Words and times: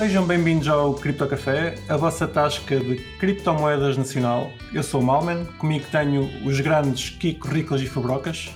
Sejam 0.00 0.26
bem-vindos 0.26 0.66
ao 0.66 0.94
Cripto 0.94 1.28
Café, 1.28 1.74
a 1.86 1.94
vossa 1.94 2.26
tasca 2.26 2.80
de 2.80 2.96
criptomoedas 3.18 3.98
nacional. 3.98 4.50
Eu 4.72 4.82
sou 4.82 5.02
o 5.02 5.04
Malman, 5.04 5.44
comigo 5.58 5.84
tenho 5.92 6.22
os 6.42 6.58
grandes 6.58 7.10
Kiko, 7.10 7.46
Riclas 7.48 7.82
e 7.82 7.86
Fabrocas. 7.86 8.48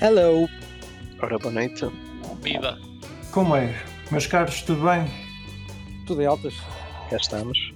Hello! 0.00 0.48
Ora, 1.20 1.38
boa 1.38 1.52
noite. 1.52 1.84
Viva! 2.40 2.78
Como 3.32 3.54
é? 3.54 3.84
Meus 4.10 4.26
caros, 4.26 4.62
tudo 4.62 4.82
bem? 4.84 5.06
Tudo 6.06 6.22
em 6.22 6.24
altas. 6.24 6.54
Cá 7.10 7.18
estamos. 7.18 7.74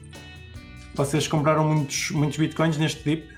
Vocês 0.94 1.28
compraram 1.28 1.68
muitos, 1.68 2.12
muitos 2.12 2.38
bitcoins 2.38 2.78
neste 2.78 3.04
dip? 3.04 3.28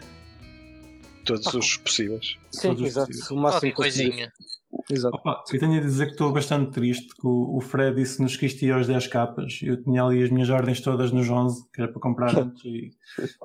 Todos 1.24 1.52
os 1.52 1.76
possíveis. 1.78 2.38
Sim, 2.52 2.68
Todos 2.68 2.82
os 2.82 2.88
exato. 2.90 3.08
possíveis. 3.08 3.30
O 3.32 3.36
máximo 3.36 3.74
possível. 3.74 4.28
Exato. 4.90 5.16
Opa, 5.16 5.42
eu 5.52 5.58
tenho 5.58 5.78
a 5.78 5.80
dizer 5.80 6.06
que 6.06 6.12
estou 6.12 6.32
bastante 6.32 6.72
triste 6.72 7.14
que 7.14 7.26
o, 7.26 7.56
o 7.56 7.60
Fred 7.60 7.96
disse-nos 7.96 8.36
que 8.36 8.46
isto 8.46 8.64
ia 8.64 8.74
aos 8.74 8.86
10 8.86 9.06
capas. 9.06 9.60
Eu 9.62 9.82
tinha 9.82 10.02
ali 10.02 10.22
as 10.22 10.30
minhas 10.30 10.48
ordens 10.50 10.80
todas 10.80 11.10
nos 11.10 11.28
11, 11.28 11.68
que 11.72 11.82
era 11.82 11.90
para 11.90 12.00
comprar 12.00 12.36
antes 12.38 12.64
e 12.64 12.90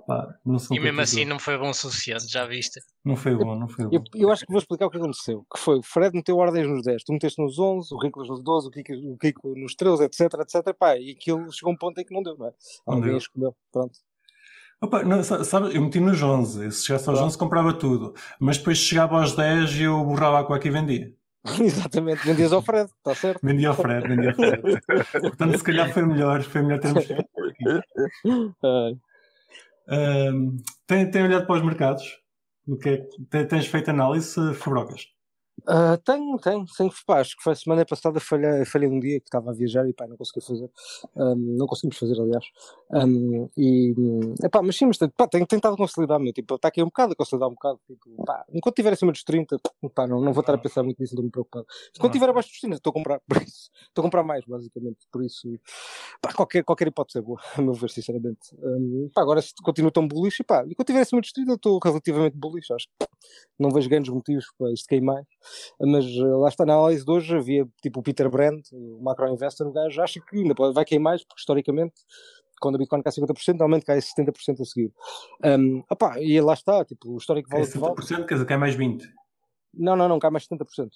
pá, 0.06 0.36
não 0.46 0.60
se 0.60 0.74
E 0.74 0.80
mesmo 0.80 1.02
assim 1.02 1.26
não 1.26 1.40
foi 1.40 1.58
bom 1.58 1.70
o 1.70 1.74
suficiente, 1.74 2.28
já 2.28 2.46
viste? 2.46 2.82
Não 3.04 3.16
foi 3.16 3.36
bom, 3.36 3.58
não 3.58 3.68
foi 3.68 3.86
bom. 3.86 3.92
Eu, 3.94 4.04
eu 4.16 4.32
acho 4.32 4.46
que 4.46 4.52
vou 4.52 4.60
explicar 4.60 4.86
o 4.86 4.90
que 4.90 4.98
aconteceu. 4.98 5.46
Que 5.54 5.60
foi, 5.60 5.78
o 5.78 5.84
Fred 5.84 6.16
meteu 6.16 6.38
ordens 6.38 6.68
nos 6.68 6.84
10, 6.84 7.04
tu 7.04 7.14
meteste 7.14 7.42
nos 7.42 7.58
11, 7.58 7.94
o 7.94 7.98
Ricolas 7.98 8.30
nos 8.30 8.44
12, 8.44 8.68
o 8.68 8.72
Kiko, 8.72 8.94
o 8.94 9.18
Kiko 9.18 9.54
nos 9.56 9.76
13, 9.76 10.04
etc, 10.04 10.22
etc. 10.42 10.74
Pá, 10.78 10.98
e 10.98 11.12
aquilo 11.12 11.52
chegou 11.52 11.72
a 11.72 11.74
um 11.74 11.78
ponto 11.78 12.00
em 12.00 12.06
que 12.06 12.14
não 12.14 12.24
deu, 12.24 12.38
não 12.38 12.48
é? 12.48 12.54
Não 12.88 12.96
Alguém 12.96 13.10
deu. 13.10 13.18
escolheu. 13.18 13.56
Pronto. 13.72 14.00
Opa, 14.84 15.02
não, 15.04 15.24
sa- 15.24 15.44
sabe, 15.46 15.74
eu 15.76 15.82
meti 15.82 16.00
nos 16.00 16.22
11. 16.22 16.72
Se 16.72 16.86
chegasse 16.86 17.08
aos 17.10 17.18
Claro. 17.18 17.28
11 17.28 17.38
comprava 17.38 17.74
tudo. 17.74 18.14
Mas 18.40 18.58
depois 18.58 18.78
chegava 18.78 19.20
aos 19.20 19.34
10 19.36 19.72
e 19.76 19.84
eu 19.84 20.04
borrava 20.04 20.40
a 20.42 20.44
cueca 20.44 20.68
e 20.68 20.72
vendia. 20.72 21.14
Exatamente. 21.62 22.26
Vendias 22.26 22.52
ao 22.54 22.62
Fred, 22.62 22.90
está 22.98 23.16
certo? 23.16 23.40
Vendia 23.44 23.70
ao 23.70 23.76
Fred, 23.76 24.08
vendia 24.08 24.30
ao 24.32 24.36
Fred. 24.36 24.62
Portanto, 25.22 25.58
se 25.58 25.64
calhar 25.64 25.92
foi 25.94 26.04
melhor, 26.06 26.42
foi 26.44 26.62
melhor 26.62 26.80
termos 26.80 27.06
feito 27.06 27.22
aqui. 27.22 27.82
Ai. 28.64 28.98
Ahm, 29.90 30.58
tem, 30.88 31.10
tem 31.12 31.24
olhado 31.24 31.46
para 31.46 31.56
os 31.56 31.62
mercados? 31.66 32.04
O 32.68 32.78
que 32.78 32.90
é, 32.90 32.98
tem- 33.30 33.46
tens 33.48 33.68
feito 33.68 33.90
análise, 33.90 34.54
Fabrocas? 34.54 35.08
Ah, 35.66 35.98
tenho, 36.04 36.38
tenho, 36.40 36.66
tenho. 36.66 36.92
Pá, 37.06 37.22
acho 37.22 37.38
que 37.38 37.44
foi 37.44 37.56
semana 37.56 37.86
passada 37.86 38.20
falhei, 38.20 38.66
falhei 38.66 38.90
um 38.90 39.00
dia 39.00 39.20
que 39.20 39.28
estava 39.28 39.52
a 39.52 39.54
viajar 39.54 39.88
e 39.88 39.94
pá, 39.94 40.06
não 40.06 40.18
consegui 40.18 40.46
fazer. 40.46 40.70
Ahm, 41.16 41.58
não 41.58 41.66
conseguimos 41.66 41.98
fazer, 41.98 42.20
aliás. 42.20 42.46
Ahm, 42.92 43.48
e, 43.56 43.94
hum, 43.98 44.36
epá, 44.44 44.62
mas 44.62 44.76
sim, 44.76 44.86
mas 44.88 44.98
pá, 44.98 45.26
tenho 45.28 45.48
tentado 45.48 45.78
consolidar, 45.78 46.20
meu. 46.20 46.34
Tipo, 46.34 46.56
está 46.56 46.68
aqui 46.68 46.82
um 46.82 46.88
bocado 46.88 47.14
a 47.14 47.16
consolidar 47.16 47.48
um 47.48 47.54
bocado. 47.54 47.80
Tipo, 47.88 48.26
pá, 48.26 48.44
enquanto 48.50 48.74
estiver 48.74 48.94
acima 48.94 49.12
dos 49.14 49.24
30, 49.24 49.58
pá, 49.96 50.06
não, 50.06 50.20
não 50.20 50.34
vou 50.34 50.42
estar 50.42 50.54
a 50.54 50.58
pensar 50.58 50.84
muito 50.84 51.00
nisso, 51.00 51.16
não 51.16 51.26
estou-me 51.26 51.32
preocupado. 51.32 51.66
Enquanto 51.96 52.12
estiver 52.12 52.30
abaixo 52.30 52.50
dos 52.50 52.60
30, 52.60 52.76
estou 52.76 52.92
a 52.92 52.94
comprar, 52.94 53.22
por 53.28 53.42
isso. 53.42 53.72
Estou 53.88 54.02
a 54.02 54.04
comprar 54.04 54.24
mais, 54.24 54.44
basicamente. 54.46 55.08
Por 55.12 55.24
isso, 55.24 55.48
pá, 56.22 56.34
qualquer, 56.34 56.64
qualquer 56.66 56.88
hipótese 56.90 57.20
é 57.20 57.22
boa, 57.22 57.40
a 57.58 57.62
meu 57.62 57.74
ver, 57.74 57.90
sinceramente. 57.90 58.54
Ahm, 58.62 59.10
pá, 59.14 59.22
agora 59.22 59.42
se 59.42 59.54
continuo 59.64 59.92
tão 59.92 60.06
bullish, 60.06 60.42
e 60.42 60.44
pá, 60.44 60.66
enquanto 60.68 60.90
estiver 60.90 61.02
acima 61.02 61.22
dos 61.22 61.32
30, 61.32 61.54
estou 61.54 61.80
relativamente 61.82 62.36
bullish, 62.36 62.74
acho 62.74 62.88
que 63.00 63.08
não 63.58 63.70
vejo 63.70 63.90
grandes 63.90 64.12
motivos 64.12 64.46
para 64.58 64.74
isto 64.74 64.94
mais. 65.02 65.26
Mas 65.80 66.06
eh, 66.06 66.22
lá 66.24 66.50
está 66.50 66.66
na 66.66 66.74
análise 66.76 67.04
de 67.06 67.12
hoje, 67.12 67.36
havia 67.36 67.68
tipo 67.82 68.00
o 68.00 68.04
Peter 68.04 68.30
Brand, 68.30 68.62
o 68.72 69.02
macro 69.04 69.28
investor, 69.28 69.68
o 69.68 69.72
gajo 69.72 70.02
acha 70.02 70.20
que 70.22 70.38
ainda 70.38 70.56
pode, 70.56 70.74
vai 70.74 70.86
cair 70.86 71.00
mais, 71.00 71.24
porque 71.26 71.40
historicamente, 71.42 71.94
quando 72.60 72.76
a 72.76 72.78
Bitcoin 72.78 73.02
cai 73.02 73.12
50%, 73.12 73.48
normalmente 73.54 73.86
cai 73.86 74.00
70% 74.00 74.62
a 74.62 74.66
seguir. 74.66 74.92
Um, 75.44 75.84
opá, 75.90 76.20
e 76.22 76.40
lá 76.42 76.54
está, 76.54 76.84
tipo, 76.86 77.12
o 77.14 77.18
histórico 77.18 77.50
vale 77.50 77.64
o 77.64 77.72
que 77.72 77.78
vale. 77.78 77.94
70%, 77.96 78.26
quer 78.26 78.34
dizer, 78.36 78.46
que 78.48 78.54
é 78.54 78.58
mais 78.58 78.76
20%. 78.76 79.02
Não, 79.74 79.96
não, 79.96 80.08
não, 80.08 80.20
cai 80.20 80.30
mais 80.30 80.46
70%. 80.48 80.90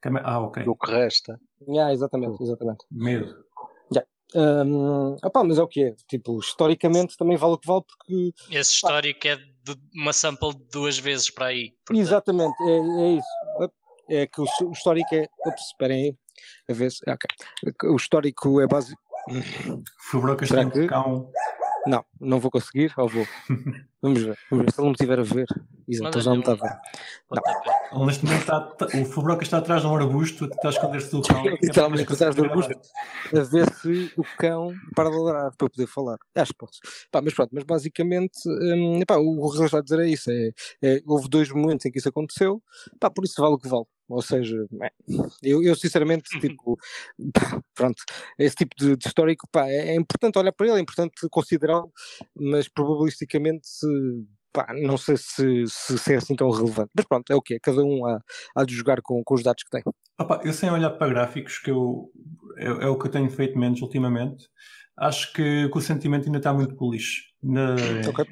Que 0.00 0.08
é 0.08 0.10
mais- 0.10 0.24
Ah, 0.26 0.40
ok. 0.40 0.62
Do 0.64 0.74
que 0.76 0.90
resta. 0.90 1.38
Ah, 1.78 1.92
exatamente, 1.92 2.42
exatamente. 2.42 2.84
Medo. 2.90 3.44
Um, 4.32 5.16
opá, 5.24 5.42
mas 5.42 5.58
é 5.58 5.62
o 5.64 5.66
que 5.66 5.82
é, 5.82 5.94
tipo, 6.08 6.38
historicamente 6.38 7.16
também 7.16 7.36
vale 7.36 7.54
o 7.54 7.58
que 7.58 7.66
vale, 7.66 7.82
porque 7.82 8.32
Esse 8.48 8.74
histórico 8.74 9.26
é 9.26 9.34
de 9.34 9.76
uma 9.92 10.12
sample 10.12 10.54
de 10.54 10.64
duas 10.70 10.96
vezes 11.00 11.28
para 11.30 11.46
aí. 11.46 11.72
portanto, 11.84 11.98
Exatamente, 12.00 12.54
é, 12.62 12.76
é 12.76 13.08
isso. 13.14 13.26
É 14.10 14.26
que 14.26 14.40
o, 14.40 14.44
o 14.68 14.72
histórico 14.72 15.14
é. 15.14 15.26
Ops, 15.46 15.66
esperem 15.66 16.04
aí. 16.04 16.16
A 16.68 16.72
ver 16.72 16.90
se. 16.90 16.98
ok. 17.08 17.90
O 17.90 17.96
histórico 17.96 18.60
é 18.60 18.66
base. 18.66 18.94
Fabrocas 20.10 20.48
Será 20.48 20.62
tem 20.62 20.70
que- 20.70 20.80
um 20.80 20.86
cão. 20.86 21.30
Não, 21.86 22.04
não 22.20 22.38
vou 22.38 22.50
conseguir, 22.50 22.92
ou 22.98 23.08
vou. 23.08 23.26
Vamos 24.02 24.22
ver. 24.22 24.38
Vamos 24.50 24.66
ver. 24.66 24.72
Se 24.72 24.78
ele 24.80 24.84
não 24.84 24.86
me 24.86 24.92
estiver 24.92 25.18
a 25.18 25.22
ver. 25.22 25.46
Exato, 25.88 26.18
ele 26.18 26.24
já 26.24 26.30
me 26.32 26.40
está 26.40 26.52
a 26.52 26.54
ver. 26.56 26.78
Ele 27.92 28.04
neste 28.04 28.24
momento 28.24 28.40
está, 28.42 28.68
está- 28.82 28.98
o 28.98 29.04
Fabrocas 29.06 29.46
está 29.46 29.58
atrás 29.58 29.80
de 29.80 29.88
um 29.88 29.96
arbusto, 29.96 30.44
está 30.44 30.68
a 30.68 30.70
esconder-se 30.72 31.10
do 31.10 31.22
cão. 31.22 31.42
Atrás 32.12 32.34
do 32.34 32.44
arbusto. 32.44 32.72
A 33.34 33.40
ver 33.42 33.72
se 33.76 34.12
o 34.16 34.22
cão 34.36 34.74
para 34.94 35.08
de 35.10 35.16
ladrar 35.16 35.56
para 35.56 35.64
eu 35.66 35.70
poder 35.70 35.86
falar. 35.86 36.18
Acho 36.34 36.52
que 36.52 36.58
posso. 36.58 36.80
Pá, 37.10 37.22
mas 37.22 37.32
pronto, 37.32 37.50
mas 37.54 37.64
basicamente 37.64 38.38
hum, 38.46 39.00
epá, 39.00 39.16
o 39.16 39.50
que 39.50 39.64
está 39.64 39.78
a 39.78 39.82
dizer 39.82 40.00
é 40.00 40.08
isso. 40.08 40.30
É, 40.30 40.50
é, 40.82 41.02
houve 41.06 41.28
dois 41.30 41.50
momentos 41.50 41.86
em 41.86 41.90
que 41.90 41.98
isso 41.98 42.08
aconteceu, 42.10 42.62
pá, 43.00 43.08
por 43.10 43.24
isso 43.24 43.40
vale 43.40 43.54
o 43.54 43.58
que 43.58 43.68
vale. 43.68 43.86
Ou 44.10 44.20
seja, 44.22 44.56
é, 44.82 44.90
eu, 45.42 45.62
eu 45.62 45.76
sinceramente, 45.76 46.28
tipo, 46.40 46.76
pá, 47.32 47.62
pronto, 47.74 48.02
esse 48.36 48.56
tipo 48.56 48.74
de, 48.76 48.96
de 48.96 49.06
histórico, 49.06 49.46
pá, 49.50 49.68
é, 49.68 49.90
é 49.90 49.94
importante 49.94 50.38
olhar 50.38 50.52
para 50.52 50.66
ele, 50.66 50.78
é 50.78 50.80
importante 50.80 51.28
considerá-lo, 51.30 51.92
mas 52.34 52.68
probabilisticamente, 52.68 53.68
pá, 54.52 54.66
não 54.74 54.96
sei 54.96 55.16
se, 55.16 55.64
se, 55.68 55.96
se 55.96 56.12
é 56.12 56.16
assim 56.16 56.34
tão 56.34 56.50
relevante. 56.50 56.90
Mas 56.94 57.06
pronto, 57.06 57.30
é 57.30 57.36
o 57.36 57.40
que 57.40 57.54
é, 57.54 57.58
cada 57.60 57.82
um 57.84 58.04
há, 58.04 58.20
há 58.56 58.64
de 58.64 58.74
jogar 58.74 59.00
com, 59.00 59.22
com 59.22 59.34
os 59.34 59.44
dados 59.44 59.62
que 59.62 59.70
tem. 59.70 59.82
Opa, 60.18 60.40
eu 60.44 60.52
sem 60.52 60.70
olhar 60.70 60.90
para 60.90 61.08
gráficos, 61.08 61.58
que 61.58 61.70
eu, 61.70 62.10
é, 62.56 62.66
é 62.66 62.86
o 62.88 62.98
que 62.98 63.06
eu 63.06 63.10
tenho 63.10 63.30
feito 63.30 63.56
menos 63.56 63.80
ultimamente, 63.80 64.48
acho 64.98 65.32
que, 65.32 65.68
que 65.68 65.78
o 65.78 65.80
sentimento 65.80 66.26
ainda 66.26 66.38
está 66.38 66.52
muito 66.52 66.74
bullish. 66.74 67.30
Na, 67.42 67.76
Ok. 68.08 68.24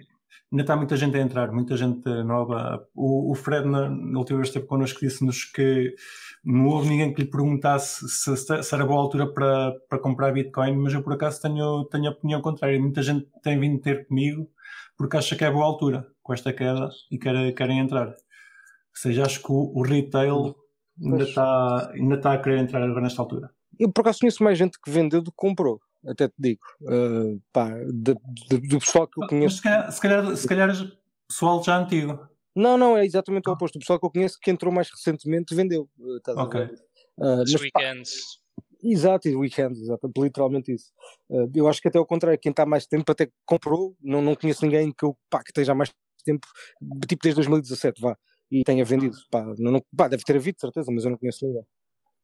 Ainda 0.51 0.63
está 0.63 0.75
muita 0.77 0.97
gente 0.97 1.17
a 1.17 1.21
entrar, 1.21 1.53
muita 1.53 1.77
gente 1.77 2.09
nova. 2.25 2.83
O, 2.95 3.33
o 3.33 3.35
Fred, 3.35 3.69
na, 3.69 3.89
na 3.91 4.19
última 4.19 4.39
vez 4.39 4.49
que 4.49 4.57
esteve 4.57 4.67
connosco, 4.67 5.01
disse-nos 5.01 5.45
que 5.45 5.95
não 6.43 6.69
houve 6.69 6.89
ninguém 6.89 7.13
que 7.13 7.23
lhe 7.23 7.31
perguntasse 7.31 8.09
se, 8.09 8.35
se- 8.37 8.75
era 8.75 8.87
boa 8.87 8.99
altura 9.01 9.31
para, 9.33 9.73
para 9.91 9.99
comprar 9.99 10.33
Bitcoin, 10.33 10.77
mas 10.77 10.95
eu 10.95 11.03
por 11.03 11.13
acaso 11.13 11.43
tenho, 11.43 11.85
tenho 11.87 12.09
a 12.09 12.13
opinião 12.13 12.41
contrária. 12.41 12.81
Muita 12.81 13.03
gente 13.03 13.27
tem 13.43 13.59
vindo 13.61 13.79
ter 13.81 14.07
comigo 14.07 14.49
porque 14.97 15.17
acha 15.19 15.37
que 15.37 15.45
é 15.45 15.51
boa 15.51 15.67
altura 15.67 16.07
com 16.23 16.33
esta 16.33 16.53
queda 16.53 16.89
e 17.11 17.19
quer, 17.19 17.53
querem 17.53 17.79
entrar. 17.81 18.07
Ou 18.09 18.15
seja, 18.95 19.27
acho 19.27 19.43
que 19.43 19.53
o, 19.53 19.73
o 19.75 19.83
retail 19.83 20.55
ainda 21.01 21.25
está, 21.25 21.91
ainda 21.93 22.15
está 22.15 22.33
a 22.33 22.39
querer 22.39 22.59
entrar 22.59 22.83
agora 22.83 23.03
nesta 23.03 23.21
altura. 23.21 23.51
Eu 23.79 23.93
por 23.93 24.01
acaso 24.01 24.21
conheço 24.21 24.43
mais 24.43 24.57
gente 24.59 24.79
que 24.83 24.91
vendeu 24.91 25.21
do 25.23 25.31
que 25.31 25.37
comprou, 25.37 25.79
até 26.07 26.29
te 26.29 26.35
digo. 26.39 26.61
Uh, 26.83 27.41
pá, 27.53 27.69
de- 27.71 28.15
de- 28.49 28.69
do 28.69 28.79
pessoal 28.79 29.07
que 29.07 29.19
eu 29.19 29.23
Mas 29.23 29.31
conheço. 29.31 29.57
se 29.57 29.63
calhar, 29.63 29.93
se 29.93 30.01
calhar, 30.01 30.37
se 30.37 30.49
calhar 30.49 30.71
pessoal 31.29 31.63
já 31.63 31.79
antigo. 31.79 32.29
Não, 32.55 32.77
não, 32.77 32.97
é 32.97 33.05
exatamente 33.07 33.49
o 33.49 33.53
oposto. 33.53 33.77
O 33.77 33.79
pessoal 33.79 33.99
que 34.01 34.07
eu 34.07 34.11
conheço 34.11 34.39
que 34.41 34.51
entrou 34.51 34.73
mais 34.73 34.91
recentemente 34.91 35.55
vendeu. 35.55 35.89
uh, 35.99 36.17
estás 36.17 36.37
Ok. 36.39 36.61
Uh, 36.61 37.43
Os 37.43 37.53
mas, 37.53 37.71
pá, 37.71 37.81
weekends. 37.81 38.13
exato, 38.83 39.29
e 39.29 39.37
weekends, 39.37 39.81
exato, 39.81 40.11
literalmente 40.19 40.73
isso. 40.73 40.93
Uh, 41.29 41.51
eu 41.55 41.69
acho 41.69 41.81
que 41.81 41.89
até 41.89 41.99
ao 41.99 42.07
contrário, 42.07 42.39
quem 42.39 42.51
está 42.51 42.65
mais 42.67 42.87
tempo 42.87 43.11
até 43.13 43.29
comprou, 43.45 43.97
não, 44.01 44.23
não 44.23 44.35
conheço 44.35 44.65
ninguém 44.65 44.93
que, 44.93 45.05
eu, 45.05 45.17
pá, 45.31 45.43
que 45.43 45.51
esteja 45.51 45.73
há 45.73 45.75
mais 45.75 45.93
tempo, 46.25 46.47
tipo 47.09 47.23
desde 47.23 47.37
2017, 47.37 48.01
vá, 48.01 48.17
e 48.51 48.63
tenha 48.65 48.85
vendido. 48.85 49.17
Pá, 49.31 49.45
não, 49.59 49.73
não- 49.73 49.83
pá, 49.97 50.09
deve 50.09 50.23
ter 50.25 50.37
havido, 50.37 50.57
de 50.57 50.61
certeza, 50.61 50.91
mas 50.93 51.05
eu 51.05 51.11
não 51.11 51.19
conheço 51.19 51.45
ninguém. 51.47 51.63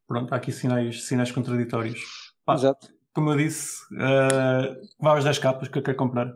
Pronto, 0.06 0.33
há 0.33 0.37
aqui 0.37 0.53
sinais, 0.53 1.05
sinais 1.05 1.31
contraditórios. 1.33 2.01
Pá, 2.45 2.55
Exato. 2.55 2.89
Como 3.14 3.30
eu 3.30 3.36
disse, 3.36 3.82
uh, 3.94 4.75
vá 5.00 5.16
às 5.16 5.25
10 5.25 5.38
capas 5.38 5.69
que 5.69 5.78
eu 5.78 5.82
quero 5.82 5.97
comprar. 5.97 6.32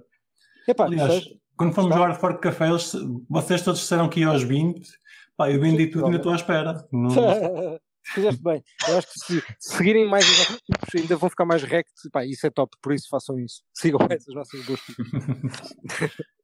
Epá, 0.67 0.85
Aliás, 0.85 1.13
sabes? 1.13 1.29
quando 1.57 1.75
fomos 1.75 2.19
fora 2.19 2.35
de 2.35 2.41
café, 2.41 2.69
eles, 2.69 2.93
vocês 3.29 3.63
todos 3.63 3.81
disseram 3.81 4.09
que 4.09 4.21
ia 4.21 4.29
aos 4.29 4.43
20. 4.43 4.89
Pá, 5.37 5.51
eu 5.51 5.61
vendi 5.61 5.87
tudo 5.89 6.03
e 6.03 6.07
ainda 6.07 6.17
estou 6.19 6.33
à 6.33 6.37
espera. 6.37 6.87
Não- 6.93 7.09
Fizeste 8.15 8.43
bem. 8.43 8.65
Eu 8.89 8.99
acho 8.99 9.07
que 9.07 9.21
se 9.21 9.43
seguirem 9.59 10.09
mais 10.09 10.25
os 10.25 10.39
nossos 10.39 10.63
tipos, 10.63 10.95
ainda 10.95 11.17
vão 11.17 11.29
ficar 11.29 11.45
mais 11.45 11.63
rect. 11.63 11.93
Pá, 12.11 12.25
isso 12.25 12.47
é 12.47 12.51
top, 12.51 12.75
por 12.81 12.95
isso 12.95 13.07
façam 13.11 13.39
isso. 13.39 13.63
Sigam 13.75 14.01
essas 14.09 14.35
nossas 14.35 14.65
boas 14.65 14.81
tipos. 14.81 15.05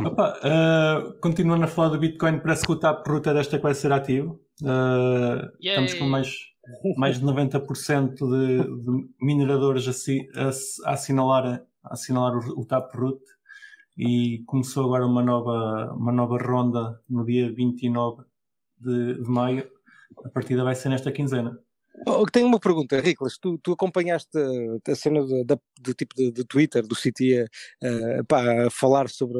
Opa, 0.00 0.38
uh, 0.38 1.20
continuando 1.20 1.64
a 1.64 1.68
falar 1.68 1.90
do 1.90 1.98
Bitcoin, 1.98 2.38
parece 2.38 2.64
que 2.64 2.72
o 2.72 2.76
TAP 2.76 3.06
é 3.08 3.34
desta 3.34 3.58
que 3.58 3.62
vai 3.62 3.74
ser 3.74 3.92
ativo. 3.92 4.40
Uh, 4.62 5.52
estamos 5.60 5.94
com 5.94 6.06
mais, 6.06 6.28
mais 6.96 7.18
de 7.18 7.24
90% 7.24 8.14
de, 8.16 8.82
de 8.84 9.08
mineradores 9.20 9.86
a, 10.34 10.88
a 10.88 10.92
assinalar, 10.92 11.62
a 11.82 11.92
assinalar 11.92 12.36
o, 12.36 12.60
o 12.60 12.64
TAP 12.64 12.94
Root 12.94 13.20
e 13.96 14.42
começou 14.46 14.84
agora 14.84 15.06
uma 15.06 15.22
nova, 15.22 15.94
uma 15.94 16.12
nova 16.12 16.36
ronda 16.38 17.00
no 17.08 17.24
dia 17.24 17.52
29 17.52 18.24
de, 18.78 19.22
de 19.22 19.28
maio. 19.28 19.68
A 20.24 20.28
partida 20.28 20.64
vai 20.64 20.74
ser 20.74 20.90
nesta 20.90 21.10
quinzena. 21.10 21.58
Oh, 22.04 22.26
tenho 22.26 22.46
uma 22.46 22.60
pergunta, 22.60 23.00
Riclas. 23.00 23.38
Tu, 23.38 23.58
tu 23.58 23.72
acompanhaste 23.72 24.36
a, 24.36 24.92
a 24.92 24.94
cena 24.94 25.24
do, 25.24 25.44
da, 25.44 25.58
do 25.80 25.94
tipo 25.94 26.14
de, 26.14 26.30
de, 26.30 26.44
Twitter, 26.44 26.86
do 26.86 26.94
City, 26.94 27.42
uh, 27.42 28.24
pá, 28.28 28.66
a 28.66 28.70
falar 28.70 29.08
sobre. 29.08 29.38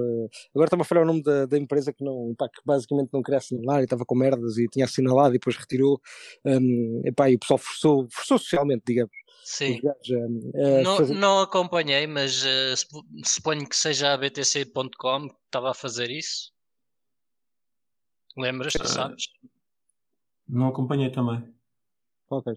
Agora 0.54 0.66
está-me 0.66 0.82
a 0.82 0.84
falar 0.84 1.02
o 1.02 1.06
nome 1.06 1.22
da, 1.22 1.46
da 1.46 1.58
empresa 1.58 1.92
que, 1.92 2.02
não, 2.02 2.34
pá, 2.36 2.48
que 2.48 2.62
basicamente 2.64 3.10
não 3.12 3.22
queria 3.22 3.38
assinalar 3.38 3.80
e 3.80 3.84
estava 3.84 4.04
com 4.06 4.14
merdas 4.14 4.56
e 4.56 4.66
tinha 4.68 4.84
assinalado 4.84 5.34
e 5.34 5.38
depois 5.38 5.56
retirou. 5.56 6.00
Um, 6.44 7.02
epá, 7.04 7.30
e 7.30 7.34
o 7.34 7.38
pessoal 7.38 7.58
forçou, 7.58 8.08
forçou 8.10 8.38
socialmente, 8.38 8.84
digamos. 8.86 9.12
Sim. 9.44 9.80
Uh, 9.80 10.82
não, 10.82 10.96
fazer... 10.96 11.14
não 11.14 11.40
acompanhei, 11.40 12.06
mas 12.06 12.42
uh, 12.42 13.02
suponho 13.24 13.68
que 13.68 13.76
seja 13.76 14.12
a 14.12 14.16
BTC.com 14.16 15.28
que 15.28 15.36
estava 15.44 15.70
a 15.70 15.74
fazer 15.74 16.10
isso. 16.10 16.52
Lembras, 18.36 18.72
tu 18.72 18.86
sabes? 18.86 19.24
Não 20.48 20.68
acompanhei 20.68 21.10
também. 21.10 21.55
Ok. 22.30 22.54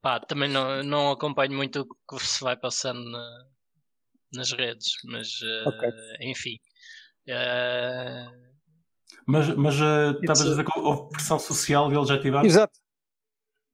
Pá, 0.00 0.20
também 0.20 0.50
não, 0.50 0.82
não 0.82 1.10
acompanho 1.10 1.54
muito 1.54 1.80
o 1.80 2.16
que 2.16 2.24
se 2.24 2.42
vai 2.42 2.56
passando 2.56 3.02
na, 3.10 3.46
nas 4.34 4.52
redes, 4.52 4.92
mas 5.04 5.40
uh, 5.40 5.68
okay. 5.68 5.90
enfim. 6.20 6.58
Uh... 7.28 8.54
Mas, 9.26 9.48
mas 9.56 9.80
uh, 9.80 10.18
estavas 10.20 10.42
a 10.42 10.50
dizer 10.50 10.64
que 10.64 10.78
houve 10.78 11.10
pressão 11.10 11.38
social 11.38 11.90
e 11.90 11.96
eles 11.96 12.08
já 12.08 12.16
ativaram? 12.16 12.46
Exato. 12.46 12.78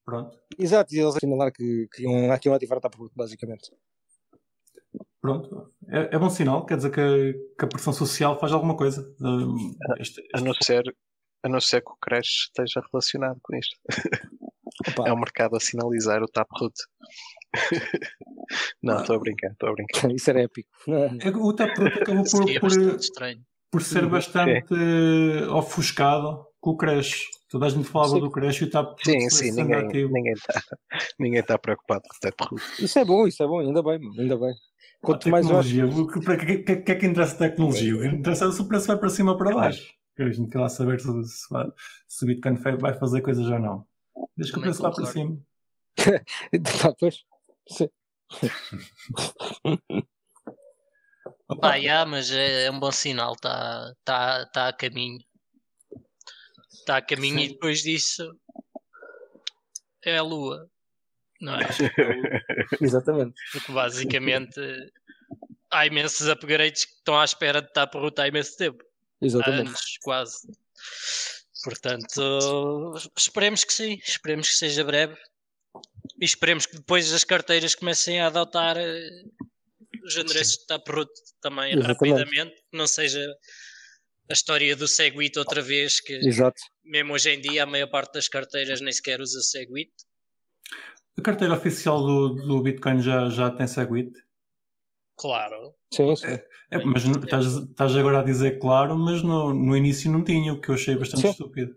Pronto. 0.04 0.38
Exato, 0.58 0.94
e 0.94 0.98
eles 0.98 1.16
assinalar 1.16 1.52
que, 1.52 1.88
que 1.92 2.02
iam, 2.02 2.38
que 2.38 2.48
iam 2.48 2.54
ativar 2.54 2.80
TAP 2.80 2.94
basicamente. 3.14 3.70
Pronto, 5.20 5.72
é, 5.88 6.14
é, 6.14 6.18
bom 6.18 6.30
sinal, 6.30 6.64
quer 6.64 6.76
dizer 6.78 6.90
que, 6.90 7.32
que, 7.58 7.64
a 7.64 7.68
pressão 7.68 7.92
social 7.92 8.38
faz 8.38 8.52
alguma 8.52 8.76
coisa. 8.76 9.02
Este, 9.98 10.20
este... 10.20 10.28
A, 10.34 10.40
não 10.40 10.54
ser, 10.54 10.96
a 11.42 11.48
não 11.48 11.60
ser 11.60 11.82
que 11.82 11.90
o 11.90 11.96
crash 12.00 12.46
esteja 12.46 12.82
relacionado 12.90 13.38
com 13.42 13.54
isto. 13.54 13.76
Opa. 14.88 15.08
É 15.08 15.12
o 15.12 15.16
mercado 15.16 15.56
a 15.56 15.60
sinalizar 15.60 16.22
o 16.22 16.28
Taproot. 16.28 16.74
não, 18.82 19.00
estou 19.00 19.16
a 19.16 19.18
brincar, 19.18 19.52
estou 19.52 19.68
a 19.68 19.72
brincar. 19.72 20.10
Isso 20.12 20.30
era 20.30 20.42
épico. 20.42 20.70
É, 20.88 21.28
o 21.28 21.52
Taproot 21.52 21.98
acabou 22.02 22.24
por, 22.24 22.60
por, 22.60 22.70
por, 23.70 23.82
ser 23.82 24.06
bastante 24.06 24.74
é. 24.74 25.48
ofuscado 25.48 26.46
com 26.60 26.70
o 26.70 26.76
Crash. 26.76 27.24
Toda 27.48 27.66
a 27.66 27.68
gente 27.68 27.88
falava 27.88 28.14
sim. 28.14 28.20
do 28.20 28.30
Crash 28.30 28.60
e 28.60 28.64
o 28.64 28.70
Taproot. 28.70 29.04
Sim, 29.04 29.30
sim, 29.30 29.50
ninguém, 29.52 30.08
ninguém 30.08 30.32
está 30.32 30.62
ninguém 31.18 31.42
tá 31.42 31.58
preocupado 31.58 32.02
com 32.08 32.16
o 32.16 32.20
Taproot. 32.20 32.62
Isso 32.78 32.98
é 32.98 33.04
bom, 33.04 33.26
isso 33.26 33.42
é 33.42 33.46
bom, 33.46 33.60
ainda 33.60 33.82
bem, 33.82 34.00
ainda 34.18 34.36
bem. 34.38 34.54
Quanto 35.02 35.30
mais 35.30 35.46
tecnologia, 35.46 35.86
o 35.86 36.06
que, 36.06 36.20
que, 36.20 36.58
que, 36.58 36.76
que 36.76 36.92
é 36.92 36.94
que 36.94 37.06
interessa 37.06 37.34
a 37.34 37.48
tecnologia? 37.48 37.96
O 37.96 38.00
que 38.00 38.06
interessa 38.06 38.46
é 38.46 38.52
se 38.52 38.60
o 38.60 38.68
preço 38.68 38.86
vai 38.86 38.98
para 38.98 39.08
cima 39.08 39.32
ou 39.32 39.38
para 39.38 39.54
baixo. 39.54 39.94
A 40.18 40.30
gente 40.30 40.50
quer 40.50 40.58
lá 40.58 40.68
saber 40.68 41.00
se, 41.00 41.06
se, 41.24 41.48
se 42.06 42.24
o 42.24 42.26
Bitcoin 42.26 42.54
vai 42.78 42.92
fazer 42.92 43.22
coisas 43.22 43.46
ou 43.46 43.58
não. 43.58 43.86
Desde 44.36 44.52
que 44.52 44.58
o 44.58 44.62
preço 44.62 44.82
lá 44.82 44.90
para 44.90 45.06
cima. 45.06 45.38
tá, 46.82 46.94
pois. 46.98 47.24
Sim. 47.68 47.88
Ah, 51.62 51.74
yeah, 51.74 52.08
mas 52.08 52.30
é, 52.30 52.66
é, 52.66 52.70
um 52.70 52.78
bom 52.78 52.92
sinal, 52.92 53.32
está 53.32 53.92
tá, 54.04 54.46
tá 54.46 54.68
a 54.68 54.72
caminho. 54.72 55.18
Está 56.72 56.98
a 56.98 57.02
caminho 57.02 57.40
Sim. 57.40 57.44
e 57.44 57.48
depois 57.48 57.82
disso 57.82 58.32
é 60.04 60.16
a 60.16 60.22
lua, 60.22 60.70
não 61.40 61.54
é? 61.54 61.58
Exatamente. 62.80 63.34
Porque 63.52 63.72
basicamente 63.72 64.60
há 65.70 65.86
imensos 65.86 66.28
upgrades 66.28 66.84
que 66.84 66.92
estão 66.94 67.18
à 67.18 67.24
espera 67.24 67.60
de 67.60 67.68
estar 67.68 67.88
por 67.88 68.00
rotar 68.00 68.26
há 68.26 68.28
imenso 68.28 68.56
tempo. 68.56 68.84
Exatamente. 69.20 69.66
Há 69.66 69.70
anos, 69.70 69.98
quase. 70.02 70.48
Portanto, 71.62 72.94
esperemos 73.16 73.64
que 73.64 73.72
sim, 73.72 73.98
esperemos 74.02 74.48
que 74.48 74.54
seja 74.54 74.82
breve 74.82 75.16
e 76.20 76.24
esperemos 76.24 76.66
que 76.66 76.76
depois 76.76 77.12
as 77.12 77.24
carteiras 77.24 77.74
comecem 77.74 78.20
a 78.20 78.26
adotar 78.26 78.76
eh, 78.78 79.22
os 80.04 80.16
endereços 80.16 80.58
de 80.58 80.66
Taproot 80.66 81.10
também 81.40 81.72
Exatamente. 81.72 81.86
rapidamente, 81.86 82.54
que 82.70 82.76
não 82.76 82.86
seja 82.86 83.24
a 84.28 84.32
história 84.32 84.74
do 84.74 84.88
Segwit 84.88 85.38
outra 85.38 85.60
vez, 85.60 86.00
que 86.00 86.14
Exato. 86.14 86.60
mesmo 86.84 87.12
hoje 87.12 87.30
em 87.30 87.40
dia 87.40 87.64
a 87.64 87.66
maior 87.66 87.88
parte 87.88 88.14
das 88.14 88.28
carteiras 88.28 88.80
nem 88.80 88.92
sequer 88.92 89.20
usa 89.20 89.40
Segwit. 89.40 89.92
A 91.18 91.22
carteira 91.22 91.54
oficial 91.54 92.00
do, 92.00 92.34
do 92.34 92.62
Bitcoin 92.62 93.02
já, 93.02 93.28
já 93.28 93.50
tem 93.50 93.66
Segwit? 93.66 94.12
Claro. 95.20 95.74
Sim, 95.92 96.16
sim. 96.16 96.28
É, 96.28 96.46
é, 96.70 96.82
mas 96.82 97.04
estás, 97.04 97.44
estás 97.44 97.94
agora 97.94 98.20
a 98.20 98.22
dizer 98.22 98.58
claro, 98.58 98.96
mas 98.96 99.22
no, 99.22 99.52
no 99.52 99.76
início 99.76 100.10
não 100.10 100.24
tinha, 100.24 100.54
o 100.54 100.58
que 100.58 100.70
eu 100.70 100.74
achei 100.76 100.96
bastante 100.96 101.20
sim. 101.20 101.28
estúpido. 101.28 101.76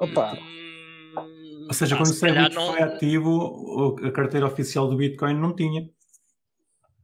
Opa! 0.00 0.32
Hum, 0.32 1.66
Ou 1.68 1.74
seja, 1.74 1.94
ah, 1.94 1.98
quando 1.98 2.10
o 2.10 2.14
Segwit 2.14 2.54
não... 2.54 2.72
foi 2.72 2.82
ativo, 2.82 3.96
a 4.02 4.10
carteira 4.12 4.46
oficial 4.46 4.88
do 4.88 4.96
Bitcoin 4.96 5.34
não 5.34 5.54
tinha. 5.54 5.90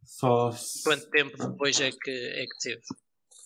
Só... 0.02 0.50
Quanto 0.82 1.10
tempo 1.10 1.36
depois 1.36 1.78
é 1.78 1.90
que, 1.90 2.10
é 2.10 2.46
que 2.46 2.58
teve? 2.62 2.82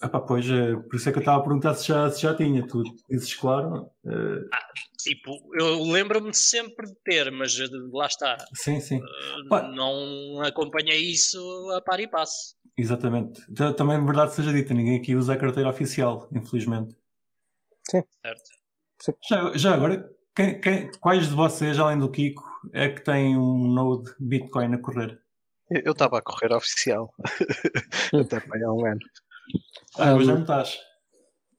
Ah, 0.07 0.09
pá, 0.09 0.21
pois, 0.21 0.49
é, 0.49 0.77
por 0.77 0.95
isso 0.95 1.09
é 1.09 1.13
que 1.13 1.19
eu 1.19 1.21
estava 1.21 1.41
a 1.41 1.43
perguntar 1.43 1.75
se 1.75 1.89
já, 1.89 2.09
se 2.11 2.23
já 2.23 2.33
tinha. 2.33 2.65
Tu 2.65 2.81
dizes 3.11 3.35
claro. 3.35 3.91
Uh... 4.05 4.49
Ah, 4.55 4.67
tipo, 4.99 5.33
eu 5.59 5.83
lembro-me 5.83 6.33
sempre 6.33 6.87
de 6.87 6.95
ter, 7.05 7.33
mas 7.33 7.59
lá 7.93 8.07
está. 8.07 8.37
Sim, 8.55 8.81
sim. 8.81 9.01
Uh, 9.01 9.63
não 9.75 10.43
acompanhei 10.43 11.11
isso 11.11 11.41
a 11.77 11.81
par 11.81 11.99
e 11.99 12.07
passo. 12.07 12.55
Exatamente. 12.79 13.43
Também, 13.77 14.05
verdade 14.05 14.35
seja 14.35 14.53
dita, 14.53 14.75
ninguém 14.75 14.99
aqui 14.99 15.17
usa 15.17 15.33
a 15.33 15.37
carteira 15.37 15.71
oficial, 15.71 16.29
infelizmente. 16.33 16.97
Sim. 17.91 18.05
Certo. 18.23 19.19
Já, 19.29 19.57
já 19.57 19.75
agora, 19.75 20.09
quem, 20.37 20.61
quem, 20.61 20.91
quais 21.01 21.29
de 21.29 21.35
vocês, 21.35 21.79
além 21.81 21.99
do 21.99 22.11
Kiko, 22.11 22.45
é 22.73 22.91
que 22.91 23.03
tem 23.03 23.37
um 23.37 23.73
Node 23.73 24.15
Bitcoin 24.21 24.75
a 24.75 24.79
correr? 24.79 25.21
Eu 25.69 25.93
estava 25.93 26.19
a 26.19 26.23
correr 26.23 26.55
oficial. 26.55 27.13
Até 28.15 28.39
para 28.39 28.67
há 28.67 28.73
um 28.73 28.87
ano. 28.87 29.01
Ah, 29.99 30.15
mas 30.15 30.27
já 30.27 30.35
não 30.35 30.43
estás. 30.43 30.79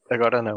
Agora 0.10 0.42
não. 0.42 0.56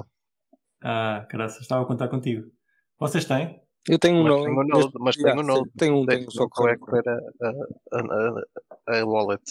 Ah, 0.83 1.27
graças, 1.31 1.63
estava 1.63 1.83
a 1.83 1.87
contar 1.87 2.09
contigo. 2.09 2.51
Vocês 2.99 3.25
têm? 3.25 3.61
Eu 3.89 3.99
tenho 3.99 4.19
um 4.19 4.25
mas 4.25 4.45
Tenho 4.45 4.61
um 4.61 4.67
node, 4.67 4.93
mas 4.99 5.17
tenho 5.17 5.41
um 5.41 5.43
node. 5.43 5.71
Tenho 5.77 5.97
um, 5.97 6.07
tenho 6.07 6.31
só 6.31 6.49
que 6.49 6.69
é 6.69 6.77
correr 6.77 7.03
a, 7.09 7.47
a, 7.47 8.97
a, 8.97 9.01
a, 9.01 9.07
wallet. 9.07 9.43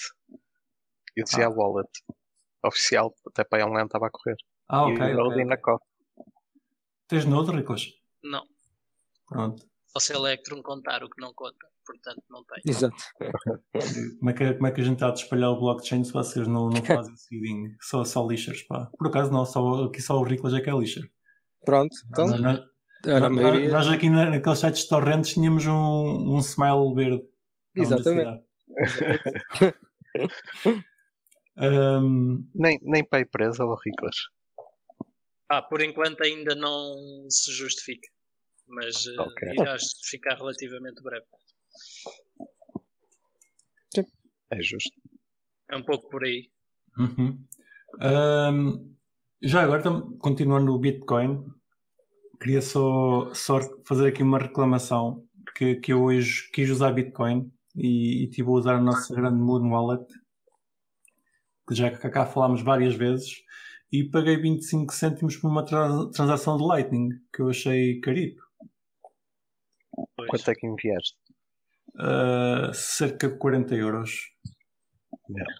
Eu 1.16 1.24
dizia 1.24 1.46
ah. 1.46 1.48
a 1.48 1.52
wallet. 1.52 1.90
Oficial, 2.64 3.14
até 3.28 3.44
para 3.44 3.66
um 3.66 3.76
ano 3.76 3.86
estava 3.86 4.08
a 4.08 4.12
correr. 4.12 4.36
Ah, 4.68 4.84
ok. 4.84 4.94
E 4.94 5.16
okay, 5.16 5.46
na 5.46 5.56
okay. 5.56 5.76
Tens 7.08 7.26
node, 7.26 7.52
Ricos? 7.52 7.94
Não. 8.24 8.44
Pronto. 9.28 9.69
Ou 9.96 10.02
se 10.02 10.14
Electron 10.14 10.62
contar 10.62 11.04
o 11.04 11.10
que 11.10 11.22
não 11.22 11.34
conta 11.34 11.68
portanto 11.90 12.24
não 12.30 12.44
tem. 12.44 12.62
Exato. 12.68 12.96
como, 14.20 14.30
é 14.30 14.34
que, 14.34 14.54
como 14.54 14.68
é 14.68 14.72
que 14.72 14.82
a 14.82 14.84
gente 14.84 14.96
está 14.96 15.10
a 15.10 15.14
espalhar 15.14 15.50
o 15.50 15.60
blockchain 15.60 16.04
se 16.04 16.14
vocês 16.14 16.48
não, 16.48 16.70
não 16.70 16.82
fazem 16.86 17.16
seeding? 17.16 17.76
Só, 17.82 18.04
só 18.04 18.28
lixers, 18.28 18.62
pá. 18.64 18.90
Por 18.98 19.08
acaso 19.08 19.32
não, 19.32 19.46
só, 19.46 19.86
aqui 19.86 20.02
só 20.02 20.18
o 20.20 20.24
Riclas 20.24 20.54
é 20.54 20.62
que 20.62 20.70
é 20.70 20.74
lixer. 20.74 21.10
Pronto, 21.66 21.96
então. 22.10 22.28
Não, 22.28 22.38
não, 22.38 23.20
não, 23.20 23.30
maioria... 23.30 23.70
Nós 23.72 23.88
aqui 23.88 24.10
naqueles 24.10 24.60
sites 24.60 24.84
de 24.84 24.90
torrentes 24.90 25.34
tínhamos 25.34 25.66
um, 25.66 26.36
um 26.36 26.40
smile 26.40 26.94
verde. 26.94 27.24
Exatamente. 27.76 28.44
um... 31.58 32.48
nem, 32.54 32.80
nem 32.84 33.04
para 33.04 33.20
a 33.20 33.22
empresa 33.22 33.66
ou 33.66 33.76
Riclas. 33.76 34.16
Ah, 35.50 35.64
por 35.64 35.82
enquanto 35.82 36.22
ainda 36.22 36.54
não 36.54 36.96
se 37.28 37.52
justifica, 37.52 38.08
mas 38.70 39.06
uh, 39.08 39.22
okay. 39.22 39.54
irá 39.54 39.78
justificar 39.78 40.38
relativamente 40.38 41.02
breve. 41.02 41.26
Sim. 43.94 44.06
É 44.52 44.62
justo. 44.62 44.92
É 45.70 45.76
um 45.76 45.84
pouco 45.84 46.10
por 46.10 46.24
aí. 46.24 46.50
Uhum. 46.98 47.44
Um, 48.02 48.96
já 49.42 49.64
agora, 49.64 49.84
continuando 50.20 50.68
no 50.68 50.80
Bitcoin, 50.80 51.46
queria 52.40 52.62
só, 52.62 53.34
só 53.34 53.60
fazer 53.86 54.08
aqui 54.08 54.24
uma 54.24 54.40
reclamação 54.40 55.26
que, 55.56 55.76
que 55.76 55.94
eu 55.94 56.04
hoje 56.04 56.50
quis 56.52 56.70
usar 56.70 56.92
Bitcoin 56.92 57.52
e, 57.76 58.24
e 58.24 58.30
tive 58.30 58.50
a 58.50 58.52
usar 58.52 58.76
a 58.76 58.82
nossa 58.82 59.14
grande 59.14 59.40
Moon 59.40 59.70
Wallet, 59.70 60.06
que 61.68 61.76
já 61.76 61.92
cá 61.92 62.26
falámos 62.26 62.62
várias 62.62 62.96
vezes, 62.96 63.44
e 63.92 64.04
paguei 64.04 64.38
25 64.38 64.94
cêntimos 64.94 65.36
por 65.38 65.50
uma 65.50 65.66
transação 65.66 66.58
de 66.58 66.64
Lightning, 66.64 67.10
que 67.34 67.42
eu 67.42 67.50
achei 67.50 68.00
carito. 70.20 70.38
Quanto 70.38 70.52
é 70.52 70.56
que 70.56 70.68
enviaste? 70.68 71.18
Uh, 71.96 72.74
cerca 72.74 73.28
de 73.28 73.38
40 73.38 73.76
euros. 73.76 74.12
Yeah. 75.30 75.54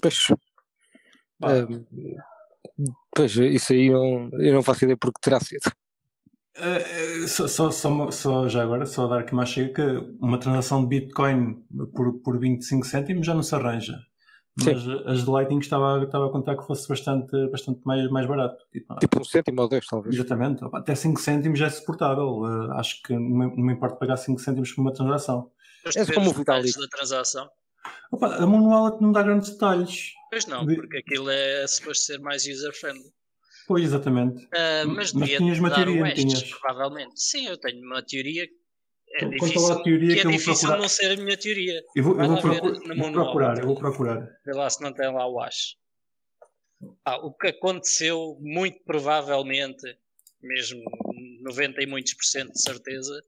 Pois, 0.00 0.16
uh, 0.30 1.86
pois, 3.14 3.36
isso 3.36 3.72
aí 3.72 3.90
não, 3.90 4.30
eu 4.32 4.54
não 4.54 4.62
faço 4.62 4.84
ideia 4.84 4.96
porque 4.96 5.20
terá 5.20 5.40
sido. 5.40 5.70
Uh, 6.56 7.26
só, 7.26 7.48
só, 7.48 7.70
só, 7.70 8.10
só, 8.10 8.48
já 8.48 8.62
agora, 8.62 8.86
só 8.86 9.08
dar 9.08 9.20
aqui 9.20 9.34
mais 9.34 9.48
chega 9.48 9.72
que 9.74 9.82
uma 10.20 10.38
transação 10.38 10.82
de 10.82 10.88
Bitcoin 10.88 11.64
por, 11.94 12.20
por 12.22 12.38
25 12.38 12.86
cêntimos 12.86 13.26
já 13.26 13.34
não 13.34 13.42
se 13.42 13.54
arranja. 13.54 13.98
Mas 14.56 14.82
Sim. 14.82 15.02
as 15.06 15.24
de 15.24 15.30
Lightning 15.30 15.58
estava, 15.58 16.04
estava 16.04 16.26
a 16.26 16.30
contar 16.30 16.56
que 16.56 16.64
fosse 16.64 16.88
bastante, 16.88 17.48
bastante 17.48 17.80
mais, 17.84 18.08
mais 18.08 18.26
barato. 18.26 18.64
Tipo, 18.70 18.94
tipo 19.00 19.20
um 19.20 19.24
cêntimo 19.24 19.62
ou 19.62 19.68
dois, 19.68 19.84
talvez. 19.84 20.14
Exatamente. 20.14 20.64
Até 20.72 20.94
5 20.94 21.20
cêntimos 21.20 21.58
já 21.58 21.66
é 21.66 21.70
suportável. 21.70 22.38
Uh, 22.38 22.72
acho 22.72 23.02
que 23.02 23.12
não 23.12 23.50
me, 23.56 23.72
importa 23.72 23.96
pagar 23.96 24.16
5 24.16 24.40
cêntimos 24.40 24.72
por 24.72 24.82
uma 24.82 24.92
transação. 24.92 25.50
É 25.96 26.06
como 26.12 26.30
o 26.30 26.32
Vitalik. 26.32 26.78
da 26.78 26.86
transação. 26.86 27.48
Opa, 28.12 28.36
a 28.36 28.46
Moon 28.46 28.68
Wallet 28.68 29.02
não 29.02 29.10
dá 29.10 29.22
grandes 29.22 29.50
detalhes. 29.50 30.12
Pois 30.30 30.46
não, 30.46 30.64
porque 30.64 30.98
aquilo 30.98 31.28
é 31.30 31.66
suposto 31.66 32.04
ser 32.04 32.20
mais 32.20 32.46
user-friendly. 32.46 33.12
Pois, 33.66 33.84
exatamente. 33.84 34.44
Uh, 34.44 34.88
mas, 34.88 35.12
mas 35.12 35.30
tinhas 35.30 35.58
uma 35.58 35.70
teoria, 35.70 36.14
tinhas. 36.14 36.42
provavelmente. 36.44 37.14
Sim, 37.16 37.48
eu 37.48 37.58
tenho 37.58 37.84
uma 37.84 38.02
teoria 38.02 38.46
é 39.14 39.28
difícil, 39.28 39.82
teoria 39.82 40.14
que, 40.14 40.22
que 40.22 40.28
é 40.28 40.30
difícil 40.30 40.68
não 40.70 40.88
ser 40.88 41.12
a 41.12 41.16
minha 41.16 41.36
teoria. 41.36 41.82
Eu 41.94 42.04
vou, 42.04 42.20
eu 42.20 42.28
vou, 42.28 42.40
procura, 42.40 42.94
vou 42.96 43.12
procurar, 43.12 43.58
eu 43.58 43.66
vou 43.66 43.76
procurar. 43.76 44.40
Vê 44.44 44.52
lá 44.52 44.68
se 44.68 44.82
não 44.82 44.92
tem 44.92 45.12
lá 45.12 45.26
o 45.28 45.40
acho. 45.40 45.76
Ah, 47.04 47.18
o 47.18 47.32
que 47.32 47.48
aconteceu, 47.48 48.36
muito 48.40 48.82
provavelmente, 48.84 49.96
mesmo 50.42 50.82
90 51.42 51.82
e 51.82 51.86
muitos 51.86 52.14
por 52.14 52.24
cento 52.24 52.52
de 52.52 52.60
certeza, 52.60 53.24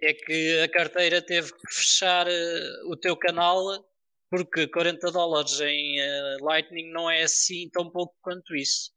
é 0.00 0.12
que 0.14 0.60
a 0.60 0.68
carteira 0.68 1.20
teve 1.22 1.52
que 1.52 1.72
fechar 1.72 2.26
uh, 2.26 2.90
o 2.90 2.96
teu 2.96 3.16
canal 3.16 3.84
porque 4.32 4.66
40 4.66 5.12
dólares 5.12 5.60
em 5.60 6.00
uh, 6.00 6.44
Lightning 6.44 6.90
não 6.90 7.10
é 7.10 7.22
assim 7.22 7.68
tão 7.68 7.90
pouco 7.90 8.14
quanto 8.22 8.56
isso. 8.56 8.90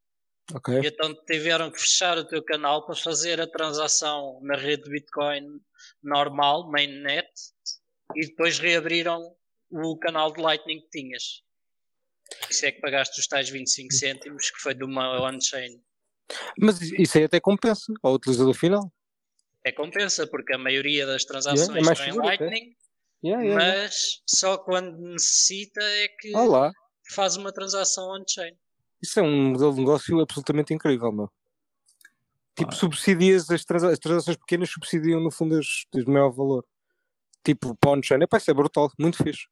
Okay. 0.53 0.79
E 0.79 0.87
então 0.87 1.13
tiveram 1.25 1.69
que 1.69 1.79
fechar 1.79 2.17
o 2.17 2.23
teu 2.23 2.41
canal 2.41 2.85
para 2.85 2.95
fazer 2.95 3.41
a 3.41 3.47
transação 3.47 4.39
na 4.41 4.55
rede 4.55 4.83
de 4.83 4.91
Bitcoin 4.91 5.59
normal, 6.05 6.69
mainnet, 6.69 7.29
e 8.15 8.27
depois 8.27 8.59
reabriram 8.59 9.35
o 9.69 9.97
canal 9.97 10.31
de 10.31 10.41
Lightning 10.41 10.81
que 10.81 10.89
tinhas. 10.89 11.43
Isso 12.49 12.65
é 12.65 12.71
que 12.71 12.81
pagaste 12.81 13.19
os 13.19 13.27
tais 13.27 13.49
25 13.49 13.93
cêntimos 13.93 14.49
que 14.49 14.59
foi 14.59 14.73
de 14.73 14.83
uma 14.83 15.21
on-chain. 15.21 15.81
Mas 16.59 16.81
isso 16.81 17.17
aí 17.17 17.25
até 17.25 17.39
compensa 17.39 17.93
ao 18.01 18.13
utilizador 18.13 18.53
final? 18.53 18.91
É 19.63 19.71
compensa, 19.71 20.27
porque 20.27 20.53
a 20.53 20.57
maioria 20.57 21.05
das 21.05 21.25
transações 21.25 21.85
yeah, 21.87 22.05
é 22.05 22.09
em 22.09 22.13
Lightning, 22.13 22.75
yeah, 23.23 23.43
yeah, 23.43 23.55
mas 23.55 24.21
só 24.27 24.57
quando 24.57 24.97
necessita 24.97 25.81
é 25.81 26.07
que 26.07 26.35
Olá. 26.35 26.71
faz 27.09 27.35
uma 27.35 27.51
transação 27.51 28.09
on-chain. 28.11 28.55
Isso 29.01 29.19
é 29.19 29.23
um 29.23 29.51
modelo 29.51 29.73
de 29.73 29.79
negócio 29.79 30.19
absolutamente 30.19 30.73
incrível, 30.73 31.11
meu. 31.11 31.31
Tipo, 32.55 32.71
ah. 32.71 32.75
subsidias 32.75 33.49
as, 33.49 33.65
transa 33.65 33.91
as, 33.91 33.99
transações 33.99 34.37
pequenas 34.37 34.69
subsidiam 34.69 35.19
no 35.19 35.31
fundo 35.31 35.57
as, 35.57 35.85
de 35.93 36.05
maior 36.09 36.31
valor. 36.31 36.65
Tipo, 37.43 37.75
para 37.75 37.91
on-chain. 37.91 38.19
É, 38.21 38.37
isso 38.37 38.51
é 38.51 38.53
brutal, 38.53 38.91
muito 38.97 39.21
fixe. 39.23 39.45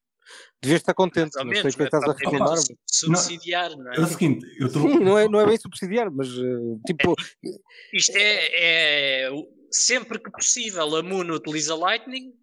Devias 0.62 0.82
estar 0.82 0.94
contente, 0.94 1.36
não 1.36 1.52
sei 1.54 1.70
o 1.70 1.74
que 1.74 1.82
é 1.82 1.86
estás 1.86 2.04
a 2.04 2.14
reclamar. 2.14 2.58
Subsidiar, 2.90 3.72
não, 3.72 3.84
não 3.84 3.92
é? 3.92 3.98
É 3.98 4.00
o 4.00 4.08
seguinte, 4.08 4.46
eu 4.58 4.72
tô... 4.72 4.80
Sim, 4.80 5.00
não 5.00 5.18
é, 5.18 5.28
não 5.28 5.40
é 5.40 5.46
bem 5.46 5.58
subsidiar, 5.58 6.10
mas 6.10 6.30
uh, 6.30 6.80
tipo. 6.88 7.14
É, 7.46 7.50
isto 7.94 8.16
é, 8.16 9.26
é, 9.26 9.30
sempre 9.70 10.20
que 10.20 10.32
possível 10.32 10.96
a 10.96 11.04
Moon 11.04 11.30
utiliza 11.30 11.76
Lightning, 11.76 12.34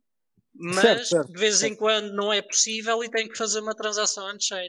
mas 0.55 0.83
certo, 0.83 1.07
certo, 1.07 1.33
de 1.33 1.41
vez 1.41 1.59
certo. 1.59 1.73
em 1.73 1.77
quando 1.77 2.13
não 2.13 2.31
é 2.31 2.43
possível 2.43 3.03
e 3.03 3.11
tem 3.11 3.27
que 3.29 3.39
fazer 3.39 3.61
uma 3.61 3.75
transação 3.75 4.29
on-chain. 4.29 4.69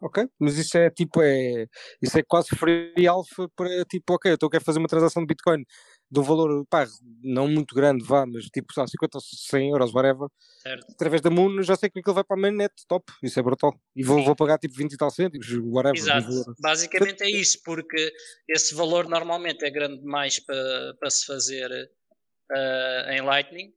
Ok, 0.00 0.26
mas 0.38 0.56
isso 0.56 0.76
é 0.78 0.90
tipo, 0.90 1.20
é, 1.22 1.66
isso 2.00 2.18
é 2.18 2.22
quase 2.22 2.48
free 2.56 3.06
alpha 3.06 3.48
para 3.56 3.84
tipo, 3.84 4.14
ok, 4.14 4.30
eu 4.30 4.34
estou 4.34 4.50
a 4.52 4.60
fazer 4.60 4.78
uma 4.78 4.88
transação 4.88 5.22
de 5.22 5.26
Bitcoin 5.26 5.64
de 6.10 6.20
um 6.20 6.22
valor, 6.22 6.64
pá, 6.66 6.86
não 7.22 7.46
muito 7.46 7.74
grande, 7.74 8.02
vá, 8.04 8.24
mas 8.26 8.46
tipo, 8.46 8.72
só 8.72 8.86
50 8.86 9.18
ou 9.18 9.20
100 9.20 9.70
euros, 9.70 9.92
whatever, 9.92 10.28
certo. 10.62 10.86
através 10.92 11.20
da 11.20 11.30
Moon, 11.30 11.62
já 11.62 11.76
sei 11.76 11.90
que 11.90 11.98
aquilo 11.98 12.14
vai 12.14 12.24
para 12.24 12.36
a 12.36 12.40
mainnet, 12.40 12.72
top, 12.88 13.04
isso 13.22 13.38
é 13.38 13.42
brutal. 13.42 13.78
E 13.94 14.02
vou, 14.02 14.24
vou 14.24 14.34
pagar 14.34 14.58
tipo 14.58 14.74
20 14.74 14.92
e 14.92 14.96
tal 14.96 15.10
cêntimos, 15.10 15.46
whatever. 15.64 15.98
Exato, 15.98 16.54
basicamente 16.60 17.22
é 17.22 17.30
isso, 17.30 17.60
porque 17.62 18.12
esse 18.48 18.74
valor 18.74 19.06
normalmente 19.08 19.64
é 19.64 19.70
grande 19.70 20.00
demais 20.00 20.38
para, 20.40 20.94
para 20.98 21.10
se 21.10 21.26
fazer 21.26 21.70
uh, 21.70 23.10
em 23.10 23.20
Lightning, 23.20 23.72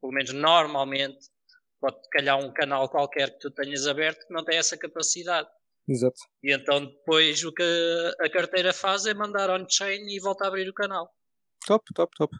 pelo 0.00 0.12
menos 0.12 0.32
normalmente, 0.32 1.18
pode 1.80 1.96
calhar 2.10 2.38
um 2.38 2.52
canal 2.52 2.88
qualquer 2.88 3.30
que 3.30 3.38
tu 3.38 3.50
tenhas 3.50 3.86
aberto 3.86 4.26
que 4.26 4.34
não 4.34 4.44
tem 4.44 4.58
essa 4.58 4.76
capacidade. 4.76 5.48
Exato. 5.88 6.20
E 6.42 6.52
então 6.54 6.84
depois 6.84 7.42
o 7.44 7.52
que 7.52 8.12
a 8.20 8.28
carteira 8.28 8.72
faz 8.72 9.06
é 9.06 9.14
mandar 9.14 9.48
on-chain 9.50 10.06
e 10.08 10.20
volta 10.20 10.44
a 10.44 10.48
abrir 10.48 10.68
o 10.68 10.74
canal. 10.74 11.10
Top, 11.66 11.84
top, 11.94 12.14
top. 12.16 12.36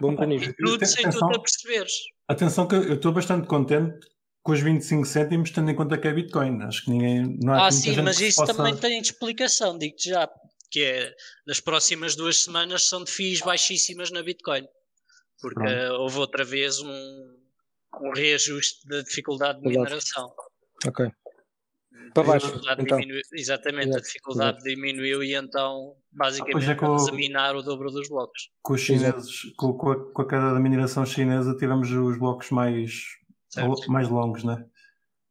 Bom 0.00 0.10
mecanismo. 0.12 0.50
E 0.50 0.56
tudo 0.56 0.84
sem 0.84 1.08
tu 1.10 1.18
te 1.18 1.36
aperceberes. 1.36 1.92
Atenção 2.28 2.68
que 2.68 2.74
eu 2.74 2.94
estou 2.94 3.12
bastante 3.12 3.46
contente 3.46 4.06
com 4.42 4.52
os 4.52 4.60
25 4.60 5.04
cêntimos, 5.06 5.50
tendo 5.50 5.70
em 5.70 5.74
conta 5.74 5.98
que 5.98 6.06
é 6.06 6.12
Bitcoin. 6.12 6.62
Acho 6.62 6.84
que 6.84 6.90
ninguém. 6.90 7.38
Não 7.42 7.54
há 7.54 7.66
ah, 7.66 7.70
sim, 7.70 8.00
mas 8.02 8.20
isso 8.20 8.40
possa... 8.40 8.54
também 8.54 8.76
tem 8.76 9.00
explicação, 9.00 9.78
digo-te 9.78 10.10
já. 10.10 10.28
Que 10.70 10.84
é 10.84 11.14
nas 11.46 11.60
próximas 11.60 12.16
duas 12.16 12.42
semanas 12.42 12.88
são 12.88 13.04
de 13.04 13.10
FIIs 13.10 13.40
baixíssimas 13.40 14.10
na 14.10 14.22
Bitcoin. 14.22 14.66
Porque 15.40 15.60
Pronto. 15.60 16.00
houve 16.00 16.18
outra 16.18 16.44
vez 16.44 16.80
um, 16.80 17.36
um 18.00 18.12
reajuste 18.14 18.86
da 18.88 19.02
dificuldade 19.02 19.60
de 19.60 19.68
mineração. 19.68 20.32
Ok 20.86 21.10
para 22.14 22.22
baixo. 22.22 22.60
Então. 22.78 22.98
Diminui, 22.98 23.20
exatamente, 23.34 23.88
Exato. 23.88 23.98
a 23.98 24.02
dificuldade 24.02 24.56
Exato. 24.58 24.70
diminuiu 24.70 25.22
e 25.22 25.34
então 25.34 25.96
basicamente 26.12 26.68
ah, 26.68 26.72
é 26.72 26.74
vamos 26.76 27.08
a 27.08 27.12
minar 27.12 27.56
o 27.56 27.62
dobro 27.62 27.90
dos 27.90 28.08
blocos. 28.08 28.50
Com 28.62 28.74
os 28.74 28.80
chineses, 28.80 29.52
com, 29.56 29.72
com, 29.74 29.90
a, 29.90 30.12
com, 30.12 30.22
a, 30.22 30.28
queda 30.28 30.54
da 30.54 30.60
mineração 30.60 31.04
chinesa, 31.04 31.56
tivemos 31.56 31.90
os 31.90 32.18
blocos 32.18 32.50
mais, 32.50 33.02
mais 33.88 34.08
longos, 34.08 34.44
né? 34.44 34.64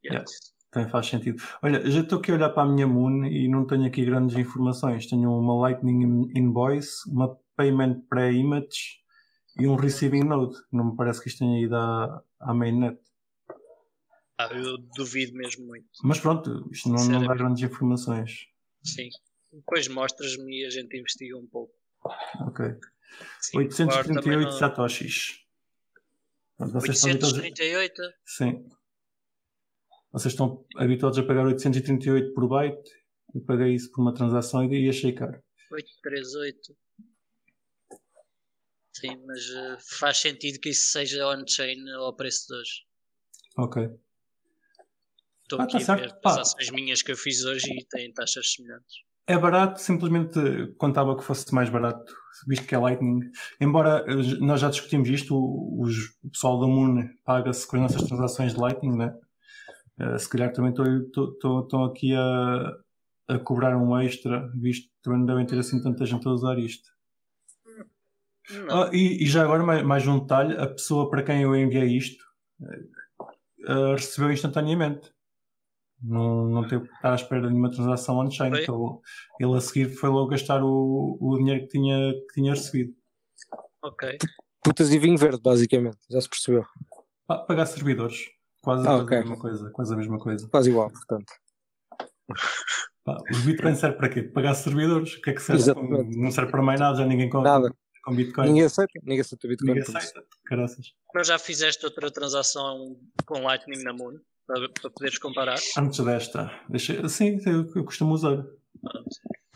Yeah. 0.04 0.24
Também 0.70 0.90
faz 0.90 1.06
sentido. 1.06 1.42
Olha, 1.62 1.88
já 1.90 2.00
estou 2.00 2.18
aqui 2.18 2.30
a 2.32 2.34
olhar 2.34 2.50
para 2.50 2.64
a 2.64 2.66
minha 2.66 2.86
Moon 2.86 3.24
e 3.24 3.48
não 3.48 3.66
tenho 3.66 3.86
aqui 3.86 4.04
grandes 4.04 4.36
informações. 4.36 5.06
Tenho 5.06 5.30
uma 5.30 5.54
Lightning 5.54 6.30
Invoice, 6.34 7.08
uma 7.10 7.34
Payment 7.56 8.02
Pre-Image 8.10 8.98
e 9.58 9.66
um 9.66 9.76
Receiving 9.76 10.24
Node. 10.24 10.56
Não 10.72 10.90
me 10.90 10.96
parece 10.96 11.22
que 11.22 11.28
isto 11.28 11.38
tenha 11.38 11.60
ido 11.60 11.76
à, 11.76 12.22
à 12.40 12.52
mainnet. 12.52 12.98
Ah, 14.38 14.48
eu 14.52 14.78
duvido 14.96 15.36
mesmo 15.36 15.66
muito. 15.66 15.88
Mas 16.02 16.18
pronto, 16.18 16.68
isto 16.72 16.88
não, 16.88 17.04
não 17.06 17.26
dá 17.26 17.34
grandes 17.34 17.62
informações. 17.62 18.48
Sim. 18.82 19.08
Depois 19.52 19.86
mostras-me 19.86 20.62
e 20.62 20.66
a 20.66 20.70
gente 20.70 20.96
investiga 20.96 21.38
um 21.38 21.46
pouco. 21.46 21.72
Ok. 22.40 22.66
Sim, 23.40 23.58
838 23.58 24.44
não... 24.44 24.52
satoshis. 24.52 25.40
Pronto, 26.56 26.74
838? 26.76 28.02
Sim. 28.24 28.68
Vocês 30.12 30.32
estão 30.32 30.64
habituados 30.76 31.18
a 31.18 31.22
pagar 31.22 31.46
838 31.46 32.34
por 32.34 32.48
byte. 32.48 32.90
Eu 33.34 33.40
paguei 33.42 33.74
isso 33.74 33.90
por 33.90 34.02
uma 34.02 34.14
transação 34.14 34.64
e 34.64 34.88
achei 34.88 35.12
caro. 35.12 35.42
838. 35.70 36.76
Sim, 38.92 39.16
mas 39.26 39.40
uh, 39.50 39.76
faz 39.98 40.18
sentido 40.18 40.60
que 40.60 40.70
isso 40.70 40.92
seja 40.92 41.26
on-chain 41.26 41.88
ao 41.90 42.14
preço 42.14 42.46
de 42.48 42.54
hoje. 42.54 42.86
Ok. 43.56 43.90
Estou 45.44 45.60
ah, 45.60 45.64
aqui 45.64 45.84
tá 45.84 45.92
a 45.92 45.96
ver 45.96 46.18
as 46.24 46.38
ações 46.38 46.70
minhas 46.70 47.02
que 47.02 47.12
eu 47.12 47.16
fiz 47.16 47.44
hoje 47.44 47.70
e 47.70 47.84
têm 47.84 48.12
taxas 48.12 48.52
semelhantes. 48.52 48.96
É 49.26 49.38
barato, 49.38 49.80
simplesmente 49.80 50.38
contava 50.76 51.16
que 51.16 51.24
fosse 51.24 51.54
mais 51.54 51.70
barato, 51.70 52.14
visto 52.46 52.66
que 52.66 52.74
é 52.74 52.78
Lightning. 52.78 53.20
Embora 53.60 54.04
nós 54.40 54.60
já 54.60 54.68
discutimos 54.68 55.08
isto, 55.08 55.34
o, 55.34 55.84
o 55.84 56.30
pessoal 56.30 56.60
da 56.60 56.66
Moon 56.66 57.08
paga-se 57.24 57.66
com 57.66 57.76
as 57.76 57.82
nossas 57.82 58.06
transações 58.06 58.52
de 58.52 58.60
Lightning, 58.60 58.96
né? 58.96 59.14
Uh, 59.98 60.18
se 60.18 60.28
calhar 60.28 60.52
também 60.52 60.72
estão 60.72 61.84
aqui 61.84 62.14
a, 62.14 62.74
a 63.28 63.38
cobrar 63.38 63.76
um 63.76 63.98
extra, 63.98 64.50
visto 64.54 64.88
que 64.88 65.02
também 65.02 65.20
não 65.20 65.26
devem 65.26 65.46
ter 65.46 65.58
assim 65.58 65.80
tanta 65.80 66.04
gente 66.04 66.26
a 66.26 66.30
usar 66.30 66.58
isto. 66.58 66.90
Ah, 68.68 68.90
e, 68.92 69.24
e, 69.24 69.26
já 69.26 69.42
agora 69.42 69.62
mais, 69.62 69.82
mais, 69.82 70.06
um 70.06 70.18
detalhe, 70.18 70.54
a 70.58 70.66
pessoa 70.66 71.08
para 71.08 71.22
quem 71.22 71.42
eu 71.42 71.56
enviei 71.56 71.96
isto 71.96 72.22
uh, 72.60 73.92
recebeu 73.94 74.30
instantaneamente. 74.30 75.13
Não, 76.06 76.44
não 76.46 76.68
teve 76.68 76.86
que 76.86 76.94
estar 76.94 77.12
à 77.12 77.14
espera 77.14 77.40
de 77.42 77.48
nenhuma 77.48 77.70
transação 77.70 78.18
on-chain. 78.18 78.52
Então 78.60 79.00
ele 79.40 79.56
a 79.56 79.60
seguir 79.60 79.88
foi 79.88 80.10
logo 80.10 80.28
gastar 80.28 80.62
o, 80.62 81.16
o 81.20 81.38
dinheiro 81.38 81.62
que 81.62 81.68
tinha, 81.68 82.12
que 82.12 82.34
tinha 82.34 82.52
recebido. 82.52 82.94
Ok. 83.82 84.18
Putas 84.62 84.90
e 84.90 84.98
vinho 84.98 85.16
verde, 85.16 85.40
basicamente, 85.42 85.98
já 86.10 86.20
se 86.20 86.28
percebeu. 86.28 86.64
Ah, 87.28 87.38
pagar 87.38 87.66
servidores. 87.66 88.18
Quase, 88.62 88.86
ah, 88.86 88.96
okay. 88.96 89.18
a 89.18 89.20
mesma 89.20 89.38
coisa, 89.38 89.70
quase 89.70 89.94
a 89.94 89.96
mesma 89.96 90.18
coisa. 90.18 90.48
Quase 90.48 90.70
igual, 90.70 90.90
portanto. 90.90 91.32
Pá, 93.04 93.18
o 93.18 93.38
Bitcoin 93.44 93.74
serve 93.74 93.98
para 93.98 94.08
quê? 94.08 94.22
Pagar 94.22 94.54
servidores. 94.54 95.14
O 95.14 95.20
que 95.20 95.30
é 95.30 95.32
que 95.34 95.42
serve? 95.42 95.60
Exatamente. 95.60 96.16
Não 96.16 96.30
serve 96.30 96.50
para 96.50 96.62
mais 96.62 96.80
nada, 96.80 96.96
já 96.96 97.06
ninguém 97.06 97.28
compra. 97.28 97.50
Nada. 97.50 97.74
Com 98.02 98.14
Bitcoin. 98.14 98.48
Ninguém 98.48 98.64
aceita, 98.64 98.92
ninguém 99.02 99.20
aceita 99.20 99.48
Bitcoin. 99.48 99.74
Ninguém 99.74 99.82
aceita, 99.82 100.24
caraças. 100.46 100.94
Mas 101.14 101.26
já 101.26 101.38
fizeste 101.38 101.84
outra 101.84 102.10
transação 102.10 102.96
com 103.26 103.42
Lightning 103.42 103.82
na 103.82 103.92
Moon? 103.92 104.18
Para, 104.46 104.68
para 104.68 104.90
poderes 104.90 105.18
comparar? 105.18 105.58
Antes 105.78 106.04
desta, 106.04 106.50
deixa, 106.68 107.08
sim, 107.08 107.38
eu, 107.46 107.70
eu 107.74 107.84
costumo 107.84 108.14
usar. 108.14 108.44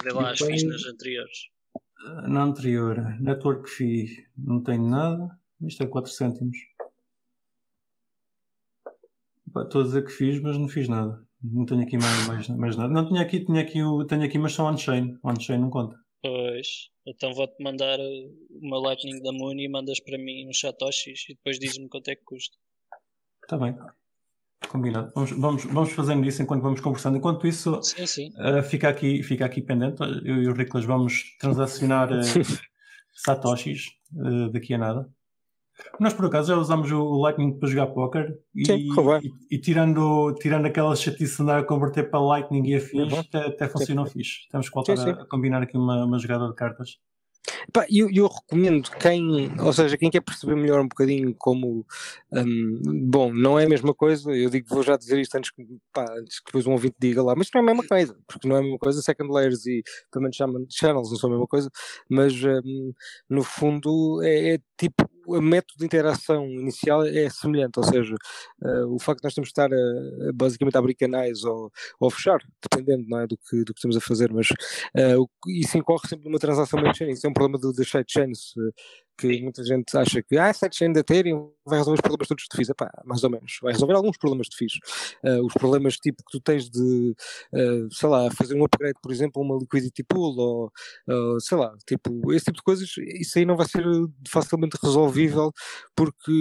Vê 0.02 0.12
lá 0.12 0.30
as 0.30 0.38
FIIs 0.38 0.64
nas 0.64 0.84
anteriores. 0.84 1.50
Ah, 2.00 2.28
na 2.28 2.42
anterior, 2.44 2.98
Network 3.20 3.68
Fee, 3.68 4.26
não 4.36 4.62
tenho 4.62 4.88
nada. 4.88 5.38
Isto 5.60 5.82
é 5.82 5.86
4 5.86 6.10
cêntimos. 6.10 6.56
Estou 9.56 9.80
a 9.80 9.84
dizer 9.84 10.04
que 10.04 10.12
fiz, 10.12 10.40
mas 10.40 10.56
não 10.56 10.68
fiz 10.68 10.88
nada. 10.88 11.26
Não 11.42 11.66
tenho 11.66 11.82
aqui 11.82 11.96
mais, 11.98 12.26
mais, 12.26 12.48
mais 12.48 12.76
nada. 12.76 12.92
Não 12.92 13.08
tinha 13.08 13.22
aqui, 13.22 13.44
tinha 13.44 13.60
aqui, 13.60 13.82
o, 13.82 14.04
tenho 14.04 14.22
aqui, 14.22 14.38
mas 14.38 14.52
são 14.52 14.66
on-chain. 14.66 15.18
On-chain 15.24 15.58
não 15.58 15.70
conta. 15.70 15.98
Pois. 16.22 16.90
Então 17.06 17.32
vou-te 17.32 17.62
mandar 17.62 17.98
uma 18.50 18.78
Lightning 18.78 19.22
da 19.22 19.32
Moon 19.32 19.58
e 19.58 19.68
mandas 19.68 20.00
para 20.00 20.18
mim 20.18 20.48
uns 20.48 20.60
Satoshis 20.60 21.24
e 21.28 21.34
depois 21.34 21.58
dizes-me 21.58 21.88
quanto 21.88 22.08
é 22.08 22.16
que 22.16 22.24
custa. 22.24 22.56
Está 23.42 23.56
bem. 23.56 23.76
Combinado. 24.68 25.10
Vamos, 25.14 25.30
vamos, 25.32 25.64
vamos 25.64 25.92
fazendo 25.92 26.26
isso 26.26 26.42
enquanto 26.42 26.62
vamos 26.62 26.80
conversando. 26.80 27.16
Enquanto 27.16 27.46
isso, 27.46 27.80
sim, 27.82 28.06
sim. 28.06 28.32
Uh, 28.36 28.62
fica, 28.62 28.88
aqui, 28.88 29.22
fica 29.22 29.44
aqui 29.44 29.62
pendente. 29.62 30.02
Eu 30.02 30.42
e 30.42 30.48
o 30.48 30.52
Riclas 30.52 30.84
vamos 30.84 31.36
transacionar 31.38 32.10
uh, 32.12 32.20
Satoshis 33.14 33.86
uh, 34.14 34.50
daqui 34.52 34.74
a 34.74 34.78
nada. 34.78 35.08
Nós, 35.98 36.12
por 36.12 36.26
acaso, 36.26 36.48
já 36.48 36.58
usámos 36.58 36.90
o 36.90 37.20
Lightning 37.22 37.58
para 37.58 37.68
jogar 37.68 37.86
póquer 37.88 38.36
e, 38.54 38.62
e, 38.70 39.56
e, 39.56 39.58
tirando, 39.58 40.34
tirando 40.40 40.66
aquela 40.66 40.94
chatice 40.96 41.36
de 41.36 41.42
andar 41.42 41.60
a 41.60 41.64
converter 41.64 42.10
para 42.10 42.20
Lightning 42.20 42.66
e 42.66 42.74
afins, 42.74 43.12
uhum. 43.12 43.20
até, 43.20 43.46
até 43.46 43.68
funcionou 43.68 44.06
sim. 44.06 44.14
fixe. 44.14 44.48
Temos 44.50 44.68
que 44.68 44.74
voltar 44.74 44.96
sim, 44.96 45.04
sim. 45.04 45.10
A, 45.10 45.22
a, 45.22 45.26
combinar 45.26 45.62
aqui 45.62 45.76
uma, 45.76 46.04
uma 46.04 46.18
jogada 46.18 46.48
de 46.48 46.54
cartas. 46.54 46.98
Pá, 47.72 47.86
eu, 47.90 48.08
eu, 48.10 48.26
recomendo 48.26 48.90
quem, 48.92 49.50
ou 49.60 49.72
seja, 49.72 49.96
quem 49.96 50.10
quer 50.10 50.20
perceber 50.20 50.56
melhor 50.56 50.80
um 50.80 50.88
bocadinho 50.88 51.34
como, 51.38 51.86
um, 52.32 52.80
bom, 53.08 53.32
não 53.32 53.58
é 53.58 53.64
a 53.64 53.68
mesma 53.68 53.94
coisa, 53.94 54.30
eu 54.32 54.50
digo, 54.50 54.66
vou 54.68 54.82
já 54.82 54.96
dizer 54.96 55.18
isto 55.20 55.34
antes 55.36 55.50
que, 55.50 55.64
pá, 55.92 56.04
antes 56.18 56.40
que 56.40 56.46
depois 56.46 56.66
um 56.66 56.72
ouvinte 56.72 56.96
diga 56.98 57.22
lá, 57.22 57.34
mas 57.36 57.48
não 57.54 57.60
é 57.60 57.64
a 57.64 57.66
mesma 57.66 57.86
coisa, 57.86 58.18
porque 58.26 58.48
não 58.48 58.56
é 58.56 58.58
a 58.60 58.62
mesma 58.62 58.78
coisa, 58.78 59.02
second 59.02 59.32
layers 59.32 59.66
e 59.66 59.82
payment 60.10 60.32
channels 60.32 61.10
não 61.10 61.16
são 61.18 61.30
a 61.30 61.32
mesma 61.32 61.46
coisa, 61.46 61.70
mas 62.08 62.32
um, 62.42 62.92
no 63.28 63.42
fundo 63.42 64.22
é, 64.22 64.54
é 64.54 64.58
tipo 64.76 65.08
o 65.28 65.42
método 65.42 65.78
de 65.78 65.84
interação 65.84 66.46
inicial 66.46 67.04
é 67.04 67.28
semelhante, 67.28 67.78
ou 67.78 67.84
seja, 67.84 68.14
uh, 68.62 68.94
o 68.94 68.98
facto 68.98 69.20
de 69.20 69.24
nós 69.24 69.34
temos 69.34 69.48
de 69.48 69.52
estar 69.52 69.70
a, 69.72 69.76
a, 69.76 70.32
basicamente 70.32 70.76
a 70.76 70.78
abrir 70.78 70.94
canais 70.94 71.44
ou, 71.44 71.70
ou 72.00 72.10
fechar, 72.10 72.38
dependendo 72.62 73.16
é, 73.16 73.26
do, 73.26 73.36
que, 73.36 73.64
do 73.64 73.74
que 73.74 73.78
estamos 73.78 73.96
a 73.96 74.00
fazer, 74.00 74.32
mas 74.32 74.48
uh, 74.50 75.28
isso 75.48 75.76
incorre 75.76 76.08
sempre 76.08 76.24
numa 76.24 76.38
transação 76.38 76.80
main-chain, 76.80 77.10
isso 77.10 77.26
é 77.26 77.30
um 77.30 77.34
problema 77.34 77.58
das 77.60 77.88
sidechains, 77.88 78.54
que 79.18 79.42
muita 79.42 79.64
gente 79.64 79.96
acha 79.96 80.22
que 80.22 80.38
ah, 80.38 80.52
sidechain 80.52 80.92
da 80.92 81.00
Ethereum 81.00 81.50
vai 81.66 81.78
resolver 81.78 81.96
os 81.96 82.00
problemas 82.00 82.28
todos 82.28 82.44
de 82.48 82.56
FIIs. 82.56 82.68
Epá, 82.70 82.90
mais 83.04 83.24
ou 83.24 83.30
menos. 83.30 83.58
Vai 83.60 83.72
resolver 83.72 83.94
alguns 83.94 84.16
problemas 84.16 84.46
de 84.46 84.56
FIIs. 84.56 84.74
Uh, 85.24 85.44
os 85.44 85.52
problemas 85.52 85.96
tipo 85.96 86.22
que 86.24 86.30
tu 86.30 86.40
tens 86.40 86.70
de, 86.70 87.14
uh, 87.52 87.92
sei 87.92 88.08
lá, 88.08 88.30
fazer 88.30 88.54
um 88.54 88.64
upgrade, 88.64 88.98
por 89.02 89.10
exemplo, 89.10 89.42
uma 89.42 89.58
liquidity 89.58 90.04
pool 90.04 90.36
ou, 90.38 90.72
uh, 91.08 91.40
sei 91.40 91.58
lá, 91.58 91.76
tipo, 91.86 92.32
esse 92.32 92.46
tipo 92.46 92.58
de 92.58 92.62
coisas, 92.62 92.88
isso 92.96 93.38
aí 93.38 93.44
não 93.44 93.56
vai 93.56 93.66
ser 93.66 93.84
facilmente 94.28 94.78
resolvível 94.82 95.52
porque 95.96 96.32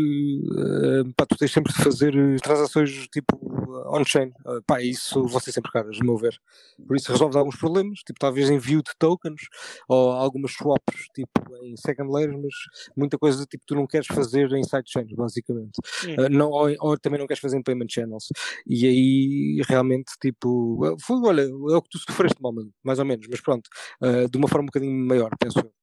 pá, 1.15 1.25
tu 1.25 1.35
tens 1.35 1.51
sempre 1.51 1.73
de 1.73 1.83
fazer 1.83 2.13
transações 2.41 3.07
tipo 3.07 3.56
on-chain. 3.85 4.31
pá, 4.65 4.81
isso 4.81 5.25
vão 5.27 5.39
ser 5.39 5.51
sempre 5.51 5.71
caras, 5.71 5.97
no 5.99 6.05
meu 6.05 6.17
ver. 6.17 6.39
Por 6.87 6.95
isso 6.95 7.11
resolves 7.11 7.35
alguns 7.35 7.55
problemas, 7.57 7.99
tipo, 7.99 8.19
talvez 8.19 8.49
envio 8.49 8.81
de 8.81 8.91
tokens 8.97 9.41
ou 9.87 10.11
algumas 10.11 10.51
swaps, 10.51 11.07
tipo, 11.13 11.55
em 11.63 11.75
second 11.77 12.11
layers, 12.11 12.35
mas 12.35 12.53
muita 12.95 13.17
coisa 13.17 13.45
tipo 13.45 13.63
tu 13.65 13.75
não 13.75 13.87
queres 13.87 14.07
fazer 14.07 14.51
em 14.53 14.63
sidechains, 14.63 15.11
basicamente. 15.13 15.77
Uh, 16.05 16.29
não, 16.29 16.49
ou, 16.49 16.73
ou, 16.79 16.97
também 16.97 17.19
não 17.19 17.27
queres 17.27 17.41
fazer 17.41 17.57
em 17.57 17.63
payment 17.63 17.87
channels. 17.89 18.27
E 18.65 18.85
aí 18.87 19.61
realmente, 19.67 20.13
tipo, 20.21 20.97
foi, 21.01 21.17
olha, 21.23 21.41
é 21.41 21.75
o 21.75 21.81
que 21.81 21.89
tu 21.89 21.99
sofreste, 21.99 22.37
Malman, 22.41 22.71
mais 22.83 22.99
ou 22.99 23.05
menos, 23.05 23.27
mas 23.29 23.41
pronto, 23.41 23.67
uh, 24.01 24.29
de 24.29 24.37
uma 24.37 24.47
forma 24.47 24.63
um 24.63 24.67
bocadinho 24.67 25.07
maior, 25.07 25.31
penso 25.39 25.59
eu. 25.59 25.73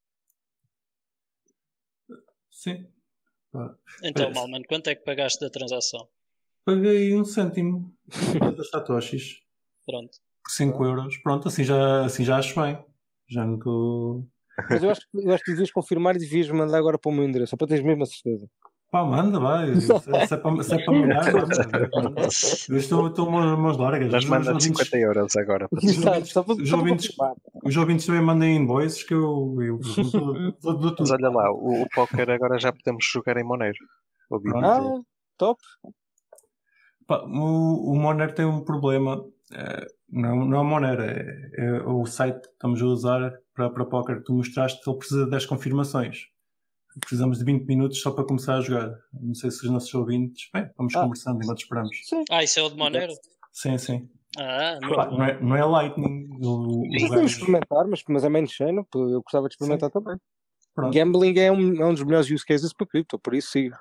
Sim. 2.51 2.87
Então, 4.03 4.33
Malman, 4.33 4.63
quanto 4.63 4.89
é 4.89 4.95
que 4.95 5.05
pagaste 5.05 5.41
da 5.41 5.51
transação? 5.51 6.09
Paguei 6.65 7.15
um 7.15 7.25
cêntimo 7.25 7.93
das 8.57 8.71
satoshis. 8.71 9.41
Pronto. 9.87 10.19
5 10.49 10.85
euros. 10.85 11.17
Pronto, 11.19 11.49
assim 11.49 11.65
já, 11.65 12.05
assim 12.05 12.25
já 12.25 12.39
acho 12.39 12.61
bem. 12.61 12.79
Já 13.29 13.45
não 13.45 13.57
estou. 13.57 14.27
Mas 14.71 14.83
eu 14.83 14.91
acho, 14.91 15.03
eu 15.15 15.35
acho 15.35 15.45
que 15.45 15.51
devias 15.51 15.71
confirmar 15.71 16.17
e 16.17 16.21
devias 16.21 16.49
mandar 16.49 16.79
agora 16.79 16.99
para 16.99 17.11
o 17.11 17.15
meu 17.15 17.25
endereço, 17.25 17.51
só 17.51 17.57
para 17.57 17.67
teres 17.67 17.85
mesmo 17.85 18.03
a 18.03 18.07
certeza. 18.07 18.49
Pá, 18.91 19.05
manda, 19.05 19.41
vai. 19.41 19.75
Se, 19.75 19.93
é 19.93 20.37
para, 20.37 20.63
se 20.63 20.75
é 20.75 20.85
para 20.85 20.95
mandar, 20.95 21.27
eu 22.69 22.77
estou, 22.77 23.09
estou 23.09 23.29
mãos 23.29 23.77
largas. 23.77 24.13
Mas 24.13 24.25
manda 24.25 24.61
50 24.61 24.97
euros 24.99 25.35
agora. 25.37 25.69
Exato, 25.83 26.53
os, 26.53 26.73
ouvintes, 26.73 27.13
os 27.65 27.77
ouvintes 27.77 28.07
também 28.07 28.23
mandem 28.23 28.57
invoices 28.57 29.03
que 29.03 29.13
eu, 29.13 29.57
eu, 29.61 29.81
tudo. 30.61 30.95
Mas 31.01 31.11
olha 31.11 31.29
lá, 31.29 31.51
o, 31.51 31.83
o 31.83 31.89
póquer 31.93 32.31
agora 32.31 32.57
já 32.57 32.73
podemos 32.73 33.05
jogar 33.05 33.37
em 33.37 33.43
Monero. 33.43 33.75
Ah, 34.63 35.01
top. 35.37 35.61
O, 37.09 37.93
o 37.93 37.97
Monero 37.97 38.35
tem 38.35 38.45
um 38.45 38.65
problema. 38.65 39.25
É, 39.53 39.87
não, 40.11 40.45
não 40.45 40.61
é 40.61 40.65
Monero, 40.65 41.03
é, 41.03 41.51
é 41.57 41.83
o 41.83 42.05
site 42.07 42.43
que 42.43 42.49
estamos 42.49 42.81
a 42.81 42.87
usar 42.87 43.39
para, 43.55 43.71
para 43.71 43.85
póquer 43.85 44.19
que 44.19 44.25
tu 44.25 44.35
mostraste, 44.35 44.81
ele 44.87 44.99
precisa 44.99 45.25
de 45.25 45.31
10 45.31 45.47
confirmações. 45.47 46.29
Precisamos 47.01 47.39
de 47.39 47.45
20 47.45 47.67
minutos 47.67 48.01
só 48.01 48.13
para 48.13 48.25
começar 48.25 48.57
a 48.57 48.61
jogar. 48.61 48.95
Não 49.13 49.35
sei 49.35 49.51
se 49.51 49.65
os 49.65 49.71
nossos 49.71 49.93
ouvintes. 49.95 50.49
Bem, 50.53 50.71
vamos 50.77 50.95
ah. 50.95 51.03
conversando 51.03 51.43
enquanto 51.43 51.59
esperamos. 51.59 51.97
Sim. 52.05 52.25
Ah, 52.31 52.45
isso 52.45 52.61
é 52.61 52.63
o 52.63 52.71
de 52.71 52.77
Monero? 52.77 53.13
Sim, 53.53 53.79
sim. 53.79 54.09
Ah, 54.39 54.79
não, 54.81 55.25
é, 55.25 55.41
não 55.41 55.57
é 55.57 55.65
Lightning. 55.65 56.29
O, 56.41 56.83
Podemos 57.09 57.33
experimentar, 57.33 57.87
mas, 57.87 58.03
mas 58.09 58.25
é 58.25 58.29
main 58.29 58.47
chain. 58.47 58.77
Eu 58.95 59.23
gostava 59.23 59.49
de 59.49 59.55
experimentar 59.55 59.91
sim. 59.91 59.93
também. 59.93 60.17
Pronto. 60.75 60.93
Gambling 60.93 61.39
é 61.39 61.53
um, 61.53 61.81
é 61.81 61.87
um 61.87 61.95
dos 61.95 62.03
melhores 62.03 62.31
use 62.31 62.45
cases 62.45 62.73
para 62.73 62.87
cripto, 62.87 63.19
por 63.19 63.35
isso 63.35 63.51
siga. 63.51 63.79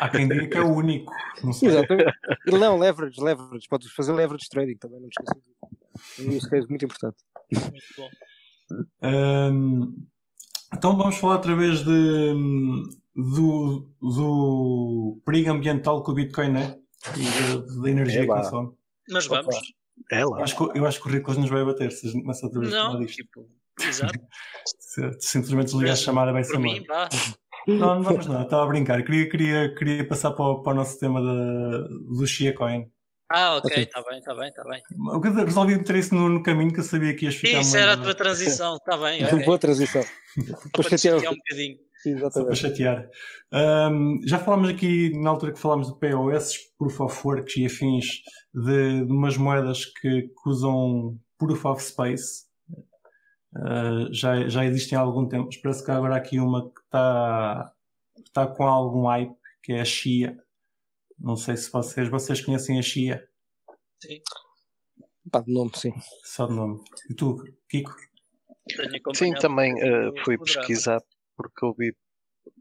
Há 0.00 0.08
quem 0.08 0.28
diga 0.28 0.46
que 0.46 0.58
é 0.58 0.60
o 0.60 0.74
único. 0.74 1.12
Não 1.42 1.52
sei. 1.52 1.70
Exatamente. 1.70 2.12
Não, 2.46 2.78
leverage, 2.78 3.20
leverage. 3.20 3.68
Podes 3.68 3.90
fazer 3.92 4.12
leverage 4.12 4.48
trading 4.48 4.76
também, 4.76 5.00
não 5.00 5.06
me 5.06 5.12
esqueças 5.12 5.42
disso. 5.42 5.56
É 6.18 6.22
um 6.22 6.36
use 6.36 6.50
case 6.50 6.68
muito 6.68 6.84
importante. 6.84 7.16
Muito 7.52 7.86
bom. 7.96 8.08
Um, 9.02 10.06
então 10.74 10.96
vamos 10.96 11.16
falar 11.16 11.36
outra 11.36 11.54
vez 11.54 11.84
de, 11.84 12.34
do, 13.14 13.88
do 14.00 15.22
perigo 15.24 15.50
ambiental 15.50 16.02
que 16.02 16.10
o 16.10 16.14
Bitcoin 16.14 16.56
é 16.56 16.78
e 17.16 17.80
da 17.80 17.90
energia 17.90 18.22
é 18.22 18.26
que 18.26 18.32
consome. 18.32 18.72
Mas 19.08 19.26
vamos. 19.26 19.56
É 20.10 20.24
lá. 20.24 20.38
Eu 20.38 20.44
acho, 20.44 20.56
que, 20.56 20.78
eu 20.78 20.86
acho 20.86 21.00
que 21.00 21.08
o 21.08 21.10
Ricolas 21.10 21.38
nos 21.38 21.50
vai 21.50 21.64
bater 21.64 21.90
se 21.90 22.12
começa 22.12 22.48
não. 22.48 23.06
Tipo, 23.06 23.48
exato. 23.80 24.18
se, 24.78 25.00
simplesmente 25.20 25.66
desligar 25.66 25.94
a 25.94 25.96
chamada 25.96 26.32
vai 26.32 26.44
ser 26.44 26.58
mim, 26.58 26.84
Não, 27.66 27.96
não 27.96 28.02
vamos 28.04 28.26
não, 28.26 28.42
estava 28.42 28.64
a 28.64 28.66
brincar. 28.66 29.02
Queria, 29.02 29.28
queria, 29.28 29.74
queria 29.74 30.06
passar 30.06 30.32
para 30.32 30.44
o, 30.44 30.62
para 30.62 30.72
o 30.72 30.76
nosso 30.76 30.98
tema 30.98 31.20
da, 31.20 31.78
do 31.88 32.26
Shia 32.26 32.54
Coin. 32.54 32.90
Ah, 33.28 33.56
ok, 33.56 33.82
está 33.82 34.02
bem, 34.08 34.18
está 34.18 34.34
bem, 34.34 34.48
está 34.48 34.62
bem. 34.62 35.44
Resolvi 35.44 35.76
meter 35.76 35.96
isso 35.96 36.14
no, 36.14 36.28
no, 36.28 36.42
caminho 36.44 36.72
que 36.72 36.78
eu 36.78 36.84
sabia 36.84 37.12
que 37.12 37.24
ias 37.24 37.34
ficar. 37.34 37.60
Isso 37.60 37.76
era 37.76 37.94
a 37.94 37.96
tua 37.96 38.14
transição, 38.14 38.76
está 38.76 38.96
bem. 38.96 39.22
Okay. 39.26 39.44
Boa 39.44 39.58
transição. 39.58 40.04
para 40.72 40.90
chatear 40.90 41.16
um 41.16 41.34
bocadinho. 41.34 41.76
Só 42.30 42.44
para 42.44 42.54
chatear. 42.54 43.08
Um, 43.52 44.20
já 44.24 44.38
falámos 44.38 44.68
aqui, 44.68 45.10
na 45.18 45.30
altura 45.30 45.52
que 45.52 45.58
falámos 45.58 45.88
de 45.88 45.98
POS, 45.98 46.54
Proof 46.78 47.00
of 47.00 47.26
Works 47.26 47.56
e 47.56 47.66
afins, 47.66 48.06
de, 48.54 49.04
de 49.04 49.12
umas 49.12 49.36
moedas 49.36 49.84
que, 49.86 50.22
que, 50.22 50.48
usam 50.48 51.18
Proof 51.36 51.64
of 51.64 51.82
Space. 51.82 52.45
Uh, 53.56 54.12
já, 54.12 54.48
já 54.48 54.64
existem 54.64 54.98
há 54.98 55.00
algum 55.00 55.26
tempo, 55.26 55.46
mas 55.46 55.56
parece 55.56 55.84
que 55.84 55.90
há 55.90 55.96
agora 55.96 56.16
aqui 56.16 56.38
uma 56.38 56.70
que 56.70 56.80
está 56.80 57.72
tá 58.32 58.46
com 58.46 58.64
algum 58.64 59.06
hype, 59.06 59.34
que 59.62 59.72
é 59.72 59.80
a 59.80 59.84
Xia 59.84 60.36
não 61.18 61.36
sei 61.36 61.56
se 61.56 61.70
vocês, 61.70 62.08
vocês 62.08 62.40
conhecem 62.40 62.78
a 62.78 62.82
Xia. 62.82 63.28
Sim. 64.02 64.20
Pá, 65.30 65.40
de 65.40 65.52
nome, 65.52 65.70
sim. 65.74 65.92
Só 66.24 66.46
de 66.46 66.54
nome. 66.54 66.80
E 67.10 67.14
tu, 67.14 67.42
Kiko? 67.68 67.94
Sim, 69.14 69.32
também 69.34 69.74
uh, 69.74 70.12
fui 70.24 70.36
pesquisar 70.38 71.00
porque 71.36 71.64
ouvi 71.64 71.96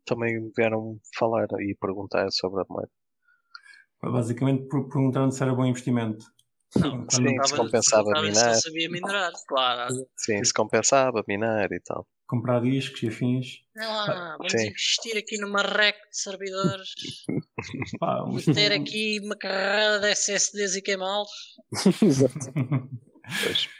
também 0.06 0.52
vieram 0.56 1.00
falar 1.18 1.48
e 1.60 1.76
perguntar 1.80 2.30
sobre 2.32 2.62
a 2.62 2.66
moeda. 2.70 2.92
Basicamente 4.02 4.68
perguntaram 4.68 5.32
se 5.32 5.42
era 5.42 5.54
bom 5.54 5.66
investimento. 5.66 6.26
Não, 6.78 7.10
sim, 7.10 7.44
se 7.44 7.56
compensava 7.56 8.22
minar. 8.22 8.56
sabia 8.56 8.90
minerar, 8.90 9.32
claro. 9.48 9.96
Sim, 10.18 10.44
se 10.44 10.54
compensava 10.54 11.24
minar 11.28 11.72
e 11.72 11.80
tal 11.80 12.06
comprar 12.28 12.62
discos 12.62 13.04
e 13.04 13.08
afins. 13.08 13.62
Ah, 13.78 14.36
vamos 14.38 14.52
Sim. 14.52 14.68
investir 14.68 15.18
aqui 15.18 15.38
numa 15.38 15.62
rec 15.62 15.96
de 16.10 16.18
servidores. 16.18 16.90
Pá, 18.00 18.22
vamos 18.22 18.46
ter 18.46 18.72
aqui 18.72 19.20
uma 19.24 19.36
carrada 19.36 20.00
de 20.00 20.12
SSDs 20.12 20.76
e 20.76 20.82
queimá-los. 20.82 21.30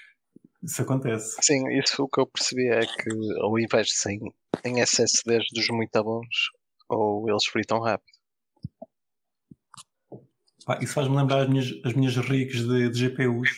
Isso 0.64 0.82
acontece. 0.82 1.38
Sim, 1.42 1.62
isso 1.78 2.04
o 2.04 2.10
que 2.10 2.20
eu 2.20 2.26
percebi 2.26 2.68
é 2.70 2.80
que 2.80 3.10
ao 3.42 3.60
invés 3.60 3.86
de 3.88 3.94
100 3.94 4.20
em 4.64 4.82
SSDs 4.82 5.46
dos 5.54 5.68
muito 5.70 6.04
bons, 6.04 6.50
ou 6.90 7.30
eles 7.30 7.46
fritam 7.46 7.80
rápido. 7.80 8.15
Isso 10.82 10.94
faz-me 10.94 11.16
lembrar 11.16 11.44
as 11.44 11.50
minhas, 11.50 11.72
as 11.84 11.94
minhas 11.94 12.16
rigs 12.16 12.68
de, 12.68 12.90
de 12.90 13.00
GPUs 13.08 13.50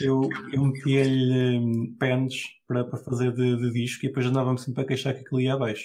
eu, 0.00 0.28
eu 0.52 0.64
metia-lhe 0.64 1.58
um, 1.58 1.96
pens 1.98 2.42
para, 2.66 2.84
para 2.84 2.98
fazer 2.98 3.32
de, 3.32 3.56
de, 3.56 3.72
disco 3.72 4.04
e 4.04 4.08
depois 4.08 4.26
andava-me 4.26 4.58
sempre 4.58 4.82
a 4.82 4.86
queixar 4.86 5.14
que 5.14 5.20
aquilo 5.20 5.40
ia 5.40 5.54
abaixo. 5.54 5.84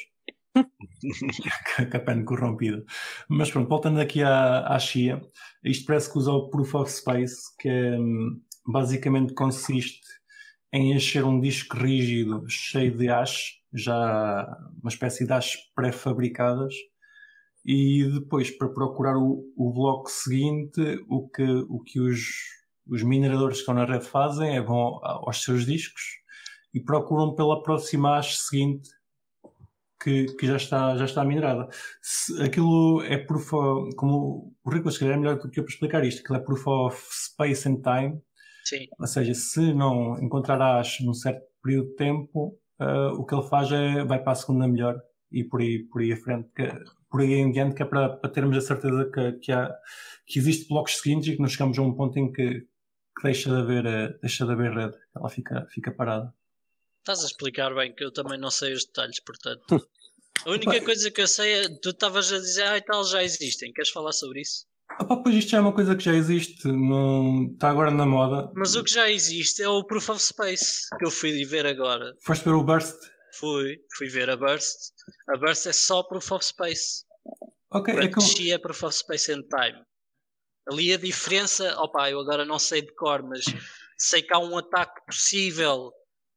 Capane 1.91 2.25
corrompida. 2.25 2.83
Mas 3.29 3.51
pronto, 3.51 3.69
voltando 3.69 3.99
aqui 3.99 4.23
à, 4.23 4.67
à 4.67 4.79
Xia, 4.79 5.21
isto 5.63 5.85
parece 5.85 6.11
que 6.11 6.17
usa 6.17 6.31
o 6.31 6.49
Proof 6.49 6.75
of 6.75 6.91
Space, 6.91 7.55
que 7.59 7.69
hum, 7.69 8.41
basicamente 8.65 9.33
consiste 9.33 10.01
em 10.73 10.93
encher 10.93 11.23
um 11.23 11.39
disco 11.39 11.77
rígido 11.77 12.43
cheio 12.49 12.97
de 12.97 13.07
hash, 13.07 13.61
já 13.73 14.45
uma 14.81 14.89
espécie 14.89 15.25
de 15.25 15.31
hash 15.31 15.57
pré-fabricadas, 15.75 16.73
e 17.67 18.09
depois 18.09 18.49
para 18.49 18.69
procurar 18.69 19.17
o, 19.17 19.43
o 19.57 19.73
bloco 19.73 20.09
seguinte, 20.09 20.81
o 21.09 21.27
que, 21.27 21.43
o 21.43 21.81
que 21.81 21.99
os, 21.99 22.19
os 22.87 23.03
mineradores 23.03 23.57
que 23.57 23.59
estão 23.59 23.75
na 23.75 23.83
rede 23.83 24.05
fazem 24.05 24.55
é 24.55 24.61
vão 24.61 25.01
aos 25.03 25.43
seus 25.43 25.65
discos 25.65 26.01
e 26.73 26.79
procuram 26.79 27.35
pela 27.35 27.61
próxima 27.61 28.15
hash 28.15 28.39
seguinte 28.39 28.89
que, 30.01 30.27
que, 30.37 30.47
já, 30.47 30.55
está, 30.55 30.95
já 30.95 31.03
está 31.03 31.25
minerada. 31.25 31.67
Se 32.01 32.41
aquilo 32.41 33.01
é 33.01 33.17
proof 33.17 33.51
of, 33.51 33.95
como 33.97 34.55
o 34.63 34.69
Rico 34.69 34.89
se 34.89 34.99
calhar 34.99 35.15
é 35.15 35.19
melhor 35.19 35.37
do 35.37 35.49
que 35.49 35.59
eu 35.59 35.65
para 35.65 35.73
explicar 35.73 36.05
isto, 36.05 36.21
aquilo 36.21 36.37
é 36.37 36.41
proof 36.41 36.67
of 36.67 36.97
space 37.11 37.67
and 37.67 37.81
time. 37.81 38.21
Sim. 38.63 38.87
Ou 38.97 39.07
seja, 39.07 39.33
se 39.33 39.73
não 39.73 40.17
encontrar 40.23 40.57
hash 40.59 41.01
num 41.01 41.13
certo 41.13 41.41
período 41.61 41.89
de 41.89 41.95
tempo, 41.95 42.57
uh, 42.79 43.11
o 43.17 43.25
que 43.25 43.35
ele 43.35 43.47
faz 43.49 43.69
é 43.73 44.05
vai 44.05 44.23
para 44.23 44.31
a 44.31 44.35
segunda 44.35 44.65
melhor 44.69 44.97
e 45.29 45.43
por 45.43 45.59
aí, 45.59 45.79
por 45.83 46.01
aí 46.01 46.13
a 46.13 46.17
frente, 46.17 46.49
que, 46.55 46.63
por 47.09 47.21
aí 47.21 47.33
em 47.33 47.51
diante, 47.51 47.75
que 47.75 47.83
é 47.83 47.85
para, 47.85 48.09
para 48.09 48.29
termos 48.29 48.57
a 48.57 48.61
certeza 48.61 49.09
que, 49.13 49.31
que, 49.33 49.51
há, 49.51 49.73
que 50.25 50.39
existe 50.39 50.67
blocos 50.67 50.97
seguintes 50.97 51.29
e 51.29 51.35
que 51.35 51.41
nós 51.41 51.51
chegamos 51.51 51.77
a 51.77 51.81
um 51.81 51.93
ponto 51.93 52.17
em 52.17 52.31
que, 52.31 52.61
que 52.61 53.23
deixa, 53.23 53.49
de 53.49 53.57
haver, 53.57 53.85
uh, 53.85 54.19
deixa 54.21 54.45
de 54.45 54.51
haver 54.51 54.71
rede, 54.71 54.97
ela 55.15 55.29
fica, 55.29 55.65
fica 55.71 55.91
parada. 55.91 56.33
Estás 56.99 57.23
a 57.23 57.27
explicar 57.27 57.73
bem 57.73 57.93
que 57.93 58.03
eu 58.03 58.11
também 58.11 58.37
não 58.37 58.51
sei 58.51 58.73
os 58.73 58.85
detalhes, 58.85 59.19
portanto. 59.21 59.87
A 60.45 60.51
única 60.51 60.79
coisa 60.83 61.09
que 61.09 61.21
eu 61.21 61.27
sei 61.27 61.53
é 61.53 61.69
tu 61.81 61.89
estavas 61.89 62.31
a 62.31 62.37
dizer, 62.37 62.63
ah, 62.63 62.77
e 62.77 62.81
tal, 62.81 63.03
já 63.03 63.23
existem. 63.23 63.71
Queres 63.73 63.89
falar 63.89 64.11
sobre 64.11 64.41
isso? 64.41 64.65
Pá, 64.87 65.17
pois 65.17 65.35
isto 65.35 65.51
já 65.51 65.57
é 65.57 65.61
uma 65.61 65.73
coisa 65.73 65.95
que 65.95 66.03
já 66.03 66.13
existe, 66.13 66.67
não 66.67 67.51
está 67.53 67.69
agora 67.69 67.91
na 67.91 68.05
moda. 68.05 68.51
Mas 68.55 68.75
o 68.75 68.83
que 68.83 68.91
já 68.91 69.09
existe 69.09 69.61
é 69.61 69.67
o 69.67 69.83
Proof 69.83 70.09
of 70.09 70.21
Space, 70.21 70.87
que 70.97 71.05
eu 71.05 71.11
fui 71.11 71.43
ver 71.45 71.65
agora. 71.65 72.15
Foste 72.21 72.45
ver 72.45 72.53
o 72.53 72.63
Burst? 72.63 72.95
Fui, 73.39 73.79
fui 73.95 74.09
ver 74.09 74.29
a 74.29 74.35
Burst. 74.35 74.93
A 75.29 75.37
Burst 75.37 75.67
é 75.67 75.73
só 75.73 76.03
Proof 76.03 76.31
of 76.31 76.45
Space. 76.45 77.05
Ok, 77.71 77.93
é 77.93 78.07
que 78.07 78.49
eu... 78.49 78.55
é 78.55 78.57
Proof 78.57 78.83
of 78.83 78.95
Space 78.95 79.31
and 79.31 79.43
Time. 79.43 79.83
Ali 80.69 80.93
a 80.93 80.97
diferença, 80.97 81.79
opá, 81.79 82.09
eu 82.09 82.19
agora 82.19 82.43
não 82.43 82.59
sei 82.59 82.81
de 82.81 82.93
cor, 82.95 83.23
mas 83.23 83.45
sei 83.97 84.21
que 84.21 84.33
há 84.33 84.39
um 84.39 84.57
ataque 84.57 85.05
possível 85.05 85.93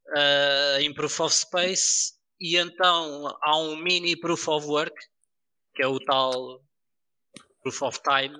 uh, 0.08 0.80
em 0.80 0.92
Proof 0.94 1.20
of 1.20 1.34
Space 1.34 2.14
e 2.40 2.56
então 2.56 3.26
há 3.42 3.58
um 3.58 3.76
mini 3.76 4.16
Proof 4.16 4.48
of 4.48 4.66
Work, 4.66 4.96
que 5.74 5.82
é 5.82 5.86
o 5.86 5.98
tal 6.00 6.62
Proof 7.62 7.82
of 7.82 8.00
Time. 8.02 8.36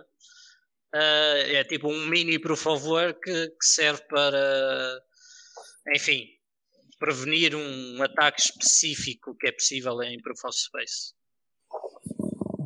Uh, 0.95 1.43
é 1.47 1.65
tipo 1.65 1.89
um 1.89 2.07
mini 2.07 2.39
Proof 2.39 2.67
of 2.67 2.87
Work 2.87 3.21
que 3.21 3.65
serve 3.67 4.03
para, 4.09 5.03
enfim, 5.95 6.29
prevenir 7.01 7.57
um 7.57 8.03
ataque 8.03 8.43
específico 8.43 9.35
que 9.35 9.49
é 9.49 9.53
possível 9.53 10.01
em 10.03 10.21
Proof 10.21 10.45
of 10.45 10.57
Space. 10.57 11.15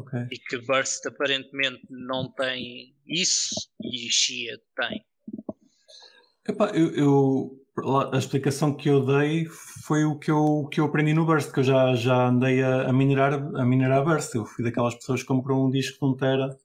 Okay. 0.00 0.26
E 0.30 0.38
que 0.38 0.58
Burst 0.58 1.06
aparentemente 1.06 1.86
não 1.88 2.30
tem 2.32 2.94
isso 3.06 3.54
e 3.80 4.10
Xia 4.10 4.60
tem. 4.76 5.04
Epá, 6.46 6.70
eu, 6.74 6.94
eu 6.94 7.64
a 8.12 8.18
explicação 8.18 8.76
que 8.76 8.88
eu 8.88 9.04
dei 9.04 9.46
foi 9.46 10.04
o 10.04 10.18
que 10.18 10.30
eu, 10.30 10.68
que 10.70 10.80
eu 10.80 10.84
aprendi 10.84 11.12
no 11.12 11.24
Burst, 11.24 11.52
que 11.52 11.60
eu 11.60 11.64
já, 11.64 11.94
já 11.94 12.28
andei 12.28 12.62
a, 12.62 12.88
a, 12.88 12.92
minerar, 12.92 13.34
a 13.34 13.64
minerar 13.64 14.04
Burst. 14.04 14.34
Eu 14.34 14.44
fui 14.44 14.64
daquelas 14.64 14.94
pessoas 14.94 15.22
que 15.22 15.26
compram 15.26 15.64
um 15.64 15.70
disco 15.70 16.06
de 16.06 16.12
um 16.12 16.16
tera 16.16 16.56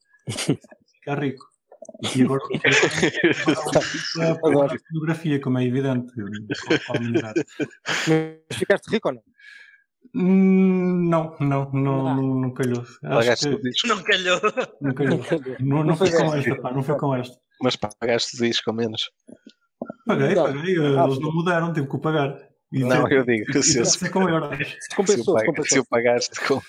ficar 0.93 1.19
rico. 1.19 1.47
E 2.15 2.23
agora, 2.23 2.41
agora 4.43 4.73
a 4.73 4.79
fotografia, 4.79 5.39
como 5.41 5.57
é 5.59 5.65
evidente. 5.65 6.11
Mas 8.07 8.57
ficaste 8.57 8.89
rico 8.89 9.09
ou 9.09 9.15
não? 9.15 9.23
Hum, 10.15 11.09
não, 11.09 11.35
não, 11.39 11.71
não, 11.71 12.15
não, 12.15 12.35
não 12.41 12.53
calhou. 12.53 12.83
Acho 13.03 13.49
que... 13.49 13.87
Não 13.87 14.01
calhou. 14.01 14.39
Não 14.81 14.93
calhou. 14.93 15.19
Não, 15.59 15.83
não, 15.83 15.95
foi 15.95 16.11
com 16.11 16.33
esta, 16.33 16.55
pá, 16.61 16.71
não 16.71 16.81
foi 16.81 16.97
com 16.97 17.15
esta. 17.15 17.37
Mas 17.61 17.75
pagaste 17.75 18.37
o 18.37 18.45
disco 18.45 18.69
ao 18.69 18.75
menos. 18.75 19.11
Paguei, 20.07 20.33
paguei. 20.33 20.77
Ah, 20.97 21.05
eles 21.05 21.19
não 21.19 21.31
mudaram, 21.33 21.73
tive 21.73 21.87
que 21.87 21.95
o 21.95 21.99
pagar. 21.99 22.48
Não, 22.71 23.07
eu 23.09 23.25
digo, 23.25 23.49
e, 23.49 23.63
se, 23.63 23.83
se, 23.83 24.09
com 24.11 24.29
euros. 24.29 24.77
Compensou, 24.95 25.39
se, 25.39 25.45
compensou. 25.45 25.65
se 25.65 25.79
o 25.79 25.85
pagaste 25.85 26.39
com, 26.47 26.61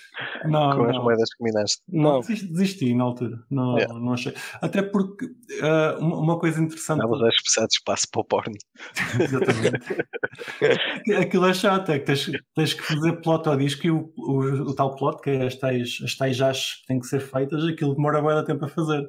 não, 0.46 0.70
com 0.70 0.84
não. 0.84 0.90
as 0.90 0.96
moedas 0.96 1.28
que 1.34 1.44
minaste. 1.44 1.82
Não, 1.86 2.20
desisti 2.20 2.94
na 2.94 3.04
altura. 3.04 3.38
Não, 3.50 3.76
yeah. 3.76 3.98
não 3.98 4.14
achei. 4.14 4.34
Até 4.62 4.80
porque 4.80 5.26
uh, 5.26 5.98
uma 6.02 6.38
coisa 6.38 6.58
interessante. 6.58 7.00
Estavas 7.00 7.22
a 7.22 7.28
expressar 7.28 7.66
de 7.66 7.74
espaço 7.74 8.06
para 8.10 8.20
o 8.20 8.24
porno. 8.24 8.54
Exatamente. 9.20 11.16
Aquilo 11.20 11.46
é 11.46 11.52
chato, 11.52 11.92
é 11.92 11.98
que 11.98 12.06
tens, 12.06 12.30
tens 12.54 12.72
que 12.72 12.82
fazer 12.82 13.20
plot 13.20 13.46
ao 13.46 13.56
disco 13.56 13.86
e 13.86 13.90
o, 13.90 14.10
o, 14.16 14.38
o, 14.70 14.74
tal 14.74 14.96
plot, 14.96 15.20
que 15.20 15.30
é 15.30 15.46
as 15.46 15.56
tais, 15.56 15.98
as 16.02 16.14
tais 16.14 16.38
que 16.38 16.86
têm 16.86 16.98
que 16.98 17.06
ser 17.06 17.20
feitas, 17.20 17.62
aquilo 17.64 17.94
demora 17.94 18.22
bem 18.22 18.42
tempo 18.46 18.64
a 18.64 18.68
fazer. 18.68 19.06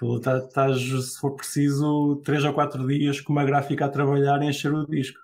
Estás, 0.00 0.52
tá, 0.52 0.72
se 0.74 1.18
for 1.18 1.34
preciso, 1.34 2.20
3 2.24 2.44
ou 2.44 2.52
4 2.52 2.86
dias 2.86 3.20
com 3.20 3.32
uma 3.32 3.44
gráfica 3.44 3.86
a 3.86 3.88
trabalhar 3.88 4.40
e 4.42 4.46
encher 4.46 4.72
o 4.72 4.86
disco. 4.86 5.18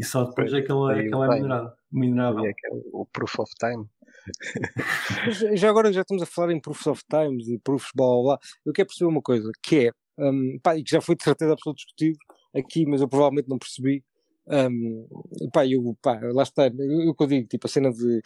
E 0.00 0.04
só 0.04 0.24
depois 0.24 0.50
é 0.54 0.62
que 0.62 0.72
ele, 0.72 0.92
é, 0.92 1.08
que 1.08 1.14
ele 1.14 1.24
é 1.24 1.28
minerado. 1.28 1.72
minerável. 1.92 2.46
É, 2.46 2.48
é 2.48 2.70
o 2.90 3.04
proof 3.04 3.38
of 3.38 3.52
time. 3.60 3.86
já 5.58 5.68
agora 5.68 5.92
já 5.92 6.00
estamos 6.00 6.22
a 6.22 6.26
falar 6.26 6.52
em 6.52 6.60
proofs 6.60 6.86
of 6.86 7.02
times 7.06 7.48
e 7.48 7.58
proofs 7.58 7.90
blá 7.94 8.06
blá 8.06 8.22
blá. 8.22 8.38
Eu 8.64 8.72
quero 8.72 8.88
perceber 8.88 9.10
uma 9.10 9.20
coisa, 9.20 9.50
que 9.62 9.88
é, 9.88 9.92
um, 10.18 10.58
pá, 10.62 10.74
e 10.74 10.82
que 10.82 10.90
já 10.90 11.02
foi 11.02 11.14
de 11.16 11.22
certeza 11.22 11.52
absoluta 11.52 11.76
discutido 11.76 12.18
aqui, 12.56 12.86
mas 12.86 13.02
eu 13.02 13.08
provavelmente 13.08 13.48
não 13.50 13.58
percebi, 13.58 14.02
um, 14.48 15.06
pá, 15.52 15.66
eu, 15.66 15.94
pá, 16.00 16.18
lá 16.32 16.44
está, 16.44 16.70
que 16.70 17.22
eu 17.22 17.26
digo, 17.26 17.46
tipo, 17.46 17.66
a 17.66 17.70
cena 17.70 17.92
de, 17.92 18.22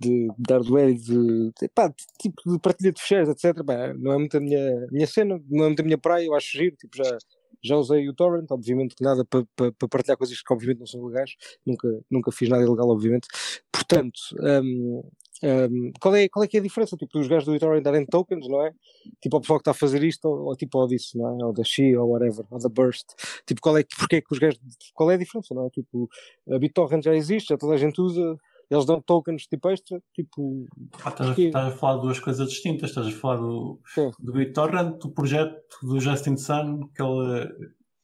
de, 0.00 0.28
de 0.38 0.54
hardware 0.54 0.88
e 0.88 0.94
de, 0.94 1.52
de, 1.60 1.68
pá, 1.74 1.88
de, 1.88 1.94
tipo, 2.18 2.50
de 2.50 2.58
partilha 2.58 2.90
de 2.90 3.00
fecheiros, 3.02 3.28
etc, 3.28 3.62
pá, 3.66 3.92
não 3.98 4.12
é 4.12 4.18
muito 4.18 4.34
a 4.38 4.40
minha, 4.40 4.86
minha 4.90 5.06
cena, 5.06 5.38
não 5.46 5.64
é 5.64 5.66
muito 5.66 5.80
a 5.80 5.84
minha 5.84 5.98
praia, 5.98 6.24
eu 6.24 6.34
acho 6.34 6.56
giro, 6.56 6.74
tipo, 6.76 6.96
já, 6.96 7.18
já 7.62 7.76
usei 7.76 8.08
o 8.08 8.14
torrent, 8.14 8.50
obviamente 8.50 8.94
nada 9.00 9.24
para 9.24 9.44
pa, 9.56 9.72
pa 9.72 9.88
partilhar 9.88 10.16
coisas 10.16 10.40
que 10.40 10.52
obviamente 10.52 10.78
não 10.80 10.86
são 10.86 11.04
legais, 11.04 11.32
nunca, 11.66 11.88
nunca 12.10 12.32
fiz 12.32 12.48
nada 12.48 12.62
ilegal, 12.62 12.88
obviamente, 12.88 13.28
portanto, 13.72 14.18
um, 14.40 15.02
um, 15.42 15.92
qual, 16.00 16.16
é, 16.16 16.28
qual 16.28 16.44
é 16.44 16.48
que 16.48 16.56
é 16.56 16.60
a 16.60 16.62
diferença, 16.62 16.96
tipo, 16.96 17.18
dos 17.18 17.28
gajos 17.28 17.44
do 17.44 17.54
eTorrent 17.54 17.82
darem 17.82 18.06
tokens, 18.06 18.48
não 18.48 18.64
é? 18.64 18.72
Tipo, 19.20 19.36
ao 19.36 19.40
pessoal 19.40 19.58
que 19.58 19.62
está 19.62 19.70
a 19.70 19.74
fazer 19.74 20.02
isto, 20.02 20.24
ou, 20.26 20.46
ou 20.46 20.56
tipo, 20.56 20.78
ou 20.78 20.86
disso, 20.86 21.16
não 21.16 21.40
é? 21.40 21.44
Ou 21.44 21.52
da 21.52 21.64
Xi, 21.64 21.96
ou 21.96 22.10
whatever, 22.10 22.44
ou 22.50 22.58
da 22.58 22.68
Burst, 22.68 23.06
tipo, 23.46 23.60
qual 23.60 23.78
é, 23.78 23.84
porque 23.96 24.16
é 24.16 24.20
que 24.20 24.32
os 24.32 24.38
gajos, 24.38 24.60
qual 24.94 25.10
é 25.10 25.14
a 25.14 25.18
diferença, 25.18 25.54
não 25.54 25.66
é? 25.66 25.70
Tipo, 25.70 26.08
a 26.50 26.58
BitTorrent 26.58 27.04
já 27.04 27.14
existe, 27.14 27.48
já 27.48 27.56
toda 27.56 27.74
a 27.74 27.78
gente 27.78 28.00
usa, 28.00 28.36
eles 28.70 28.84
dão 28.84 29.00
tokens 29.00 29.46
tipo 29.46 29.70
extra, 29.70 30.02
tipo. 30.14 30.66
Ah, 31.04 31.08
estás, 31.08 31.30
a, 31.30 31.40
estás, 31.40 31.72
a, 31.72 31.76
falar 31.76 31.96
de 31.96 32.02
duas 32.02 32.20
coisas 32.20 32.48
distintas, 32.48 32.90
estás 32.90 33.06
a 33.06 33.10
falar 33.12 33.36
do, 33.36 33.80
do 34.18 34.32
BitTorrent, 34.32 34.98
do 34.98 35.10
projeto 35.10 35.78
do 35.82 35.98
Justin 36.00 36.36
Sun, 36.36 36.88
que 36.94 37.02
ele 37.02 37.48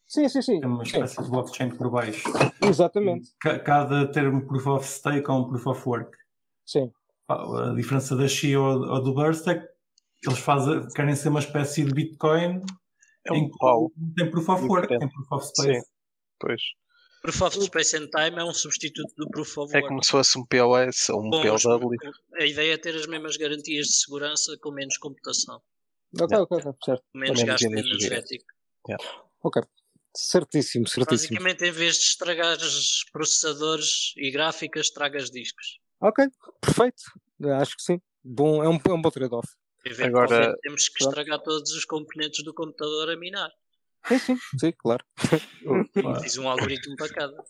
Sim, 0.07 0.29
sim, 0.29 0.43
sim. 0.43 0.61
Tem 0.61 0.71
uma 0.71 0.83
espécie 0.83 1.17
sim. 1.17 1.23
de 1.23 1.31
blockchain 1.31 1.71
por 1.71 1.91
baixo. 1.91 2.23
Exatamente. 2.63 3.31
Cada 3.41 4.07
termo 4.13 4.47
proof 4.47 4.67
of 4.69 4.87
stake 4.87 5.29
ou 5.31 5.41
um 5.41 5.49
proof 5.49 5.67
of 5.67 5.89
work. 5.89 6.17
Sim. 6.65 6.93
A 7.29 7.75
diferença 7.75 8.15
da 8.15 8.29
Xi 8.29 8.57
ou, 8.57 8.81
ou, 8.81 9.03
do 9.03 9.15
Burst 9.15 9.47
é 9.49 9.57
que 9.57 10.29
eles 10.29 10.39
fazem, 10.39 10.87
querem 10.95 11.17
ser 11.17 11.31
uma 11.31 11.41
espécie 11.41 11.85
de 11.85 11.93
Bitcoin 11.93 12.63
é 13.27 13.33
um 13.33 13.37
em 13.37 13.51
que 13.51 14.15
tem 14.17 14.31
proof 14.31 14.49
of 14.51 14.65
work, 14.67 14.89
tem 14.89 15.09
proof 15.09 15.33
of 15.33 15.47
space. 15.47 15.81
Sim. 15.81 15.87
Pois. 16.39 16.63
Proof 17.25 17.41
of 17.41 17.59
Space 17.65 17.97
and 17.97 18.09
Time 18.09 18.39
é 18.39 18.45
um 18.45 18.53
substituto 18.53 19.11
do 19.17 19.27
Proof 19.31 19.57
of 19.57 19.75
é 19.75 19.81
Work. 19.81 19.87
É 19.87 19.89
como 19.89 20.05
se 20.05 20.11
fosse 20.11 20.39
um 20.39 20.45
POS 20.45 21.09
ou 21.09 21.25
um 21.25 21.31
Bom, 21.31 21.43
POW. 21.43 21.91
A 22.39 22.45
ideia 22.45 22.75
é 22.75 22.77
ter 22.77 22.95
as 22.95 23.07
mesmas 23.07 23.39
garantias 23.39 23.87
de 23.87 23.97
segurança 23.97 24.55
com 24.61 24.71
menos 24.71 24.99
computação. 24.99 25.59
Ok, 26.21 26.37
ok, 26.37 26.73
certo. 26.85 27.03
Menos 27.15 27.43
gasto 27.43 27.65
energético. 27.65 28.45
Yeah. 28.87 29.03
Ok. 29.43 29.63
Certíssimo, 30.15 30.87
certíssimo. 30.87 31.39
Basicamente, 31.39 31.65
em 31.65 31.73
vez 31.73 31.97
de 31.97 32.03
estragar 32.03 32.59
processadores 33.11 34.13
e 34.19 34.31
gráficas, 34.31 34.89
estragas 34.89 35.31
discos. 35.31 35.79
Ok, 36.03 36.27
perfeito. 36.61 37.03
Acho 37.59 37.75
que 37.75 37.83
sim. 37.83 38.01
Bom, 38.23 38.63
é, 38.63 38.69
um, 38.69 38.79
é 38.87 38.93
um 38.93 39.01
bom 39.01 39.11
trade-off. 39.11 39.49
Agora 40.03 40.55
temos 40.61 40.91
que 40.91 41.03
estragar 41.03 41.41
todos 41.41 41.73
os 41.73 41.87
componentes 41.87 42.45
do 42.45 42.53
computador 42.53 43.11
a 43.11 43.17
minar. 43.17 43.51
Sim, 44.07 44.19
sim, 44.19 44.37
sim 44.59 44.73
claro. 44.79 45.05
Fiz 46.23 46.39
um 46.39 46.49
algoritmo 46.49 46.97
para 46.97 47.09
cada. 47.09 47.45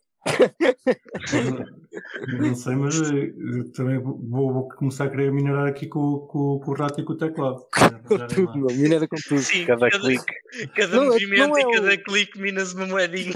Não 2.39 2.55
sei, 2.55 2.75
mas 2.77 3.01
eh, 3.01 3.33
também 3.75 3.99
vou, 3.99 4.19
vou, 4.19 4.69
começar 4.71 5.05
a 5.05 5.11
querer 5.11 5.31
minerar 5.31 5.67
aqui 5.67 5.87
com, 5.87 6.21
com, 6.21 6.61
com 6.61 6.71
o 6.71 6.75
rato 6.75 7.01
e 7.01 7.05
com 7.05 7.13
o 7.13 7.17
teclado. 7.17 7.67
com 8.09 8.27
tudo, 8.27 8.57
meu, 8.57 8.75
minera 8.77 9.07
com 9.07 9.17
tudo. 9.17 9.43
Sim, 9.43 9.67
cada, 9.67 9.91
cada 9.91 10.03
clique. 10.03 10.35
Cada 10.75 10.97
não, 10.97 11.03
é 11.05 11.07
movimento 11.09 11.57
é, 11.57 11.61
e 11.61 11.73
cada 11.73 11.95
o... 11.95 12.05
clique 12.05 12.41
minas 12.41 12.73
uma 12.73 12.87
moedinha. 12.87 13.33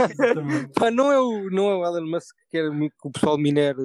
Pá, 0.75 0.91
não, 0.91 1.13
é 1.13 1.21
o, 1.21 1.51
não 1.51 1.71
é 1.71 1.77
o 1.77 1.85
Elon 1.85 2.11
Musk 2.11 2.35
que 2.51 2.59
quer 2.59 2.71
que 2.71 3.09
o 3.09 3.11
pessoal 3.11 3.37
minere 3.37 3.83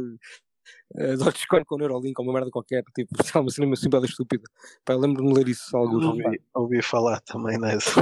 uh, 0.95 1.17
Dogecoin 1.17 1.63
com 1.63 1.77
Neuralink 1.77 2.13
ou 2.17 2.25
uma 2.25 2.33
merda 2.33 2.49
qualquer, 2.51 2.83
tipo, 2.95 3.09
uma 3.39 3.49
cena 3.49 3.73
assim 3.73 3.89
bela 3.89 4.05
estúpida. 4.05 4.43
Pá, 4.85 4.95
lembro-me 4.95 5.33
de 5.33 5.39
ler 5.39 5.47
isso 5.49 5.75
algo. 5.75 6.03
Ouvi, 6.03 6.41
ouvi 6.53 6.81
falar 6.81 7.19
também 7.21 7.57
nessa. 7.57 8.01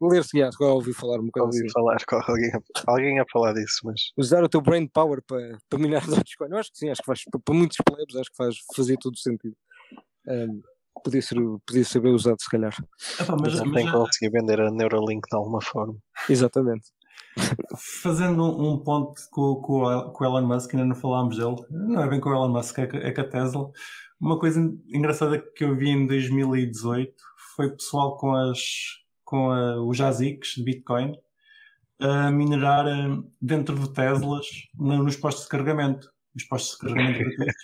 Ler-se, 0.00 0.38
já, 0.38 0.50
ouvi 0.60 0.92
falar 0.92 1.20
um 1.20 1.26
bocado 1.26 1.46
ouvi 1.46 1.58
assim. 1.58 1.70
falar 1.70 1.96
com 2.06 2.16
alguém, 2.16 2.50
alguém 2.86 3.20
a 3.20 3.24
falar 3.30 3.52
disso, 3.54 3.80
mas... 3.84 4.12
Usar 4.16 4.42
o 4.42 4.48
teu 4.48 4.60
brain 4.60 4.86
power 4.86 5.22
para, 5.26 5.58
para 5.68 5.78
minar 5.78 6.06
Dogecoin, 6.06 6.50
eu 6.50 6.58
acho 6.58 6.72
que 6.72 6.78
sim, 6.78 6.90
acho 6.90 7.00
que 7.00 7.06
faz, 7.06 7.24
para 7.44 7.54
muitos 7.54 7.76
plebes, 7.84 8.16
acho 8.16 8.30
que 8.30 8.36
faz, 8.36 8.56
fazia 8.74 8.96
todo 9.00 9.14
o 9.14 9.18
sentido. 9.18 9.56
Um, 10.26 10.62
podia 11.02 11.22
ser, 11.22 11.36
podia 11.66 11.84
ser 11.84 12.00
bem 12.00 12.12
usado, 12.12 12.40
se 12.40 12.50
calhar. 12.50 12.74
Ah, 13.20 13.36
mas, 13.40 13.54
não 13.60 13.72
tem 13.72 13.86
que 13.86 13.92
conseguir 13.92 14.30
vender 14.30 14.60
a 14.60 14.70
Neuralink 14.70 15.28
de 15.28 15.36
alguma 15.36 15.60
forma. 15.60 15.96
Exatamente. 16.28 16.86
Fazendo 18.02 18.44
um 18.44 18.78
ponto 18.78 19.20
com, 19.30 19.56
com, 19.56 20.10
com 20.12 20.24
o 20.24 20.26
Elon 20.26 20.46
Musk, 20.46 20.74
ainda 20.74 20.86
não 20.86 20.94
falámos 20.94 21.38
dele, 21.38 21.56
não 21.70 22.02
é 22.02 22.08
bem 22.08 22.20
com 22.20 22.28
o 22.28 22.32
Elon 22.32 22.48
Musk, 22.48 22.78
é, 22.78 22.82
é 22.82 23.12
com 23.12 23.20
a 23.20 23.24
Tesla. 23.24 23.70
Uma 24.20 24.38
coisa 24.38 24.60
engraçada 24.88 25.38
que 25.38 25.64
eu 25.64 25.76
vi 25.76 25.90
em 25.90 26.06
2018 26.06 27.14
foi 27.56 27.70
pessoal 27.70 28.16
com, 28.16 28.34
as, 28.34 28.60
com 29.24 29.50
a, 29.50 29.82
os 29.82 30.00
ASICs 30.00 30.54
de 30.56 30.64
Bitcoin 30.64 31.14
a 32.02 32.30
minerar 32.30 32.86
eh, 32.86 33.22
dentro 33.40 33.78
de 33.78 33.92
Teslas 33.92 34.46
nos 34.74 35.16
postos 35.16 35.44
de 35.44 35.50
carregamento. 35.50 36.10
Os 36.34 36.44
postos 36.44 36.72
de 36.72 36.78
carregamento 36.78 37.18
gratuitos. 37.18 37.54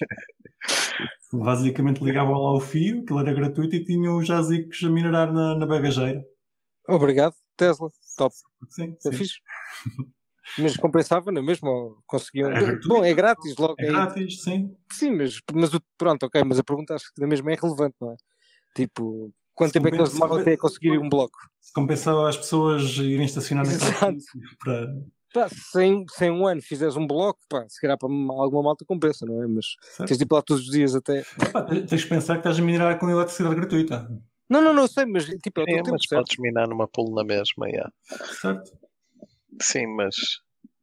Basicamente 1.32 2.02
ligavam 2.02 2.34
lá 2.34 2.54
o 2.54 2.60
fio, 2.60 3.02
aquilo 3.02 3.20
era 3.20 3.34
gratuito 3.34 3.76
e 3.76 3.84
tinham 3.84 4.16
os 4.16 4.30
ASICs 4.30 4.82
a 4.84 4.88
minerar 4.88 5.32
na, 5.32 5.54
na 5.56 5.66
bagageira. 5.66 6.24
Obrigado, 6.88 7.34
Tesla. 7.56 7.90
Top. 8.18 8.34
Sim, 8.68 8.96
é 9.06 9.10
sim. 9.10 9.16
fixe. 9.16 9.40
Mas 10.58 10.76
compensava, 10.76 11.30
não 11.30 11.40
é 11.40 11.44
mesmo? 11.44 12.02
Conseguiam. 12.06 12.50
É. 12.50 12.78
Bom, 12.86 13.04
é 13.04 13.14
grátis 13.14 13.56
logo. 13.56 13.74
É 13.78 13.86
grátis, 13.86 14.42
sim. 14.42 14.74
Sim, 14.92 15.12
mas, 15.12 15.40
mas 15.52 15.70
pronto, 15.96 16.26
ok, 16.26 16.42
mas 16.44 16.58
a 16.58 16.64
pergunta 16.64 16.94
acho 16.94 17.12
que 17.14 17.26
mesmo 17.26 17.48
é 17.50 17.54
relevante, 17.54 17.94
não 18.00 18.12
é? 18.12 18.16
Tipo, 18.74 19.32
quanto 19.54 19.72
tempo 19.72 19.88
é 19.88 19.90
que 19.90 19.98
eles 19.98 20.12
demoram 20.12 20.36
até 20.36 20.56
conseguir 20.56 20.98
um 20.98 21.08
bloco? 21.08 21.38
Se 21.60 21.72
compensava 21.72 22.28
as 22.28 22.36
pessoas 22.36 22.82
irem 22.96 23.26
estacionar 23.26 23.66
sítio 23.66 24.56
para. 24.58 24.88
Pá, 25.32 25.46
se 25.50 25.82
em, 25.82 26.06
se 26.08 26.24
em 26.24 26.30
um 26.30 26.46
ano 26.46 26.62
fizeres 26.62 26.96
um 26.96 27.06
bloco, 27.06 27.38
pá, 27.50 27.66
se 27.68 27.78
calhar 27.80 27.98
para 27.98 28.08
alguma 28.08 28.62
malta 28.62 28.84
compensa, 28.86 29.26
não 29.26 29.42
é? 29.42 29.46
Mas 29.46 29.76
Certo. 29.82 30.08
tens 30.08 30.16
de 30.16 30.24
ir 30.24 30.26
para 30.26 30.38
lá 30.38 30.42
todos 30.42 30.64
os 30.64 30.70
dias 30.70 30.94
até. 30.94 31.20
Epá, 31.20 31.62
tens 31.62 32.02
que 32.02 32.08
pensar 32.08 32.34
que 32.34 32.40
estás 32.40 32.58
a 32.58 32.62
minerar 32.62 32.98
com 32.98 33.10
eletricidade 33.10 33.54
gratuita. 33.54 34.10
Não, 34.48 34.60
não, 34.62 34.72
não 34.72 34.86
sei, 34.86 35.04
mas 35.06 35.26
tipo, 35.26 35.60
é 35.60 35.62
É, 35.64 35.76
tempo, 35.76 35.90
mas 35.90 36.02
certo? 36.06 36.22
podes 36.22 36.38
minar 36.38 36.66
numa 36.68 36.88
pool 36.88 37.14
na 37.14 37.24
mesma, 37.24 37.68
yeah. 37.68 37.90
Certo? 38.40 38.70
Sim, 39.60 39.86
mas 39.96 40.14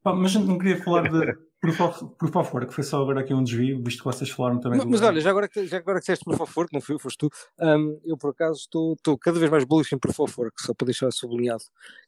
Pá, 0.03 0.13
mas 0.13 0.31
a 0.35 0.39
gente 0.39 0.47
não 0.47 0.57
queria 0.57 0.81
falar 0.83 1.09
de 1.09 1.33
Proof 1.65 1.81
of, 1.81 2.05
proof 2.19 2.35
of 2.35 2.53
Work, 2.53 2.73
foi 2.75 2.83
só 2.83 3.01
agora 3.01 3.21
aqui 3.21 3.33
um 3.33 3.43
desvio, 3.43 3.81
visto 3.83 3.99
que 3.99 4.05
vocês 4.05 4.29
falaram 4.29 4.59
também 4.59 4.77
Mas, 4.77 4.87
mas 4.87 5.01
olha, 5.01 5.19
já 5.19 5.31
agora, 5.31 5.47
que- 5.47 5.65
já 5.65 5.77
agora 5.77 5.97
que 5.97 6.01
disseste 6.01 6.23
Proof 6.23 6.41
of 6.41 6.53
Work, 6.55 6.71
não 6.73 6.79
fui 6.79 6.93
eu, 6.93 6.99
foste 6.99 7.17
tu, 7.17 7.29
hum, 7.59 7.99
eu 8.05 8.15
por 8.15 8.29
acaso 8.31 8.59
estou 8.59 8.93
estou 8.93 9.17
cada 9.17 9.39
vez 9.39 9.49
mais 9.49 9.63
bullish 9.63 9.95
em 9.95 9.97
Proof 9.97 10.19
of 10.19 10.33
Work, 10.39 10.61
só 10.61 10.75
para 10.75 10.85
deixar 10.85 11.09
sublinhado, 11.11 11.63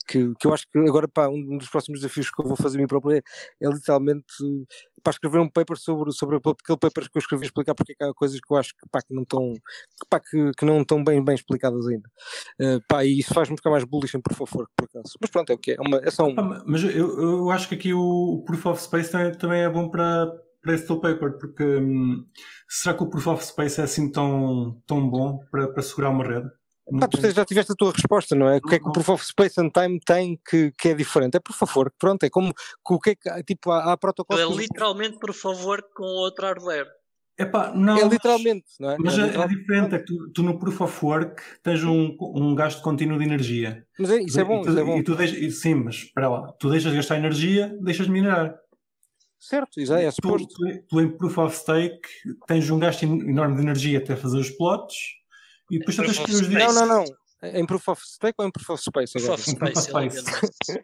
que, 0.08 0.32
que 0.36 0.46
eu 0.46 0.54
acho 0.54 0.68
que 0.70 0.78
agora 0.78 1.08
pá, 1.08 1.28
um 1.28 1.58
dos 1.58 1.70
próximos 1.70 2.02
desafios 2.02 2.30
que 2.30 2.40
eu 2.40 2.46
vou 2.46 2.56
fazer 2.56 2.78
a 2.78 2.82
mim 2.82 2.88
próprio 2.88 3.14
é, 3.18 3.22
é 3.60 3.68
literalmente 3.68 4.28
para 5.08 5.12
escrever 5.14 5.40
um 5.40 5.50
paper 5.50 5.78
sobre, 5.78 6.12
sobre 6.12 6.36
aquele 6.36 6.78
paper 6.78 7.10
que 7.10 7.18
eu 7.18 7.20
escrevi 7.22 7.46
explicar 7.46 7.74
porque 7.74 7.96
é 7.98 8.10
há 8.10 8.14
coisas 8.14 8.38
que 8.42 8.54
eu 8.54 8.58
acho 8.58 8.74
que, 8.76 8.90
pá, 8.92 9.02
que 9.02 9.14
não 9.14 9.24
estão 9.24 9.54
que, 9.54 10.20
que, 10.20 10.52
que 10.52 10.66
não 10.66 10.82
estão 10.82 11.02
bem, 11.02 11.24
bem 11.24 11.34
explicadas 11.34 11.88
ainda. 11.88 12.10
Uh, 12.60 12.82
pá, 12.90 13.06
e 13.06 13.20
isso 13.20 13.34
faz-me 13.34 13.56
ficar 13.56 13.70
mais 13.70 13.86
bullish 13.86 14.18
of 14.18 14.58
Work, 14.58 14.74
por 14.76 14.84
acaso. 14.84 15.14
Mas 15.22 15.30
pronto, 15.30 15.50
é 15.50 15.56
o 15.56 15.58
que 15.58 15.72
é, 15.72 15.76
é, 15.76 15.82
uma- 15.82 16.02
é 16.04 16.12
só 16.12 16.26
um. 16.26 16.36
Pá, 16.36 16.62
mas 16.66 16.84
eu, 16.84 17.22
eu 17.22 17.52
acho 17.52 17.70
que 17.70 17.76
aqui 17.76 17.94
o, 17.94 18.02
o 18.02 18.44
Proof 18.44 18.66
of 18.66 18.82
Space 18.84 19.10
também, 19.10 19.32
também 19.32 19.62
é 19.62 19.70
bom 19.70 19.88
para, 19.88 20.30
para 20.62 20.74
esse 20.74 20.86
teu 20.86 21.00
paper, 21.00 21.38
porque 21.38 21.64
hum, 21.64 22.26
será 22.68 22.94
que 22.94 23.04
o 23.04 23.10
Proof 23.10 23.28
of 23.28 23.46
Space 23.46 23.80
é 23.80 23.86
assim 23.86 24.12
tão, 24.12 24.82
tão 24.86 25.10
bom 25.10 25.40
para, 25.50 25.70
para 25.70 25.82
segurar 25.84 26.10
uma 26.10 26.26
rede? 26.26 26.50
Pá, 27.00 27.08
tu 27.08 27.30
já 27.32 27.44
tiveste 27.46 27.72
a 27.72 27.76
tua 27.76 27.92
resposta, 27.92 28.34
não 28.36 28.48
é? 28.48 28.58
O 28.58 28.62
que 28.62 28.76
é 28.76 28.80
que 28.80 28.88
o 28.88 28.92
Proof 28.92 29.10
of 29.10 29.26
Space 29.26 29.60
and 29.60 29.70
Time 29.72 30.00
tem 30.00 30.40
que, 30.50 30.72
que 30.72 30.90
é 30.90 30.94
diferente? 30.94 31.36
É 31.36 31.40
por 31.40 31.54
favor, 31.54 31.92
pronto, 32.00 32.24
é 32.24 32.30
como 32.30 32.54
o 32.90 33.00
que 33.00 33.10
é 33.12 33.16
que 33.16 33.44
tipo, 33.44 33.72
há, 33.72 33.92
há 33.92 33.98
protocolos. 33.98 34.42
É 34.58 34.62
literalmente, 34.62 35.20
por 35.20 35.34
favor, 35.34 35.84
com 35.94 36.04
outro 36.06 36.46
hardware. 36.46 36.88
Epá, 37.40 37.72
não, 37.76 37.98
É 37.98 38.04
mas- 38.04 38.14
literalmente, 38.14 38.66
não 38.80 38.90
é? 38.92 38.98
Mas 39.00 39.20
é 39.20 39.22
é, 39.22 39.42
é 39.42 39.48
diferente, 39.48 39.96
é 39.96 40.00
que 40.00 40.06
tu, 40.06 40.32
tu 40.34 40.42
no 40.44 40.58
Proof 40.58 40.82
of 40.82 41.06
Work 41.06 41.44
tens 41.62 41.84
um, 41.84 42.16
um 42.20 42.56
gasto 42.56 42.82
contínuo 42.82 43.18
de 43.20 43.26
energia. 43.26 43.86
Mas 44.00 44.10
é- 44.10 44.22
isso 44.22 44.40
é 44.40 44.44
bom, 44.44 44.62
e 44.62 44.64
tu, 44.64 44.70
isso 44.70 44.80
é 44.80 44.84
bom. 44.84 44.98
E 44.98 45.04
tu 45.04 45.16
deixas, 45.16 45.38
e 45.38 45.52
sim, 45.52 45.76
mas 45.76 45.96
espera 45.96 46.30
lá, 46.30 46.52
tu 46.54 46.70
deixas 46.70 46.90
de 46.92 46.98
gastar 46.98 47.18
energia, 47.18 47.78
deixas 47.82 48.06
de 48.08 48.12
minerar. 48.12 48.56
Certo, 49.40 49.80
isso 49.80 49.94
é, 49.94 50.06
é 50.06 50.10
tu, 50.10 50.16
suposto. 50.16 50.48
tu, 50.48 50.84
tu 50.90 51.02
em 51.02 51.10
Proof 51.16 51.38
of 51.38 51.56
Stake 51.56 52.02
tens 52.48 52.68
um 52.72 52.80
gasto 52.80 53.04
en- 53.04 53.30
enorme 53.30 53.56
de 53.58 53.62
energia 53.62 54.00
até 54.00 54.16
fazer 54.16 54.38
os 54.40 54.50
plots 54.50 54.96
e 55.72 55.80
depois 55.80 55.96
só 55.96 56.04
tens 56.04 56.18
que 56.20 56.32
os. 56.32 56.48
Não, 56.50 56.74
não, 56.74 56.86
não. 56.88 57.06
Em 57.44 57.66
Proof 57.68 57.88
of 57.90 58.02
Stake 58.04 58.34
ou 58.40 58.48
em 58.48 58.52
Proof 58.52 58.70
of 58.72 58.82
Space 58.82 59.14
Proof 59.14 59.26
agora? 59.26 59.40
of 59.42 59.56
Proof 59.56 59.78
of 59.78 59.82
Space. 60.20 60.84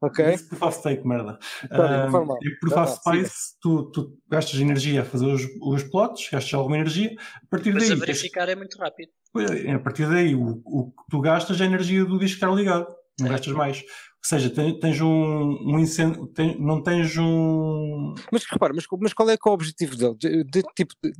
Ok. 0.00 0.38
Proof 0.48 0.62
of 0.62 0.78
Stake, 0.78 1.06
merda. 1.06 1.38
Mal. 1.70 2.38
em 2.42 2.58
Proof 2.60 2.76
of 2.76 2.88
siga. 2.92 3.00
Space, 3.00 3.34
tu, 3.60 3.90
tu 3.90 4.18
gastas 4.28 4.60
energia 4.60 5.02
a 5.02 5.04
fazer 5.04 5.26
os, 5.26 5.42
os 5.60 5.82
plots, 5.84 6.28
gastas 6.30 6.54
alguma 6.54 6.76
energia, 6.76 7.14
a 7.42 7.46
partir 7.50 7.72
Mas 7.72 7.82
daí. 7.82 7.92
a 7.92 7.96
tens- 7.96 8.06
verificar 8.06 8.48
é 8.48 8.54
muito 8.54 8.78
rápido. 8.78 9.10
Pois, 9.32 9.50
A 9.50 9.78
partir 9.80 10.08
daí, 10.08 10.34
o, 10.34 10.62
o 10.64 10.90
que 10.90 11.02
tu 11.10 11.20
gastas 11.20 11.60
é 11.60 11.64
a 11.64 11.66
energia 11.66 12.04
do 12.04 12.18
disco 12.18 12.34
estar 12.36 12.52
ligado, 12.54 12.86
não 13.18 13.26
É. 13.26 13.30
gastas 13.30 13.52
mais. 13.54 13.82
Ou 14.24 14.28
seja, 14.28 14.50
ten- 14.50 14.78
tens 14.78 15.00
um, 15.00 15.08
um 15.08 15.78
incêndio, 15.80 16.30
não 16.60 16.80
tens 16.80 17.16
um. 17.18 18.14
Mas 18.30 18.44
repara, 18.44 18.72
mas, 18.72 18.84
mas 19.00 19.12
qual 19.12 19.28
é 19.28 19.36
que 19.36 19.48
é 19.48 19.50
o 19.50 19.54
objetivo 19.54 19.96
deles? 19.96 20.16
De, 20.16 20.44
de- 20.44 20.62
tipo, 20.76 20.94
de- 21.02 21.12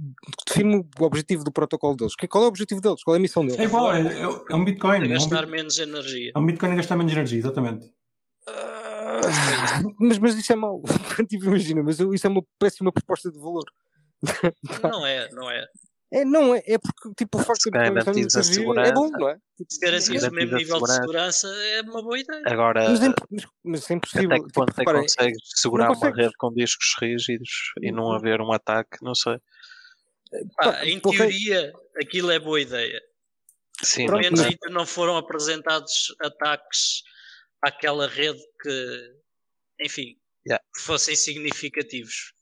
define 0.46 0.76
o 1.00 1.04
objetivo 1.04 1.42
do 1.42 1.50
protocolo 1.50 1.96
deles. 1.96 2.14
Que- 2.14 2.28
Qual 2.28 2.44
é 2.44 2.46
o 2.46 2.48
objetivo 2.48 2.80
deles? 2.80 3.02
Qual 3.02 3.16
é 3.16 3.18
a 3.18 3.20
missão 3.22 3.44
deles? 3.44 3.58
É 3.58 3.64
igual, 3.64 3.92
é, 3.92 4.02
é- 4.02 4.22
é 4.22 4.54
um 4.54 4.64
Bitcoin. 4.64 5.00
É 5.00 5.02
É 5.02 5.04
um, 5.06 5.08
gastar 5.08 5.40
bit- 5.42 5.50
menos 5.50 5.78
energia. 5.78 6.30
é 6.32 6.38
um 6.38 6.46
Bitcoin 6.46 6.70
a 6.70 6.76
gastar 6.76 6.96
menos 6.96 7.12
energia, 7.12 7.38
exatamente. 7.40 7.92
Ah, 8.48 9.20
mas, 9.98 10.18
mas 10.18 10.34
isso 10.36 10.52
é 10.52 10.56
mau. 10.56 10.80
tipo, 11.28 11.44
imagina, 11.46 11.82
mas 11.82 11.98
isso 11.98 12.26
é 12.26 12.30
uma 12.30 12.44
péssima 12.58 12.92
proposta 12.92 13.32
de 13.32 13.38
valor. 13.38 13.64
Não 14.82 15.04
é, 15.04 15.28
não 15.32 15.50
é. 15.50 15.64
É, 16.12 16.24
não, 16.26 16.54
é, 16.54 16.62
é 16.66 16.76
porque 16.78 17.14
tipo, 17.16 17.38
o 17.38 17.42
facto 17.42 17.70
de 17.70 17.78
energia 17.78 18.24
é 18.84 18.92
bom, 18.92 19.08
não 19.10 19.28
é? 19.30 19.34
Tipo, 19.56 19.72
Se 19.72 19.80
garantir 19.80 20.10
o 20.10 20.32
mesmo 20.32 20.54
a 20.54 20.58
nível 20.58 20.80
de 20.80 20.92
segurança. 20.92 21.48
segurança 21.48 21.48
é 21.48 21.80
uma 21.82 22.02
boa 22.02 22.18
ideia. 22.18 22.42
agora 22.46 22.88
mas, 22.90 23.02
é, 23.02 23.08
mas, 23.30 23.44
mas 23.64 23.90
é 23.90 23.94
impossível. 23.94 24.26
até 24.30 24.36
que 24.40 24.46
Tipo, 24.46 24.52
ponto 24.60 24.80
é 24.80 24.84
que 24.84 24.92
consegues 24.92 25.38
segurar 25.56 25.84
uma 25.86 25.94
consegues. 25.94 26.16
rede 26.18 26.32
com 26.36 26.52
discos 26.52 26.94
rígidos 27.00 27.50
e 27.80 27.90
não 27.90 28.12
haver 28.12 28.40
um 28.42 28.52
ataque? 28.52 28.98
Não 29.00 29.14
sei. 29.14 29.38
Pá, 30.56 30.72
pá, 30.72 30.84
em 30.86 30.98
ok. 30.98 31.16
teoria, 31.16 31.72
aquilo 32.02 32.30
é 32.30 32.38
boa 32.38 32.60
ideia. 32.60 33.00
Sim, 33.82 34.06
Pelo 34.06 34.18
menos 34.18 34.38
não 34.40 34.46
é. 34.46 34.48
ainda 34.50 34.68
não 34.70 34.86
foram 34.86 35.16
apresentados 35.16 36.14
ataques 36.20 37.02
àquela 37.62 38.06
rede 38.06 38.40
que, 38.62 39.12
enfim, 39.80 40.16
Yeah. 40.44 40.62
fossem 40.80 41.14
significativos. 41.14 42.34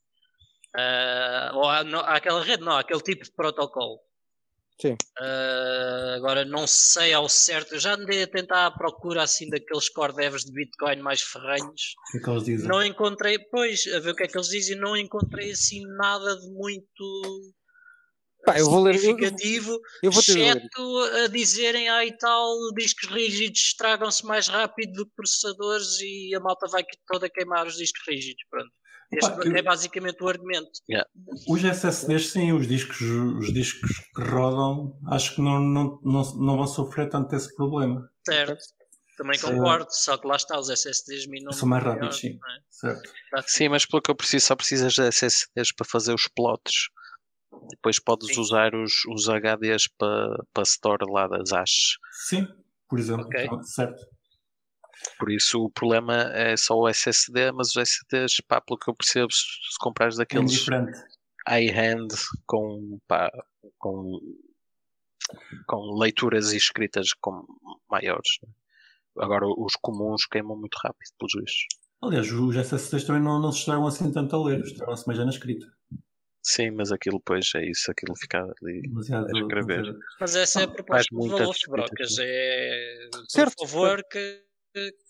Ah, 0.77 1.51
ou 1.55 1.69
à, 1.69 1.85
não, 1.85 2.01
àquela 2.01 2.43
rede, 2.43 2.63
não, 2.63 2.77
àquele 2.77 3.01
tipo 3.01 3.25
de 3.25 3.33
protocolo. 3.33 4.01
Sim. 4.81 4.97
Ah, 5.19 6.15
agora 6.17 6.45
não 6.45 6.67
sei 6.67 7.13
ao 7.13 7.29
certo, 7.29 7.75
eu 7.75 7.81
já 7.81 7.95
andei 7.95 8.23
a 8.23 8.27
tentar 8.27 8.67
à 8.67 8.71
procura 8.71 9.23
assim 9.23 9.49
daqueles 9.51 9.89
core 9.89 10.15
devs 10.15 10.45
de 10.45 10.53
Bitcoin 10.53 11.03
mais 11.03 11.21
ferranhos. 11.21 11.95
O 12.09 12.13
que 12.13 12.19
é 12.19 12.21
que 12.21 12.31
eles 12.31 12.45
dizem? 12.45 12.69
Não 12.69 12.83
encontrei, 12.83 13.39
pois, 13.39 13.87
a 13.95 14.01
ver 14.01 14.11
o 14.11 14.15
que 14.15 14.25
é 14.25 14.27
que 14.27 14.37
eles 14.37 14.49
dizem, 14.49 14.77
não 14.77 14.97
encontrei 14.97 15.51
assim 15.51 15.83
nada 15.97 16.37
de 16.37 16.49
muito 16.51 17.53
Pá, 18.45 18.59
eu 18.59 18.67
vou 18.67 18.83
ler. 18.83 18.95
Eu, 18.95 19.01
significativo, 19.01 19.79
eu 20.03 20.11
vou 20.11 20.23
de 20.23 20.33
ler. 20.33 20.57
exceto 20.57 20.99
a 21.25 21.27
dizerem, 21.29 21.89
ah 21.89 22.05
e 22.05 22.17
tal, 22.17 22.57
discos 22.75 23.09
rígidos 23.11 23.61
estragam-se 23.61 24.25
mais 24.25 24.49
rápido 24.49 24.93
do 24.95 25.07
que 25.07 25.15
processadores 25.15 26.01
e 26.01 26.35
a 26.35 26.41
malta 26.41 26.67
vai 26.69 26.83
toda 27.07 27.29
queimar 27.29 27.67
os 27.67 27.77
discos 27.77 28.03
rígidos. 28.09 28.43
Pronto. 28.49 28.71
Este 29.13 29.59
é 29.59 29.63
basicamente 29.63 30.23
o 30.23 30.29
argumento. 30.29 30.71
Os 31.49 31.65
SSDs, 31.65 32.31
sim, 32.31 32.53
os 32.53 32.67
discos, 32.67 33.01
os 33.01 33.53
discos 33.53 33.91
que 34.15 34.23
rodam, 34.23 34.97
acho 35.09 35.35
que 35.35 35.43
não, 35.43 35.59
não, 35.61 36.01
não, 36.03 36.23
não 36.37 36.57
vão 36.57 36.67
sofrer 36.67 37.09
tanto 37.09 37.35
esse 37.35 37.55
problema. 37.57 38.09
Certo. 38.25 38.63
Também 39.17 39.37
Sim. 39.37 39.49
concordo, 39.49 39.87
só 39.91 40.17
que 40.17 40.27
lá 40.27 40.37
está, 40.37 40.59
os 40.59 40.71
SSDs 40.71 41.27
minam 41.27 41.53
São 41.53 41.69
mais 41.69 41.85
rápidos, 41.85 42.17
sim. 42.17 42.29
é? 42.29 42.61
Certo. 42.71 43.11
Sim, 43.47 43.69
mas 43.69 43.85
pelo 43.85 44.01
que 44.01 44.11
eu 44.11 44.15
preciso, 44.15 44.47
só 44.47 44.57
precisas 44.57 44.95
de 44.95 45.03
SSDs 45.09 45.75
para 45.77 45.87
fazer 45.87 46.15
os 46.15 46.27
plots. 46.27 46.89
Depois 47.69 48.01
podes 48.01 48.35
Sim. 48.35 48.41
usar 48.41 48.75
os, 48.75 49.05
os 49.07 49.29
HDs 49.29 49.89
para, 49.99 50.43
para 50.55 50.63
store 50.63 51.05
lá 51.13 51.29
das 51.29 51.51
hashes. 51.51 51.99
Sim, 52.27 52.49
por 52.89 52.99
exemplo. 52.99 53.27
Ok. 53.27 53.45
Então, 53.45 53.63
certo. 53.63 54.01
Por 55.21 55.31
isso 55.31 55.65
o 55.65 55.71
problema 55.71 56.15
é 56.33 56.57
só 56.57 56.75
o 56.75 56.89
SSD, 56.89 57.53
mas 57.53 57.69
os 57.69 57.77
SSDs, 57.77 58.41
pá, 58.49 58.59
pelo 58.59 58.79
que 58.79 58.89
eu 58.89 58.95
percebo, 58.95 59.31
se 59.31 59.45
se 59.71 59.79
comprares 59.79 60.17
É 60.17 60.21
daqueles 60.21 60.67
high-hand 61.47 62.09
com, 62.47 62.99
pá, 63.07 63.31
com, 63.79 64.19
com 65.67 65.99
leituras 65.99 66.55
e 66.55 66.57
escritas 66.57 67.13
com 67.21 67.45
maiores. 67.91 68.39
né? 68.43 68.53
Agora 69.19 69.45
os 69.47 69.75
comuns 69.83 70.25
queimam 70.25 70.57
muito 70.57 70.77
rápido, 70.83 71.11
pelos 71.19 71.33
vistos. 71.35 71.67
Aliás, 72.03 72.33
os 72.33 72.57
SSDs 72.57 73.05
também 73.05 73.23
não, 73.23 73.39
não 73.39 73.53
se 73.53 73.59
estragam 73.59 73.87
assim 73.87 74.11
tanto 74.11 74.35
a 74.35 74.43
ler, 74.43 74.61
estragam-se 74.61 75.07
mais 75.07 75.19
já 75.19 75.25
na 75.25 75.31
escrita. 75.31 75.67
Sim, 76.43 76.71
mas 76.71 76.91
aquilo 76.91 77.19
depois 77.19 77.51
é 77.55 77.69
isso, 77.69 77.91
aquilo 77.91 78.17
fica 78.17 78.43
ali 78.43 78.83
a 79.13 79.39
escrever. 79.39 79.95
Mas 80.19 80.35
essa 80.35 80.63
é 80.63 80.65
a 80.65 80.69
proposta 80.69 81.15
do 81.15 81.29
Wolf 81.29 81.59
Brocas, 81.69 82.17
é 82.19 83.09
certo. 83.29 83.57
por 83.57 83.69
favor 83.69 84.03
que, 84.11 84.43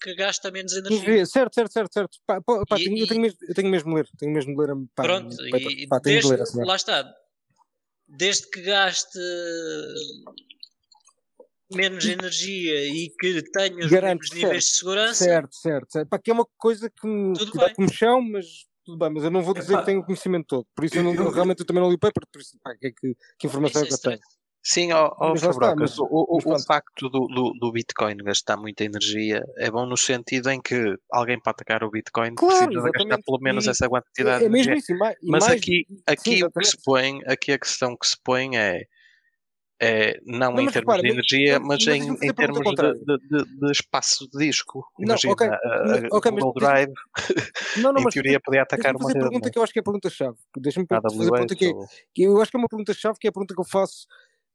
que 0.00 0.14
gasta 0.14 0.50
menos 0.50 0.72
energia. 0.72 1.26
Certo, 1.26 1.54
certo, 1.54 1.72
certo, 1.72 1.92
certo. 1.92 2.18
Pá, 2.26 2.40
pá, 2.40 2.78
e, 2.78 2.84
tenho, 2.84 2.98
eu, 2.98 3.06
tenho 3.06 3.20
mesmo, 3.20 3.38
eu 3.42 3.54
tenho 3.54 3.70
mesmo 3.70 3.90
de 3.90 3.96
ler, 3.96 4.08
tenho 4.18 4.32
mesmo 4.32 4.54
de 4.54 4.60
ler. 4.60 4.76
Pá, 4.94 5.02
pronto, 5.02 5.46
e 5.46 5.86
pá, 5.86 5.98
desde, 5.98 6.22
de 6.22 6.34
ler, 6.34 6.42
assim, 6.42 6.64
lá 6.64 6.76
está, 6.76 7.14
desde 8.08 8.50
que 8.50 8.62
gaste 8.62 9.18
menos 11.72 12.04
energia 12.04 12.86
e 12.86 13.10
que 13.18 13.42
tenha 13.52 13.84
os 13.84 13.90
Garanto, 13.90 14.20
mesmos 14.20 14.36
níveis 14.36 14.64
de 14.64 14.70
segurança. 14.70 15.24
Certo, 15.24 15.54
certo. 15.54 15.92
certo. 15.92 16.08
Pá, 16.08 16.18
que 16.18 16.30
é 16.30 16.34
uma 16.34 16.46
coisa 16.56 16.90
que 16.90 17.06
me, 17.06 17.38
que 17.38 17.58
dá 17.58 17.72
como 17.74 17.92
chão, 17.92 18.20
mas 18.20 18.46
tudo 18.84 18.98
bem, 18.98 19.10
mas 19.10 19.24
eu 19.24 19.30
não 19.30 19.42
vou 19.42 19.54
dizer 19.54 19.78
que 19.78 19.84
tenho 19.84 20.00
o 20.00 20.04
conhecimento 20.04 20.46
todo. 20.46 20.66
Por 20.74 20.84
isso 20.84 20.96
eu 20.96 21.04
não, 21.04 21.14
eu, 21.14 21.30
realmente 21.30 21.60
eu 21.60 21.66
também 21.66 21.82
não 21.82 21.90
li 21.90 21.96
o 21.96 21.98
paper, 21.98 22.24
por 22.32 22.40
isso 22.40 22.58
pá, 22.62 22.74
que, 22.76 22.90
que, 22.92 23.16
que 23.38 23.46
informação 23.46 23.82
é 23.82 23.86
que 23.86 23.94
eu 23.94 23.98
tenho. 23.98 24.20
Sim, 24.62 24.92
ó, 24.92 25.10
ó 25.18 25.34
Fabrocas, 25.36 25.98
o, 25.98 26.04
o, 26.04 26.36
o 26.36 26.58
facto 26.60 27.08
do, 27.08 27.26
do, 27.28 27.52
do, 27.58 27.72
Bitcoin 27.72 28.18
gastar 28.18 28.58
muita 28.58 28.84
energia 28.84 29.42
é 29.56 29.70
bom 29.70 29.86
no 29.86 29.96
sentido 29.96 30.50
em 30.50 30.60
que 30.60 30.96
alguém 31.10 31.40
para 31.40 31.52
atacar 31.52 31.82
o 31.82 31.90
Bitcoin 31.90 32.34
claro, 32.34 32.66
precisa 32.66 32.90
gastar 32.90 33.22
pelo 33.24 33.38
menos 33.40 33.66
e, 33.66 33.70
essa 33.70 33.88
quantidade 33.88 34.44
é, 34.44 34.46
é 34.46 34.50
mesmo 34.50 34.74
isso, 34.74 34.92
mas 34.98 35.16
mais, 35.22 35.48
aqui, 35.48 35.86
aqui 36.06 36.36
sim, 36.36 36.44
o 36.44 36.50
que 36.50 36.64
se 36.64 36.76
põe, 36.84 37.20
aqui 37.26 37.52
a 37.52 37.58
questão 37.58 37.96
que 37.96 38.06
se 38.06 38.16
põe 38.22 38.58
é 38.58 38.82
é, 39.82 40.20
não, 40.26 40.52
não 40.52 40.60
em 40.60 40.66
termos 40.66 40.74
repara, 40.74 41.00
de 41.00 41.08
energia, 41.08 41.58
mas, 41.58 41.86
mas 41.86 41.96
em, 41.96 42.12
em 42.12 42.34
termos 42.34 42.58
de, 42.58 43.16
de, 43.16 43.44
de, 43.60 43.72
espaço 43.72 44.28
de 44.30 44.38
disco. 44.46 44.86
Imagina, 44.98 45.32
okay, 45.32 45.48
a, 45.48 46.06
okay, 46.12 46.32
Google 46.32 46.52
Drive, 46.52 46.92
não, 47.80 47.90
não, 47.94 48.02
em 48.02 48.08
teoria, 48.10 48.38
podia 48.44 48.60
atacar 48.60 48.94
uma 48.94 49.08
rede. 49.08 49.20
a 49.20 49.22
pergunta 49.22 49.50
que 49.50 49.58
eu 49.58 49.62
acho 49.62 49.72
que 49.72 49.78
é 49.78 49.80
a 49.80 49.82
pergunta-chave. 49.82 50.36
Deixa-me 50.58 50.86
fazer 50.86 51.28
a 51.28 51.30
pergunta 51.30 51.56
que, 51.56 51.64
é, 51.64 51.72
que 52.14 52.22
eu 52.24 52.42
acho 52.42 52.50
que 52.50 52.58
é 52.58 52.60
uma 52.60 52.68
pergunta-chave, 52.68 53.18
que 53.18 53.26
é 53.26 53.30
a 53.30 53.32
pergunta 53.32 53.54
que 53.54 53.60
eu 53.60 53.64
faço 53.64 54.06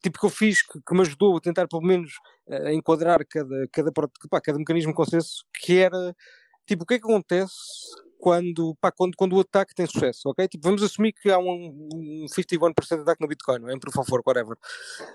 tipo 0.06 0.20
que 0.20 0.26
eu 0.26 0.30
fiz, 0.30 0.62
que, 0.62 0.80
que 0.80 0.94
me 0.94 1.02
ajudou 1.02 1.38
a 1.38 1.42
tentar 1.42 1.68
pelo 1.68 1.82
menos 1.82 2.14
uh, 2.48 2.70
enquadrar 2.70 3.26
cada, 3.28 3.68
cada, 3.72 3.92
pá, 3.92 4.42
cada 4.42 4.60
mecanismo 4.60 4.92
de 4.92 4.96
consenso, 4.96 5.44
que 5.54 5.78
era 5.78 6.16
tipo 6.66 6.84
o 6.84 6.86
que 6.86 6.96
é 6.96 7.00
que 7.00 7.06
acontece 7.06 7.54
quando, 8.20 8.76
pá, 8.80 8.92
quando, 8.92 9.16
quando 9.16 9.36
o 9.36 9.40
ataque 9.40 9.76
tem 9.76 9.86
sucesso, 9.86 10.30
ok? 10.30 10.48
Tipo, 10.48 10.64
vamos 10.64 10.84
assumir 10.84 11.14
que 11.14 11.30
há 11.30 11.38
um, 11.38 11.90
um 11.94 12.26
51% 12.28 12.74
de 12.96 13.02
ataque 13.02 13.22
no 13.22 13.28
Bitcoin, 13.28 13.60
não 13.60 13.70
é? 13.70 13.74
Em 13.74 13.80
proof 13.80 13.98
of 13.98 14.12
work, 14.12 14.28
whatever. 14.28 14.58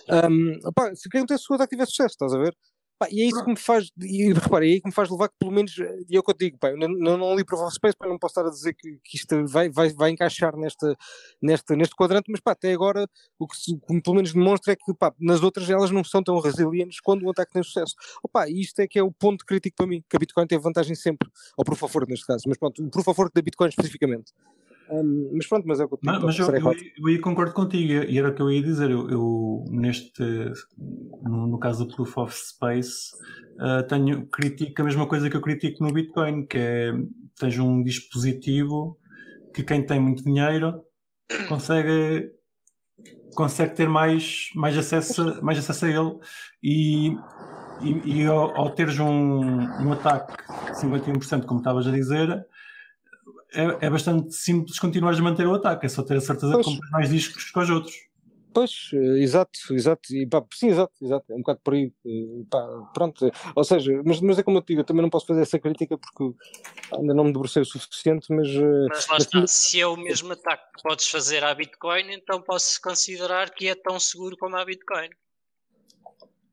Um, 0.09 0.59
pá, 0.73 0.95
se 0.95 1.07
o 1.07 1.11
que 1.11 1.19
acontece 1.19 1.45
se 1.45 1.53
o 1.53 1.55
ataque 1.55 1.71
tiver 1.71 1.87
sucesso, 1.87 2.15
estás 2.15 2.35
a 2.35 2.39
ver? 2.39 2.57
Pá, 3.01 3.09
e 3.11 3.23
é 3.23 3.25
isso 3.25 3.43
que 3.43 3.51
me 3.51 3.57
faz, 3.57 3.91
e 3.99 4.31
repara, 4.31 4.69
é 4.69 4.79
que 4.79 4.87
me 4.87 4.93
faz 4.93 5.09
levar 5.09 5.31
que 5.31 5.35
pelo 5.39 5.51
menos, 5.51 5.75
e 6.07 6.15
é 6.15 6.21
o 6.21 6.23
que 6.23 6.33
eu 6.33 6.37
digo, 6.39 6.59
pá, 6.59 6.69
eu 6.69 6.77
não, 6.77 7.17
não, 7.17 7.35
li 7.35 7.43
Proof 7.43 7.63
of 7.63 7.75
Space, 7.75 7.97
pá, 7.97 8.07
não 8.07 8.19
posso 8.19 8.33
estar 8.33 8.47
a 8.47 8.51
dizer 8.51 8.75
que, 8.75 8.99
que 9.03 9.17
isto 9.17 9.47
vai, 9.47 9.71
vai, 9.71 9.89
vai 9.89 10.11
encaixar 10.11 10.55
nesta, 10.55 10.95
nesta, 11.41 11.75
neste 11.75 11.97
quadrante, 11.97 12.31
mas 12.31 12.41
pá, 12.41 12.53
até 12.53 12.71
agora 12.75 13.09
o 13.39 13.49
que, 13.49 13.57
se, 13.57 13.73
o 13.73 13.81
que 13.81 14.03
pelo 14.03 14.17
menos 14.17 14.35
demonstra 14.35 14.75
é 14.75 14.77
que 14.77 14.93
pá, 14.93 15.15
nas 15.19 15.43
outras 15.43 15.71
elas 15.71 15.91
não 15.91 16.05
são 16.05 16.23
tão 16.23 16.39
resilientes 16.41 17.01
quando 17.01 17.25
o 17.25 17.31
ataque 17.31 17.53
tem 17.53 17.63
sucesso. 17.63 17.95
Opa, 18.23 18.47
e 18.51 18.61
isto 18.61 18.79
é 18.81 18.87
que 18.87 18.99
é 18.99 19.03
o 19.03 19.11
ponto 19.11 19.47
crítico 19.47 19.77
para 19.79 19.87
mim, 19.87 20.05
que 20.07 20.17
a 20.17 20.19
Bitcoin 20.19 20.47
teve 20.47 20.63
vantagem 20.63 20.95
sempre, 20.95 21.27
ou 21.57 21.65
of 21.73 21.97
Work 21.97 22.11
neste 22.11 22.27
caso, 22.27 22.43
mas 22.49 22.59
pronto, 22.59 22.83
o 22.83 23.01
of 23.01 23.19
Work 23.19 23.33
da 23.35 23.41
Bitcoin 23.41 23.71
especificamente. 23.71 24.35
Um, 24.91 25.31
mas 25.35 25.47
pronto, 25.47 25.67
mas 25.67 25.81
é 25.81 25.85
o 25.85 25.89
que 25.89 25.95
eu, 25.95 25.99
mas, 26.03 26.23
mas 26.23 26.39
eu, 26.39 26.47
eu, 26.47 26.73
eu, 26.73 27.09
eu, 27.09 27.21
concordo 27.21 27.53
contigo, 27.53 27.93
e 27.93 28.19
era 28.19 28.29
o 28.29 28.35
que 28.35 28.43
eu 28.43 28.51
ia 28.51 28.63
dizer. 28.63 28.91
Eu, 28.91 29.09
eu 29.09 29.65
neste, 29.71 30.23
no, 31.23 31.47
no, 31.47 31.59
caso 31.59 31.85
do 31.85 31.95
Proof 31.95 32.19
of 32.19 32.35
Space, 32.35 33.13
uh, 33.57 33.87
tenho, 33.87 34.27
critico 34.27 34.83
a 34.83 34.85
mesma 34.85 35.07
coisa 35.07 35.31
que 35.31 35.37
eu 35.37 35.41
critico 35.41 35.85
no 35.85 35.93
Bitcoin, 35.93 36.47
que 36.47 36.59
é 36.59 36.93
tens 37.39 37.59
um 37.59 37.83
dispositivo 37.83 38.99
que 39.55 39.63
quem 39.63 39.85
tem 39.85 39.99
muito 39.99 40.23
dinheiro 40.23 40.83
consegue 41.49 42.31
consegue 43.35 43.75
ter 43.75 43.89
mais, 43.89 44.51
mais, 44.55 44.77
acesso, 44.77 45.43
mais 45.43 45.59
acesso 45.59 45.87
a 45.87 45.89
ele 45.89 46.19
e, 46.63 47.17
e, 47.81 48.23
e 48.23 48.27
ao, 48.27 48.57
ao 48.57 48.71
teres 48.71 48.99
um, 48.99 49.41
um 49.41 49.93
ataque 49.93 50.35
de 50.67 50.81
51%, 50.81 51.47
como 51.47 51.61
estavas 51.61 51.87
a 51.87 51.91
dizer, 51.91 52.47
é, 53.53 53.87
é 53.87 53.91
bastante 53.91 54.35
simples 54.35 54.79
continuar 54.79 55.15
a 55.15 55.23
manter 55.23 55.47
o 55.47 55.55
ataque, 55.55 55.87
é 55.87 55.89
só 55.89 56.03
ter 56.03 56.17
a 56.17 56.21
certeza 56.21 56.53
pois. 56.53 56.67
que 56.67 56.73
compras 56.73 56.91
mais 56.91 57.11
discos 57.11 57.51
que 57.51 57.59
os 57.59 57.71
outros. 57.71 58.11
Pois, 58.53 58.91
eh, 58.93 59.23
exato, 59.23 59.59
exato, 59.71 60.15
e 60.15 60.27
pá, 60.27 60.45
sim, 60.53 60.69
exato, 60.69 60.93
exato, 61.01 61.33
é 61.33 61.37
um 61.37 61.39
bocado 61.39 61.61
por 61.63 61.75
aí, 61.75 61.93
e, 62.05 62.45
pá, 62.51 62.61
pronto, 62.93 63.31
ou 63.55 63.65
seja, 63.65 64.03
mas, 64.05 64.21
mas 64.21 64.39
é 64.39 64.43
como 64.43 64.59
eu 64.59 64.63
te 64.63 64.69
digo, 64.69 64.81
eu 64.81 64.85
também 64.85 65.03
não 65.03 65.11
posso 65.11 65.27
fazer 65.27 65.43
essa 65.43 65.59
crítica 65.59 65.97
porque 65.97 66.37
ainda 66.93 67.15
não 67.15 67.25
me 67.25 67.33
debrucei 67.33 67.63
o 67.63 67.65
suficiente, 67.65 68.27
mas... 68.31 68.49
Eh, 68.49 68.87
mas 68.89 69.07
lá 69.07 69.17
está, 69.19 69.41
mas, 69.41 69.51
se 69.53 69.81
é 69.81 69.87
o 69.87 69.97
mesmo 69.97 70.33
ataque 70.33 70.65
que 70.77 70.83
podes 70.83 71.07
fazer 71.09 71.45
à 71.45 71.55
Bitcoin, 71.55 72.13
então 72.13 72.43
posso 72.43 72.81
considerar 72.83 73.51
que 73.51 73.69
é 73.69 73.75
tão 73.77 74.01
seguro 74.01 74.37
como 74.37 74.57
a 74.57 74.65
Bitcoin. 74.65 75.11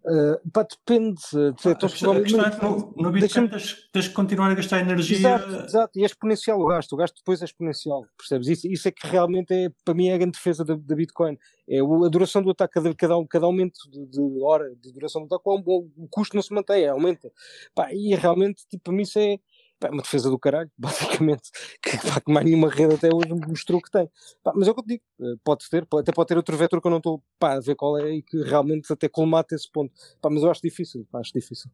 Uh, 0.08 0.40
pá, 0.52 0.64
depende. 0.64 1.20
Uh, 1.34 1.54
ah, 1.66 1.72
a 1.72 1.76
questão 1.76 2.16
é 2.16 2.22
que 2.22 2.32
no, 2.32 2.94
no 2.96 3.12
Bitcoin 3.12 3.50
tens, 3.50 3.90
tens 3.92 4.08
que 4.08 4.14
continuar 4.14 4.50
a 4.50 4.54
gastar 4.54 4.80
energia. 4.80 5.18
Exato, 5.18 5.66
exato, 5.66 6.00
e 6.00 6.04
é 6.04 6.06
exponencial 6.06 6.62
o 6.62 6.66
gasto. 6.66 6.94
O 6.94 6.96
gasto 6.96 7.18
depois 7.18 7.42
é 7.42 7.46
exponencial, 7.46 8.06
percebes? 8.18 8.48
Isso, 8.48 8.68
isso 8.70 8.88
é 8.88 8.92
que 8.92 9.06
realmente 9.06 9.54
é, 9.54 9.70
para 9.84 9.94
mim, 9.94 10.08
é 10.08 10.14
a 10.14 10.18
grande 10.18 10.38
defesa 10.38 10.64
da, 10.64 10.76
da 10.76 10.96
Bitcoin. 10.96 11.38
É 11.70 11.80
a 11.82 12.10
duração 12.10 12.42
do 12.42 12.52
ataque, 12.52 12.76
cada, 12.76 12.96
cada, 12.96 13.16
cada 13.28 13.46
aumento 13.46 13.78
de, 13.92 14.06
de, 14.06 14.42
hora 14.42 14.74
de 14.82 14.94
duração 14.94 15.26
do 15.26 15.26
ataque, 15.26 15.44
o, 15.46 15.90
o 15.98 16.08
custo 16.10 16.36
não 16.36 16.42
se 16.42 16.54
mantém, 16.54 16.88
aumenta. 16.88 17.30
Pá, 17.76 17.92
e 17.92 18.16
realmente, 18.16 18.66
tipo, 18.70 18.86
para 18.86 18.94
mim, 18.94 19.04
isso 19.04 19.20
é 19.20 19.38
Pá, 19.80 19.90
uma 19.90 20.02
defesa 20.02 20.30
do 20.30 20.40
caralho, 20.40 20.72
basicamente, 20.78 21.52
que, 21.82 21.98
pá, 21.98 22.20
que 22.20 22.32
mais 22.32 22.46
nenhuma 22.46 22.70
rede 22.70 22.96
até 22.96 23.10
hoje 23.14 23.34
mostrou 23.48 23.82
que 23.82 23.92
tem. 23.92 24.10
Pá, 24.44 24.52
mas 24.56 24.68
é 24.68 24.72
o 24.72 24.74
que 24.74 24.80
eu 24.80 24.84
te 24.84 24.88
digo, 24.88 25.04
eh, 25.22 25.36
pode 25.44 25.70
ter, 25.70 25.86
pode, 25.86 26.02
até 26.02 26.12
pode 26.12 26.28
ter 26.28 26.38
outro 26.38 26.58
vetor 26.58 26.82
que 26.82 26.88
eu 26.88 26.92
não 26.92 26.98
estou 26.98 27.22
a 27.42 27.60
ver 27.60 27.76
qual 27.76 27.98
é 27.98 28.16
e 28.16 28.22
que 28.22 28.42
realmente 28.42 28.92
até 28.92 29.08
colmata 29.08 29.54
esse 29.56 29.72
ponto. 29.72 29.94
Pá, 30.22 30.30
mas 30.30 30.44
eu 30.44 30.50
acho 30.50 30.62
difícil, 30.62 31.06
pá, 31.12 31.20
acho 31.20 31.32
difícil. 31.34 31.70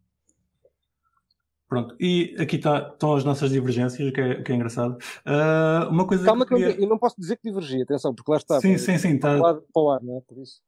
Pronto, 1.74 1.96
e 2.00 2.36
aqui 2.38 2.60
tá, 2.60 2.92
estão 2.94 3.16
as 3.16 3.24
nossas 3.24 3.50
divergências, 3.50 4.12
que 4.12 4.22
é, 4.22 4.44
que 4.44 4.52
é 4.52 4.56
engraçado. 4.56 4.96
Uh, 5.26 5.90
uma 5.90 6.06
coisa 6.06 6.24
Calma 6.24 6.46
que, 6.46 6.54
eu, 6.54 6.60
eu, 6.60 6.88
não 6.88 7.00
posso 7.00 7.16
dizer 7.18 7.38
que 7.38 7.50
divergi, 7.50 7.82
atenção, 7.82 8.14
porque 8.14 8.32
lá 8.32 8.38
está. 8.38 8.62
Sim, 8.62 8.78
sim, 8.78 8.98
sim. 9.00 9.18
Tá... 9.18 9.40
Para, 9.40 9.60
o 9.76 9.90
ar, 9.90 10.04
não 10.04 10.18
é? 10.18 10.22
Por 10.22 10.38
isso. 10.38 10.62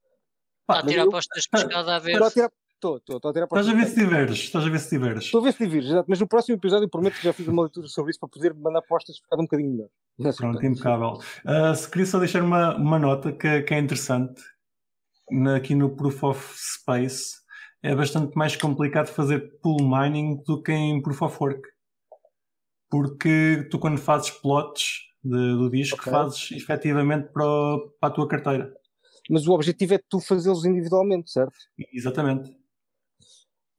Pá, 0.65 0.79
a 0.79 0.83
tirar 0.83 1.03
apostas 1.03 1.43
de 1.43 1.49
pescada 1.49 1.95
a 1.95 1.99
ver. 1.99 2.17
Para 2.17 2.31
tirar, 2.31 2.51
Estou, 2.75 2.97
estou, 2.97 3.15
estou 3.15 3.31
a 3.31 3.33
tirar 3.33 3.47
para 3.47 3.61
Estás 3.61 3.75
a 3.75 3.79
ver 3.79 3.87
se 3.87 3.95
diverges, 3.95 4.39
estás 4.39 4.65
a 4.65 4.69
ver 4.69 4.79
se 4.79 4.89
diverges. 4.89 5.23
Estou 5.25 5.41
a 5.41 5.43
ver 5.43 5.53
se 5.53 5.65
diverges, 5.65 5.91
exato. 5.91 6.05
Mas 6.09 6.19
no 6.19 6.27
próximo 6.27 6.57
episódio 6.57 6.89
prometo 6.89 7.15
que 7.15 7.23
já 7.23 7.33
fiz 7.33 7.47
uma 7.47 7.63
leitura 7.63 7.87
sobre 7.87 8.11
isso 8.11 8.19
para 8.19 8.29
poder 8.29 8.53
mandar 8.53 8.81
postas 8.81 9.17
ficar 9.17 9.37
um 9.37 9.43
bocadinho 9.43 9.71
melhor. 9.71 10.35
Pronto, 10.35 10.65
impecável. 10.65 11.19
Uh, 11.45 11.75
se 11.75 11.89
queria 11.89 12.05
só 12.05 12.19
deixar 12.19 12.43
uma, 12.43 12.75
uma 12.75 12.99
nota 12.99 13.31
que, 13.31 13.63
que 13.63 13.73
é 13.73 13.79
interessante 13.79 14.41
na, 15.31 15.55
aqui 15.55 15.73
no 15.73 15.95
Proof 15.95 16.23
of 16.23 16.53
Space. 16.55 17.35
É 17.81 17.95
bastante 17.95 18.35
mais 18.35 18.55
complicado 18.55 19.07
fazer 19.07 19.57
pool 19.61 19.77
mining 19.81 20.41
do 20.45 20.61
que 20.61 20.71
em 20.71 21.01
Proof 21.01 21.21
of 21.21 21.37
Work. 21.39 21.61
Porque 22.89 23.67
tu, 23.71 23.79
quando 23.79 23.97
fazes 23.97 24.29
plots 24.29 25.01
de, 25.23 25.31
do 25.31 25.69
disco, 25.69 25.99
okay. 25.99 26.11
fazes 26.11 26.51
efetivamente 26.51 27.29
para, 27.31 27.45
para 27.99 28.09
a 28.09 28.11
tua 28.11 28.27
carteira. 28.27 28.73
Mas 29.29 29.47
o 29.47 29.53
objetivo 29.53 29.95
é 29.95 29.99
tu 30.09 30.19
fazê-los 30.19 30.65
individualmente, 30.65 31.31
certo? 31.31 31.55
Exatamente. 31.91 32.64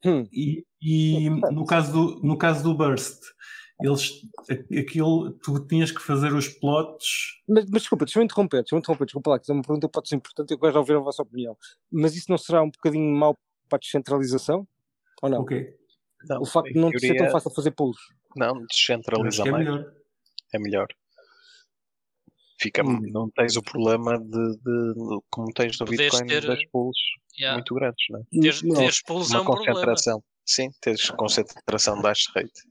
Hum. 0.05 0.27
E, 0.33 0.65
e 0.81 1.31
no, 1.31 1.65
caso 1.65 1.93
do, 1.93 2.21
no 2.23 2.37
caso 2.37 2.63
do 2.63 2.75
Burst, 2.75 3.21
eles, 3.83 4.23
aquilo, 4.79 5.33
tu 5.39 5.67
tinhas 5.67 5.91
que 5.91 6.01
fazer 6.01 6.33
os 6.33 6.49
plots. 6.49 7.43
Mas, 7.49 7.65
mas 7.71 7.83
desculpa, 7.83 8.05
deixa-me 8.05 8.25
interromper, 8.25 8.63
deixa-me 8.63 8.81
interromper, 8.81 9.05
desculpa 9.05 9.31
lá, 9.31 9.39
que 9.39 9.51
é 9.51 9.55
uma 9.55 9.63
pergunta 9.63 9.87
que 9.87 9.93
pode 9.93 10.09
ser 10.09 10.17
importante 10.17 10.51
e 10.51 10.55
eu 10.55 10.59
quero 10.59 10.79
ouvir 10.79 10.97
a 10.97 11.01
vossa 11.01 11.23
opinião. 11.23 11.57
Mas 11.91 12.15
isso 12.15 12.31
não 12.31 12.39
será 12.39 12.63
um 12.63 12.71
bocadinho 12.71 13.15
mau 13.15 13.37
para 13.69 13.77
a 13.77 13.81
descentralização? 13.81 14.67
Ou 15.23 15.29
não? 15.29 15.41
Ok. 15.41 15.75
Não, 16.29 16.41
o 16.41 16.47
facto 16.47 16.73
de 16.73 16.79
não 16.81 16.91
teoria... 16.91 17.09
ser 17.09 17.17
tão 17.17 17.31
fácil 17.31 17.51
fazer 17.51 17.71
pools. 17.73 17.99
Não, 18.37 18.65
descentraliza 18.67 19.43
é 19.43 19.51
mais. 19.51 19.65
Melhor. 19.65 19.93
É 20.53 20.59
melhor 20.59 20.89
fica, 22.59 22.83
hum. 22.85 23.01
não 23.13 23.31
tens 23.31 23.57
o 23.57 23.63
problema 23.63 24.19
de, 24.19 24.57
de, 24.59 25.21
como 25.31 25.53
tens 25.53 25.79
no 25.79 25.87
Bitcoin 25.87 26.27
ter, 26.27 26.47
das 26.47 26.65
pools 26.67 26.97
yeah. 27.39 27.57
muito 27.57 27.75
grandes, 27.75 28.05
não 28.11 28.21
é? 28.21 28.23
Teres, 28.41 28.61
teres 28.61 29.03
pools 29.03 29.31
Uma 29.31 29.39
é 29.39 29.43
um 29.43 29.45
concentração. 29.45 30.21
Problema. 30.21 30.37
Sim, 30.47 30.71
tens 30.81 31.11
concentração 31.11 32.01
da 32.01 32.11
hash 32.11 32.27
rate. 32.35 32.63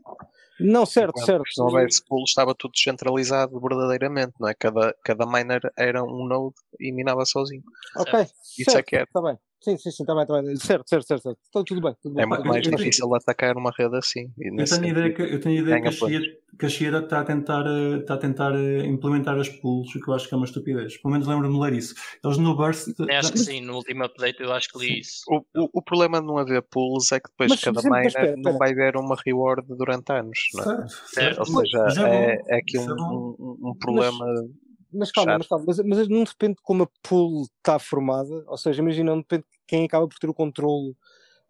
Não, 0.59 0.85
certo, 0.85 1.09
Enquanto 1.09 1.25
certo. 1.25 1.43
Se 1.49 1.59
não 1.59 1.67
houvesse 1.67 2.05
pool, 2.05 2.23
estava 2.23 2.55
tudo 2.55 2.71
descentralizado 2.71 3.59
verdadeiramente, 3.59 4.33
não 4.39 4.47
é? 4.47 4.53
Cada, 4.53 4.95
cada 5.03 5.25
miner 5.25 5.61
era 5.77 6.01
um 6.01 6.25
node 6.25 6.55
e 6.79 6.93
minava 6.93 7.25
sozinho. 7.25 7.63
Ok, 7.97 8.21
Isso 8.57 8.71
certo, 8.71 8.77
é 8.77 8.83
que 8.83 8.95
é. 8.95 9.03
Está 9.03 9.21
bem. 9.21 9.37
Sim, 9.61 9.77
sim, 9.77 9.89
sim, 9.89 10.03
está 10.03 10.13
bem, 10.13 10.23
está 10.23 10.41
bem. 10.41 10.55
Certo, 10.57 10.87
certo, 10.87 11.07
certo. 11.07 11.23
certo. 11.23 11.39
Então, 11.49 11.63
tudo 11.63 11.81
bem. 11.81 11.95
Tudo 12.01 12.15
bem. 12.15 12.23
É 12.23 12.25
muito 12.27 12.45
mais 12.45 12.61
difícil 12.61 13.13
atacar 13.15 13.57
uma 13.57 13.71
rede 13.71 13.97
assim. 13.97 14.31
eu, 14.37 14.65
tenho 14.65 14.85
ideia 14.85 15.13
que, 15.13 15.21
eu 15.21 15.39
tenho 15.39 15.61
ideia 15.61 15.81
que 15.81 15.87
a, 15.87 15.91
Xia, 15.91 16.21
que 16.59 16.65
a 16.65 16.69
Xia 16.69 16.97
está 16.97 17.21
a 17.21 17.23
tentar, 17.23 17.65
eh, 17.65 17.97
está 17.97 18.13
a 18.13 18.17
tentar 18.17 18.55
eh, 18.55 18.85
implementar 18.85 19.37
as 19.39 19.49
pools, 19.49 19.95
o 19.95 19.99
que 19.99 20.07
eu 20.07 20.13
acho 20.13 20.27
que 20.27 20.33
é 20.33 20.37
uma 20.37 20.45
estupidez. 20.45 20.97
Pelo 20.97 21.13
menos 21.13 21.27
lembro-me 21.27 21.53
de 21.55 21.59
ler 21.59 21.73
isso. 21.73 21.95
Eles 22.23 22.37
no 22.37 22.55
Burst. 22.55 22.89
acho 23.09 23.31
que 23.31 23.39
sim, 23.39 23.61
no 23.61 23.75
último 23.75 24.03
update 24.03 24.41
eu 24.41 24.51
acho 24.53 24.69
que 24.69 24.77
li 24.77 24.99
isso. 24.99 25.23
O, 25.27 25.37
o, 25.55 25.69
o 25.73 25.81
problema 25.81 26.21
de 26.21 26.27
não 26.27 26.37
haver 26.37 26.61
pools 26.61 27.11
é 27.11 27.19
que 27.19 27.29
depois 27.29 27.49
mas, 27.49 27.61
cada 27.61 27.81
miner 27.81 28.07
espera, 28.07 28.35
não 28.37 28.57
vai 28.57 28.73
ver 28.73 28.95
uma 28.97 29.15
reward 29.25 29.65
durante 29.67 30.11
anos. 30.11 30.37
Não 30.53 30.61
é? 30.61 30.65
Certo, 30.65 30.89
certo. 31.07 31.39
Ou 31.39 31.45
seja, 31.45 32.07
é, 32.07 32.37
é, 32.49 32.57
aqui 32.57 32.77
um, 32.77 32.91
um, 32.91 33.57
um, 33.69 33.75
problema. 33.75 34.25
Mas 34.25 34.64
mas 34.95 35.11
calma, 35.11 35.37
mas, 35.37 35.47
calma 35.47 35.65
mas, 35.67 35.79
mas, 35.79 36.07
não 36.07 36.23
depende 36.23 36.55
de 36.55 36.61
como 36.61 36.83
a 36.83 36.89
pool 37.03 37.43
está 37.57 37.77
formada, 37.79 38.43
ou 38.47 38.57
seja, 38.57 38.81
imagina, 38.81 39.11
não 39.11 39.21
depende 39.21 39.43
de 39.43 39.59
quem 39.67 39.85
acaba 39.85 40.07
por 40.07 40.17
ter 40.17 40.29
o 40.29 40.33
controle 40.33 40.95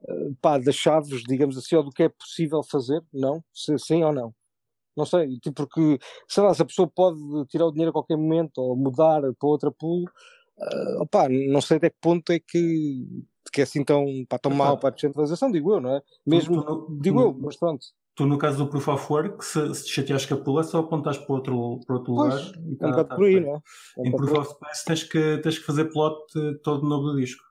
uh, 0.01 0.35
pá, 0.41 0.57
das 0.57 0.75
chaves, 0.75 1.23
digamos 1.23 1.57
assim, 1.57 1.75
ou 1.75 1.83
do 1.83 1.91
que 1.91 2.03
é 2.03 2.09
possível 2.09 2.63
fazer, 2.63 3.03
não? 3.13 3.43
Se, 3.53 3.77
sim 3.77 4.03
ou 4.03 4.13
não? 4.13 4.33
Não 4.95 5.05
sei, 5.05 5.37
tipo, 5.39 5.53
porque, 5.53 5.99
sei 6.27 6.43
lá, 6.43 6.53
se 6.53 6.61
a 6.61 6.65
pessoa 6.65 6.87
pode 6.87 7.19
tirar 7.47 7.65
o 7.65 7.71
dinheiro 7.71 7.89
a 7.89 7.93
qualquer 7.93 8.17
momento 8.17 8.59
ou 8.59 8.75
mudar 8.75 9.21
para 9.21 9.49
outra 9.49 9.71
pool, 9.71 10.05
uh, 10.57 11.01
opá, 11.01 11.27
não 11.29 11.61
sei 11.61 11.77
até 11.77 11.89
que 11.89 11.97
ponto 11.99 12.31
é 12.31 12.39
que, 12.39 13.05
que 13.51 13.61
é 13.61 13.63
assim 13.63 13.83
tão, 13.83 14.05
pá, 14.29 14.39
tão 14.39 14.51
mal 14.53 14.77
para 14.77 14.89
a 14.89 14.91
descentralização, 14.91 15.51
digo 15.51 15.73
eu, 15.73 15.81
não 15.81 15.95
é? 15.95 16.01
Mesmo, 16.25 16.63
tu, 16.63 16.85
tu, 16.85 16.97
digo 17.01 17.19
tu, 17.19 17.25
eu, 17.25 17.37
mas 17.41 17.57
pronto. 17.57 17.85
Tu, 18.15 18.25
no 18.25 18.37
caso 18.37 18.63
do 18.63 18.69
Proof 18.69 18.87
of 18.87 19.11
Work, 19.11 19.43
se, 19.43 19.75
se 19.75 19.85
te 19.85 19.91
chateares 19.91 20.25
com 20.25 20.57
a 20.57 20.59
é 20.61 20.63
só 20.63 20.79
apontas 20.79 21.17
para 21.17 21.35
outro, 21.35 21.81
para 21.85 21.95
outro 21.97 22.15
pois, 22.15 22.33
lugar. 22.33 22.65
E 22.65 22.75
tá, 22.77 22.85
é 22.85 22.87
um 22.87 22.91
bocado 22.91 23.09
tá 23.09 23.15
por 23.15 23.25
aí, 23.25 23.39
não 23.41 23.55
é? 23.55 24.07
em 24.07 24.11
Proof 24.11 24.31
of 24.39 24.49
Space 24.51 24.85
tens 24.85 25.03
que, 25.03 25.37
tens 25.39 25.59
que 25.59 25.65
fazer 25.65 25.85
plot 25.85 26.17
todo 26.63 26.87
novo 26.87 27.11
do 27.11 27.19
disco. 27.19 27.43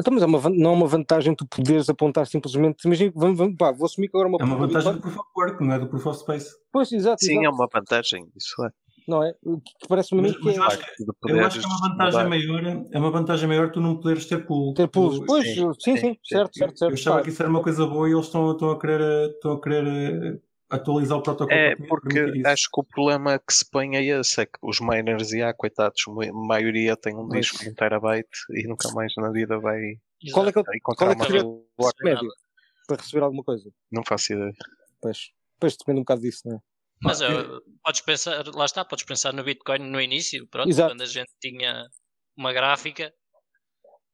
Então, 0.00 0.12
mas 0.12 0.22
é 0.22 0.26
uma, 0.26 0.40
não 0.50 0.70
é 0.70 0.74
uma 0.74 0.86
vantagem 0.86 1.34
tu 1.34 1.46
poderes 1.46 1.88
apontar 1.88 2.26
simplesmente. 2.26 2.84
Imagina, 2.84 3.12
vamos, 3.14 3.38
vamos, 3.38 3.56
pá, 3.56 3.70
vou 3.70 3.86
assumir 3.86 4.08
que 4.08 4.16
agora 4.16 4.28
uma 4.28 4.38
É 4.40 4.44
uma 4.44 4.56
vantagem 4.56 4.94
do 4.94 5.00
Proof 5.00 5.18
of 5.18 5.28
Work, 5.36 5.64
não 5.64 5.74
é 5.74 5.78
do 5.78 5.86
Proof 5.86 6.06
of 6.06 6.18
Space. 6.18 6.50
Pois, 6.72 6.90
exato. 6.90 7.24
Sim, 7.24 7.32
exato. 7.32 7.46
é 7.46 7.50
uma 7.50 7.68
vantagem, 7.72 8.28
isso 8.34 8.64
é. 8.64 8.70
Não 9.06 9.22
é? 9.22 9.32
Que 9.32 9.88
parece-me 9.88 10.20
a 10.20 10.22
mim 10.24 10.32
que 10.32 10.48
é. 10.48 10.56
Eu 10.56 10.62
acho, 10.64 10.80
eu 11.28 11.46
acho 11.46 11.60
que 11.60 11.64
é 11.64 11.68
uma 11.68 11.88
vantagem 11.88 12.28
maior, 12.28 12.86
é 12.92 12.98
uma 12.98 13.10
vantagem 13.10 13.48
maior 13.48 13.70
tu 13.72 13.80
não 13.80 13.96
poderes 13.96 14.26
ter 14.26 14.46
pool. 14.46 14.74
Ter 14.74 14.88
pool, 14.88 15.24
pois, 15.26 15.44
sim, 15.44 15.72
sim, 15.78 15.96
sim, 15.96 16.18
certo, 16.24 16.56
certo, 16.56 16.78
certo. 16.78 16.90
Eu 16.90 16.94
achava 16.94 17.22
que 17.22 17.30
isso 17.30 17.42
era 17.42 17.50
uma 17.50 17.62
coisa 17.62 17.86
boa 17.86 18.08
e 18.08 18.12
eles 18.12 18.26
estão, 18.26 18.52
estão 18.52 18.70
a 18.70 18.78
querer, 18.78 19.30
estão 19.30 19.52
a 19.52 19.60
querer 19.60 19.86
eh, 19.86 20.38
atualizar 20.70 21.18
o 21.18 21.22
protocolo. 21.22 21.58
É, 21.58 21.74
porque 21.76 22.42
acho 22.46 22.68
que 22.72 22.80
o 22.80 22.84
problema 22.84 23.38
que 23.38 23.52
se 23.52 23.68
põe 23.68 23.96
é 23.96 24.04
esse, 24.04 24.40
é 24.40 24.46
que 24.46 24.58
os 24.62 24.80
miners 24.80 25.32
e 25.32 25.42
há, 25.42 25.52
coitados, 25.52 26.02
a 26.08 26.32
maioria 26.32 26.96
tem 26.96 27.16
um 27.16 27.28
disco 27.28 27.58
de 27.58 27.70
um 27.70 27.74
terabyte 27.74 28.28
e 28.50 28.66
nunca 28.66 28.90
mais 28.92 29.12
na 29.16 29.30
vida 29.30 29.58
vai 29.58 29.98
qual 30.30 30.46
é 30.46 30.52
que, 30.52 30.62
qual 30.80 31.10
é 31.10 31.16
que 31.16 31.24
seria 31.24 31.44
o 31.44 31.66
médio 32.02 32.30
para 32.86 32.96
receber 32.96 33.24
alguma 33.24 33.42
coisa? 33.42 33.70
Não 33.90 34.02
faço 34.04 34.32
ideia. 34.32 34.54
Pois, 35.00 35.32
pois 35.58 35.76
depende 35.76 35.98
um 35.98 36.02
bocado 36.02 36.20
disso, 36.20 36.42
não 36.44 36.56
é? 36.56 36.60
Mas 37.02 37.20
uh, 37.20 37.60
podes 37.82 38.00
pensar, 38.00 38.46
lá 38.54 38.64
está, 38.64 38.84
podes 38.84 39.04
pensar 39.04 39.32
no 39.32 39.42
Bitcoin 39.42 39.80
no 39.80 40.00
início, 40.00 40.46
pronto, 40.48 40.68
Exato. 40.68 40.92
quando 40.92 41.02
a 41.02 41.06
gente 41.06 41.30
tinha 41.40 41.86
uma 42.36 42.52
gráfica, 42.52 43.12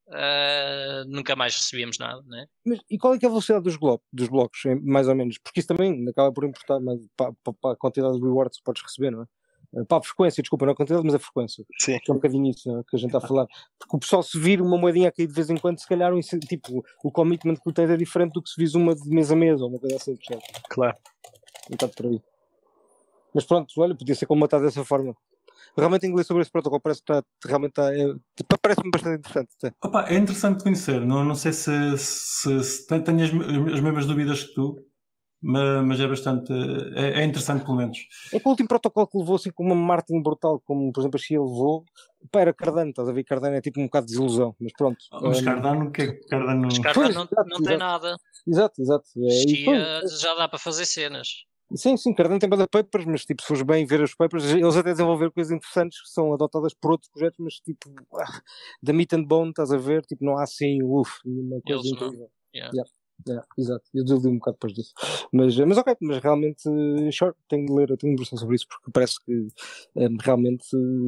uh, 0.08 1.04
nunca 1.06 1.36
mais 1.36 1.54
recebíamos 1.54 1.98
nada, 1.98 2.22
né? 2.26 2.46
Mas 2.64 2.80
e 2.90 2.98
qual 2.98 3.14
é, 3.14 3.18
é 3.22 3.26
a 3.26 3.28
velocidade 3.28 3.64
dos, 3.64 3.78
dos 4.12 4.28
blocos, 4.28 4.60
mais 4.82 5.08
ou 5.08 5.14
menos? 5.14 5.38
Porque 5.38 5.60
isso 5.60 5.68
também 5.68 6.08
acaba 6.08 6.32
por 6.32 6.44
importar 6.44 6.80
mas, 6.80 7.00
para, 7.16 7.32
para, 7.44 7.52
para 7.60 7.72
a 7.72 7.76
quantidade 7.76 8.14
de 8.18 8.22
rewards 8.22 8.58
que 8.58 8.64
podes 8.64 8.82
receber, 8.82 9.10
não 9.10 9.22
é? 9.22 9.26
Eh, 9.74 9.84
para 9.84 9.98
a 9.98 10.02
frequência, 10.02 10.42
desculpa, 10.42 10.64
não 10.64 10.72
a 10.72 10.76
quantidade, 10.76 11.04
mas 11.04 11.14
a 11.14 11.18
frequência. 11.18 11.64
Sim. 11.78 11.98
Que 12.02 12.10
é 12.10 12.14
um 12.14 12.16
bocadinho 12.16 12.50
isso 12.50 12.70
é? 12.70 12.82
que 12.88 12.96
a 12.96 12.98
gente 12.98 13.14
está 13.14 13.18
a 13.18 13.28
falar. 13.28 13.46
Porque 13.78 13.96
o 13.96 13.98
pessoal 13.98 14.22
se 14.22 14.38
vir 14.38 14.60
uma 14.60 14.78
moedinha 14.78 15.08
aqui 15.08 15.26
de 15.26 15.32
vez 15.32 15.50
em 15.50 15.56
quando, 15.56 15.78
se 15.78 15.86
calhar 15.86 16.12
um, 16.14 16.20
tipo, 16.20 16.84
o 17.04 17.12
commitment 17.12 17.56
que 17.56 17.62
tu 17.62 17.72
tens 17.72 17.90
é 17.90 17.96
diferente 17.96 18.32
do 18.32 18.42
que 18.42 18.48
se 18.48 18.60
vis 18.60 18.74
uma 18.74 18.94
de 18.94 19.08
mês 19.08 19.30
a 19.30 19.36
mês 19.36 19.60
ou 19.60 19.68
uma 19.68 19.78
coisa 19.78 19.96
assim, 19.96 20.16
percebe? 20.16 20.42
Claro. 20.68 20.96
Um 21.68 21.72
bocado 21.72 21.92
por 21.94 22.06
aí. 22.06 22.22
Mas 23.34 23.44
pronto, 23.44 23.72
olha, 23.78 23.94
podia 23.94 24.14
ser 24.14 24.26
combatado 24.26 24.64
dessa 24.64 24.84
forma. 24.84 25.14
Realmente 25.76 26.06
inglês 26.06 26.26
sobre 26.26 26.42
esse 26.42 26.50
protocolo 26.50 26.80
parece 26.80 27.02
que 27.02 27.12
está, 27.12 27.24
realmente 27.44 27.70
está, 27.70 27.94
é, 27.94 28.14
tipo, 28.36 28.58
parece-me 28.60 28.90
bastante 28.90 29.18
interessante. 29.18 29.74
Opa, 29.82 30.06
é 30.08 30.16
interessante 30.16 30.62
conhecer, 30.62 31.00
não, 31.00 31.24
não 31.24 31.34
sei 31.34 31.52
se, 31.52 31.98
se, 31.98 32.64
se 32.64 32.86
tenho 32.86 33.22
as, 33.22 33.74
as 33.74 33.80
mesmas 33.80 34.06
dúvidas 34.06 34.44
que 34.44 34.54
tu, 34.54 34.84
mas, 35.40 35.84
mas, 35.84 36.00
é 36.00 36.06
bastante 36.08 36.52
é, 36.96 37.20
é, 37.20 37.24
interessante 37.24 37.64
pelo 37.64 37.76
menos. 37.76 37.98
É 38.32 38.40
que 38.40 38.46
o 38.46 38.50
último 38.50 38.68
protocolo 38.68 39.06
que 39.06 39.18
levou 39.18 39.36
assim 39.36 39.50
com 39.52 39.62
uma 39.62 39.74
marketing 39.74 40.20
brutal, 40.20 40.60
como 40.60 40.92
por 40.92 41.00
exemplo 41.00 41.16
a 41.16 41.22
Chia 41.22 41.40
levou, 41.40 41.84
pá, 42.32 42.40
era 42.40 42.52
Cardano, 42.52 42.90
estás 42.90 43.08
a 43.08 43.12
ver? 43.12 43.22
Cardano 43.22 43.54
é 43.54 43.60
tipo 43.60 43.80
um 43.80 43.84
bocado 43.84 44.06
de 44.06 44.12
desilusão, 44.12 44.56
mas 44.60 44.72
pronto. 44.72 44.98
Mas 45.12 45.38
um, 45.40 45.44
Cardano, 45.44 45.92
que 45.92 46.02
é 46.02 46.12
Cardano? 46.28 46.62
Mas 46.62 46.78
Cardano 46.80 47.04
pois, 47.04 47.14
não, 47.14 47.22
exato, 47.22 47.48
não 47.50 47.56
tem 47.58 47.74
exato. 47.74 47.78
nada. 47.78 48.16
Exato, 48.48 48.82
exato. 48.82 49.08
É, 49.16 49.30
Chia 49.30 50.02
já 50.08 50.34
dá 50.34 50.48
para 50.48 50.58
fazer 50.58 50.86
cenas. 50.86 51.28
Sim, 51.74 51.96
sim, 51.98 52.14
Cardano 52.14 52.40
tem 52.40 52.48
bada 52.48 52.66
papers, 52.66 53.04
mas 53.04 53.24
tipo, 53.24 53.42
se 53.42 53.48
fores 53.48 53.62
bem 53.62 53.84
ver 53.84 54.00
os 54.00 54.14
papers, 54.14 54.44
eles 54.44 54.76
até 54.76 54.90
desenvolveram 54.90 55.30
coisas 55.30 55.52
interessantes 55.52 56.00
que 56.00 56.08
são 56.08 56.32
adotadas 56.32 56.72
por 56.72 56.92
outros 56.92 57.10
projetos, 57.10 57.38
mas 57.38 57.54
tipo, 57.54 57.94
ah, 58.14 58.40
da 58.82 58.92
meat 58.92 59.12
and 59.12 59.24
bone, 59.24 59.50
estás 59.50 59.70
a 59.70 59.76
ver? 59.76 60.02
Tipo, 60.06 60.24
não 60.24 60.38
há 60.38 60.44
assim, 60.44 60.82
uff, 60.82 61.18
nenhuma 61.26 61.60
coisa 61.60 61.80
eles 61.82 61.92
incrível. 61.92 62.30
Yeah. 62.54 62.74
Yeah. 62.74 62.90
Yeah, 63.26 63.44
exato, 63.58 63.84
eu 63.92 64.04
desiludi 64.04 64.28
um 64.28 64.38
bocado 64.38 64.54
depois 64.54 64.72
disso. 64.74 64.92
Mas, 65.32 65.58
mas 65.58 65.76
ok, 65.76 65.96
mas 66.00 66.18
realmente, 66.18 66.62
sure, 67.12 67.34
tenho 67.48 67.66
de 67.66 67.72
ler, 67.72 67.96
tenho 67.98 68.14
de 68.14 68.24
sobre 68.24 68.54
isso 68.54 68.66
porque 68.68 68.92
parece 68.92 69.16
que 69.24 69.48
um, 69.96 70.16
realmente 70.22 70.64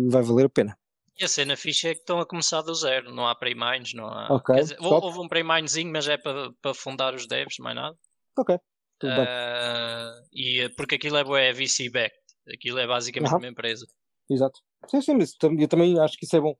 vai 0.08 0.20
valer 0.20 0.46
a 0.46 0.48
pena. 0.48 0.76
E 1.18 1.24
a 1.24 1.28
cena 1.28 1.56
ficha 1.56 1.88
é 1.88 1.94
que 1.94 2.00
estão 2.00 2.18
a 2.18 2.26
começar 2.26 2.62
do 2.62 2.74
zero, 2.74 3.14
não 3.14 3.28
há 3.28 3.34
pre-mines, 3.34 3.94
não 3.94 4.06
há. 4.06 4.34
Okay, 4.34 4.56
dizer, 4.56 4.76
houve 4.80 5.20
um 5.20 5.28
pre-minezinho, 5.28 5.92
mas 5.92 6.08
é 6.08 6.18
para, 6.18 6.52
para 6.60 6.74
fundar 6.74 7.14
os 7.14 7.28
devs, 7.28 7.58
mais 7.60 7.76
nada. 7.76 7.96
Ok. 8.36 8.58
Uh, 9.06 10.26
e 10.32 10.68
porque 10.76 10.96
aquilo 10.96 11.16
é, 11.16 11.48
é 11.48 11.52
VC-backed, 11.52 12.16
aquilo 12.52 12.78
é 12.78 12.86
basicamente 12.86 13.34
uma 13.34 13.48
empresa. 13.48 13.86
Exato. 14.30 14.60
Sim, 14.88 15.00
sim, 15.02 15.14
mas 15.14 15.34
eu 15.58 15.68
também 15.68 15.98
acho 15.98 16.16
que 16.16 16.24
isso 16.24 16.36
é 16.36 16.40
bom. 16.40 16.54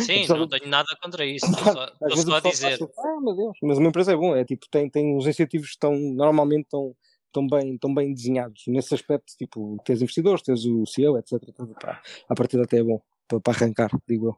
Sim, 0.00 0.26
não 0.28 0.48
tenho 0.48 0.68
nada 0.68 0.88
contra 1.02 1.24
isso. 1.24 1.46
Estou 1.46 1.72
só, 1.72 1.84
estou 1.84 2.16
só 2.16 2.36
a 2.36 2.40
dizer. 2.40 2.78
ah, 2.82 3.20
meu 3.20 3.34
Deus, 3.34 3.56
mas 3.62 3.78
uma 3.78 3.88
empresa 3.88 4.12
é 4.12 4.16
bom, 4.16 4.34
é 4.36 4.44
tipo, 4.44 4.66
tem, 4.70 4.90
tem 4.90 5.16
os 5.16 5.26
incentivos 5.26 5.68
que 5.68 5.74
estão 5.74 5.94
normalmente 5.94 6.64
estão, 6.64 6.94
estão, 7.26 7.46
bem, 7.46 7.74
estão 7.74 7.94
bem 7.94 8.12
desenhados. 8.12 8.62
Nesse 8.66 8.94
aspecto, 8.94 9.32
tipo, 9.38 9.76
tens 9.84 10.02
investidores, 10.02 10.42
tens 10.42 10.64
o 10.66 10.84
CEO, 10.86 11.18
etc. 11.18 11.40
Pá, 11.80 12.02
a 12.28 12.34
partir 12.34 12.60
até 12.60 12.78
é 12.78 12.82
bom 12.82 13.00
para, 13.28 13.40
para 13.40 13.52
arrancar, 13.54 13.90
digo 14.08 14.28
eu. 14.28 14.36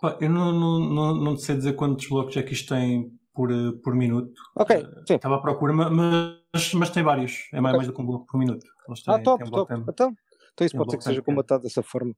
Pá, 0.00 0.18
eu 0.20 0.28
não, 0.28 0.52
não, 0.52 0.78
não, 0.80 1.14
não 1.14 1.36
sei 1.36 1.56
dizer 1.56 1.74
quantos 1.74 2.08
blocos 2.08 2.36
é 2.36 2.42
que 2.42 2.52
isto 2.52 2.74
tem 2.74 3.10
por, 3.34 3.50
por 3.82 3.94
minuto. 3.94 4.32
Ok, 4.56 4.76
sim. 5.06 5.14
Estava 5.14 5.36
à 5.36 5.40
procura, 5.40 5.72
mas, 5.72 6.37
mas 6.74 6.90
tem 6.90 7.02
vários. 7.02 7.48
É 7.52 7.60
mais, 7.60 7.74
okay. 7.74 7.78
mais 7.78 7.86
do 7.88 7.94
que 7.94 8.02
um 8.02 8.06
bloco 8.06 8.26
por 8.26 8.38
minuto. 8.38 8.66
Têm, 9.04 9.14
ah, 9.14 9.18
top, 9.22 9.44
um 9.44 9.50
top. 9.50 9.74
Então, 9.74 10.16
então 10.52 10.66
isso 10.66 10.76
pode 10.76 10.90
ser 10.90 10.98
que 10.98 11.04
seja 11.04 11.22
combatado 11.22 11.62
dessa 11.62 11.82
forma. 11.82 12.14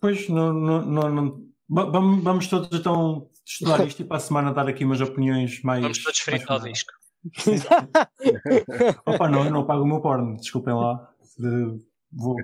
Pois, 0.00 0.28
não, 0.28 0.52
não, 0.52 0.84
não, 0.84 1.10
não. 1.10 1.54
Vamos, 1.68 2.22
vamos 2.22 2.48
todos 2.48 2.78
então 2.78 3.28
estudar 3.44 3.84
isto 3.86 4.02
e 4.02 4.04
para 4.04 4.16
a 4.16 4.20
semana 4.20 4.52
dar 4.52 4.68
aqui 4.68 4.84
umas 4.84 5.00
opiniões 5.00 5.62
mais. 5.62 5.82
Vamos 5.82 6.02
todos 6.02 6.18
fritar 6.20 6.60
o 6.60 6.64
disco. 6.64 6.92
Opa, 9.06 9.28
não, 9.28 9.44
eu 9.44 9.50
não 9.50 9.66
pago 9.66 9.82
o 9.82 9.86
meu 9.86 10.00
porno, 10.00 10.36
desculpem 10.36 10.74
lá. 10.74 11.10
Vou. 12.12 12.36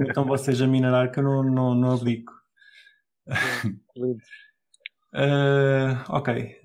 Então 0.00 0.24
vocês 0.24 0.60
a 0.60 0.66
minerar 0.66 1.10
que 1.10 1.20
eu 1.20 1.22
não, 1.22 1.42
não, 1.42 1.74
não 1.74 1.92
abdico. 1.92 2.32
uh, 5.14 5.96
ok. 6.10 6.57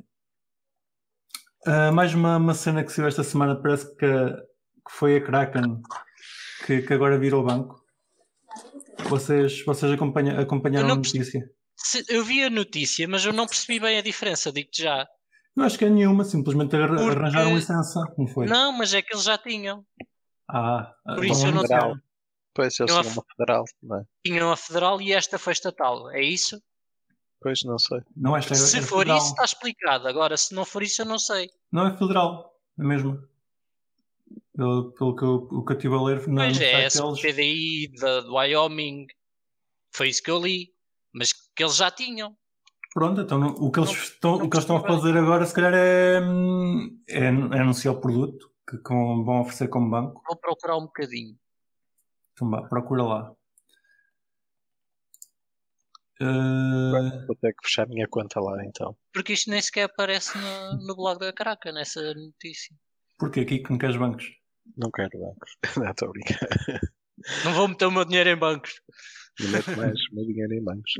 Uh, 1.66 1.93
mais 1.93 2.14
uma, 2.14 2.38
uma 2.38 2.53
cena 2.53 2.84
que 2.84 2.91
se 2.91 2.99
viu 2.99 3.07
esta 3.07 3.24
semana, 3.24 3.55
parece 3.55 3.88
que, 3.95 4.05
que 4.05 4.91
foi 4.91 5.18
a 5.18 5.22
Kraken 5.22 5.82
que, 6.66 6.82
que 6.82 6.93
agora 6.93 7.18
virou 7.18 7.43
banco. 7.43 7.82
Vocês, 9.09 9.64
vocês 9.66 9.91
acompanha, 9.91 10.39
acompanharam 10.39 10.91
a 10.91 10.95
notícia? 10.95 11.49
Eu 12.07 12.24
vi 12.24 12.43
a 12.43 12.49
notícia, 12.49 13.07
mas 13.07 13.26
eu 13.26 13.34
não 13.34 13.45
percebi 13.45 13.80
bem 13.80 13.97
a 13.97 14.01
diferença, 14.01 14.51
digo-te 14.51 14.84
já. 14.84 15.07
Eu 15.55 15.64
acho 15.64 15.78
que 15.78 15.86
é 15.86 15.89
nenhuma, 15.89 16.24
simplesmente 16.24 16.72
Porque... 16.72 16.93
arranjaram 16.93 17.55
licença, 17.55 18.01
não 18.18 18.28
foi? 18.28 18.47
Não, 18.47 18.72
mas 18.72 18.93
é 18.93 19.01
que 19.01 19.14
eles 19.14 19.24
já 19.24 19.38
tinham. 19.38 19.86
Ah, 20.49 20.93
por 21.05 21.26
isso 21.26 21.45
eu 21.47 21.51
não 21.51 21.66
sei. 21.66 21.78
Pois, 22.53 22.80
eles 22.80 22.91
tinham 22.91 23.14
uma 23.14 23.24
federal, 23.36 23.64
não 23.82 23.97
é? 23.97 24.03
Tinham 24.26 24.51
a 24.51 24.57
federal 24.57 25.01
e 25.01 25.11
esta 25.11 25.39
foi 25.39 25.53
estatal, 25.53 26.09
é 26.11 26.22
isso? 26.22 26.61
Pois, 27.44 27.62
não 27.64 27.78
sei. 27.78 28.00
Não, 28.16 28.38
esta 28.38 28.54
é, 28.54 28.56
se 28.56 28.78
é 28.78 28.82
for 28.82 29.00
federal. 29.00 29.18
isso, 29.18 29.32
está 29.32 29.44
explicado. 29.44 30.08
Agora, 30.08 30.38
se 30.38 30.56
não 30.56 30.64
for 30.64 30.82
isso, 30.82 31.02
eu 31.02 31.06
não 31.06 31.20
sei. 31.20 31.50
Não 31.70 31.86
é 31.88 31.98
federal, 31.98 32.58
é 32.80 32.84
mesmo. 32.84 33.22
Pelo, 34.56 34.94
pelo 34.94 35.16
que, 35.16 35.24
eu, 35.24 35.36
o 35.52 35.66
que 35.66 35.74
eu 35.74 35.78
estive 35.78 35.96
a 35.96 36.02
ler, 36.02 36.28
não 36.28 36.44
pois 36.44 36.62
é, 36.62 36.86
esse 36.86 37.04
eles... 37.04 37.22
PDI 37.22 37.88
de, 37.89 38.30
Wyoming, 38.30 39.08
foi 39.91 40.08
isso 40.08 40.24
que 40.24 40.32
eu 40.32 40.39
li, 40.39 40.74
mas 41.12 41.34
que 41.34 41.64
eles 41.64 41.76
já 41.76 41.91
tinham. 41.91 42.36
Pronto, 42.94 43.22
então 43.22 43.41
o 43.58 43.72
que 43.72 43.80
eles, 43.80 43.91
não, 43.91 43.98
estão, 43.98 44.38
não 44.38 44.46
o 44.46 44.50
que 44.50 44.56
eles 44.56 44.64
estão 44.64 44.78
a 44.78 44.88
fazer 44.88 45.18
agora, 45.18 45.46
se 45.46 45.54
calhar, 45.54 45.74
é, 45.74 46.20
é, 47.10 47.26
é 47.26 47.60
anunciar 47.60 47.96
o 47.96 48.00
produto 48.00 48.52
que 48.70 48.78
com, 48.78 49.24
vão 49.26 49.41
oferecer 49.41 49.68
como 49.68 49.89
banco. 49.89 50.22
Vou 50.26 50.38
procurar 50.38 50.78
um 50.78 50.86
bocadinho. 50.86 51.36
Então 52.34 52.50
vá, 52.50 52.62
procura 52.62 53.04
lá. 53.04 53.36
Uh... 56.22 57.26
Vou 57.28 57.36
ter 57.36 57.53
que 57.53 57.68
fechar 57.68 57.84
a 57.84 57.89
minha 57.89 58.07
conta 58.07 58.39
lá 58.39 58.64
então. 58.66 58.95
Porque 59.11 59.34
isto 59.34 59.49
nem 59.49 59.61
sequer 59.61 59.86
aparece 59.86 60.38
no, 60.38 60.86
no 60.86 60.95
blog 60.95 61.20
da 61.20 61.34
Caraca, 61.34 61.72
nessa 61.72 62.14
notícia. 62.14 62.76
Porquê 63.18 63.41
aqui 63.41 63.59
que 63.59 63.72
não 63.72 63.78
queres 63.78 63.97
bancos? 63.97 64.26
Não 64.78 64.89
quero 64.91 65.20
bancos. 65.20 65.57
Não, 65.78 65.91
estou 65.91 66.09
a 66.09 66.11
brincar. 66.11 66.39
Não 67.43 67.53
vou 67.53 67.68
meter 67.68 67.86
o 67.86 67.91
meu 67.91 68.05
dinheiro 68.05 68.30
em 68.30 68.38
bancos. 68.38 68.82
Não 69.39 69.49
meto 69.49 69.76
mais 69.76 69.99
o 70.11 70.16
meu 70.16 70.26
dinheiro 70.26 70.53
em 70.53 70.64
bancos. 70.64 70.93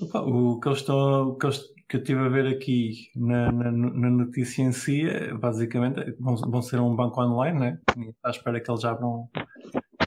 Opa, 0.00 0.20
o 0.20 0.60
que 0.60 0.68
eles 0.68 0.78
estão. 0.78 1.28
O 1.28 1.38
que 1.38 1.46
eles, 1.46 1.60
que 1.88 1.96
eu 1.96 2.00
estive 2.00 2.20
a 2.20 2.28
ver 2.28 2.46
aqui 2.48 3.10
na, 3.14 3.52
na, 3.52 3.70
na 3.70 4.10
notícia 4.10 4.62
em 4.62 4.72
si, 4.72 5.08
é, 5.08 5.32
basicamente, 5.32 6.16
vão, 6.18 6.34
vão 6.36 6.60
ser 6.60 6.80
um 6.80 6.94
banco 6.96 7.20
online, 7.22 7.58
né? 7.58 7.80
À 8.24 8.30
espera 8.30 8.60
que 8.60 8.70
eles 8.70 8.84
abram, 8.84 9.30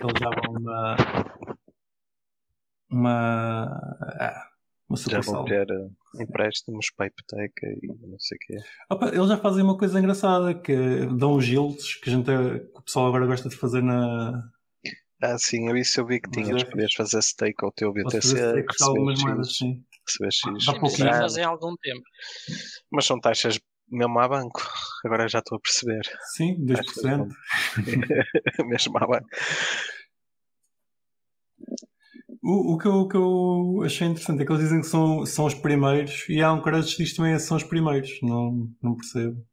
eles 0.04 0.22
abram 0.22 0.54
uma. 0.54 0.96
uma. 2.90 3.64
Ah, 4.20 4.50
uma 4.90 4.98
já 4.98 5.20
vão 5.22 5.46
ter 5.46 5.70
uh, 5.72 5.92
empréstimos 6.22 6.92
para 6.96 7.06
a 7.06 7.08
hipoteca 7.08 7.68
e 7.68 7.88
não 8.08 8.20
sei 8.20 8.38
o 8.38 8.40
quê. 8.40 8.58
Opa, 8.90 9.08
eles 9.10 9.28
já 9.28 9.38
fazem 9.38 9.64
uma 9.64 9.78
coisa 9.78 10.00
engraçada 10.00 10.54
que 10.56 11.06
dão 11.18 11.34
os 11.36 11.46
yields 11.48 11.96
que, 11.96 12.10
a 12.10 12.14
gente, 12.14 12.26
que 12.26 12.78
o 12.78 12.82
pessoal 12.82 13.08
agora 13.08 13.28
gosta 13.28 13.50
de 13.50 13.56
fazer 13.56 13.84
na. 13.84 14.50
Ah, 15.22 15.38
sim, 15.38 15.68
eu 15.68 15.76
isso 15.76 16.00
eu 16.00 16.06
vi 16.06 16.22
que 16.22 16.32
tinhas, 16.32 16.64
podias 16.64 16.94
fazer 16.94 17.22
stake 17.22 17.64
ao 17.64 17.72
teu 17.72 17.92
BTC. 17.92 18.66
Algumas 18.82 19.22
moedas, 19.22 19.58
sim 19.58 19.84
receber 20.10 20.32
X. 20.32 20.68
Há 20.68 20.80
pouco 20.80 20.98
fazem 20.98 21.44
algum 21.44 21.76
tempo. 21.78 22.04
Mas 22.92 23.06
são 23.06 23.20
taxas 23.20 23.60
mesmo 23.88 24.20
a 24.20 24.28
banco. 24.28 24.68
Agora 25.06 25.28
já 25.28 25.40
estou 25.40 25.58
a 25.58 25.62
perceber. 25.62 26.02
Sim, 26.34 26.58
2%. 26.66 27.30
mesmo 28.68 28.98
a 28.98 29.08
banco. 29.08 29.30
O, 32.42 32.74
o, 32.74 32.78
que 32.78 32.88
eu, 32.88 32.94
o 32.94 33.08
que 33.08 33.18
eu 33.18 33.84
achei 33.86 34.08
interessante 34.08 34.42
é 34.42 34.46
que 34.46 34.52
eles 34.52 34.64
dizem 34.64 34.82
que 34.82 34.88
são, 34.88 35.26
são 35.26 35.46
os 35.46 35.54
primeiros 35.54 36.28
e 36.30 36.42
há 36.42 36.52
um 36.54 36.62
cara 36.62 36.82
que 36.82 36.98
diz 36.98 37.16
também 37.16 37.34
que 37.34 37.40
são 37.40 37.58
os 37.58 37.64
primeiros. 37.64 38.10
Não, 38.22 38.70
não 38.82 38.96
percebo. 38.96 39.46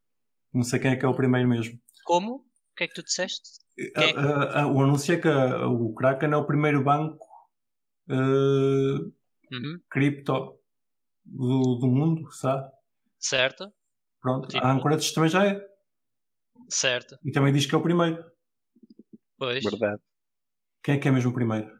Não 0.53 0.63
sei 0.63 0.79
quem 0.79 0.93
é 0.93 0.97
que 0.97 1.05
é 1.05 1.09
o 1.09 1.15
primeiro 1.15 1.49
mesmo. 1.49 1.79
Como? 2.05 2.37
O 2.37 2.75
que 2.77 2.85
é 2.85 2.89
que 2.89 2.95
tu 2.95 3.03
disseste? 3.03 3.59
É? 3.95 4.65
o 4.65 4.81
anúncio 4.81 5.15
é 5.15 5.19
que 5.19 5.29
o 5.29 5.93
Kraken 5.95 6.33
é 6.33 6.37
o 6.37 6.47
primeiro 6.47 6.83
banco 6.83 7.27
uh, 8.09 9.13
uhum. 9.53 9.81
cripto 9.91 10.59
do, 11.25 11.75
do 11.77 11.87
mundo, 11.87 12.31
sabe? 12.33 12.71
Certo. 13.19 13.73
Pronto, 14.27 14.49
tipo... 14.49 14.67
a 14.67 14.73
Anchorage 14.73 15.15
também 15.15 15.31
já 15.31 15.47
é. 15.47 15.65
Certo. 16.69 17.17
E 17.25 17.31
também 17.31 17.53
diz 17.53 17.65
que 17.65 17.73
é 17.77 17.79
o 17.79 17.83
primeiro. 17.83 18.29
Pois. 19.39 19.63
Verdade. 19.63 20.03
Quem 20.83 20.97
é 20.97 20.99
que 20.99 21.07
é 21.07 21.13
mesmo 21.13 21.31
o 21.31 21.35
primeiro? 21.35 21.71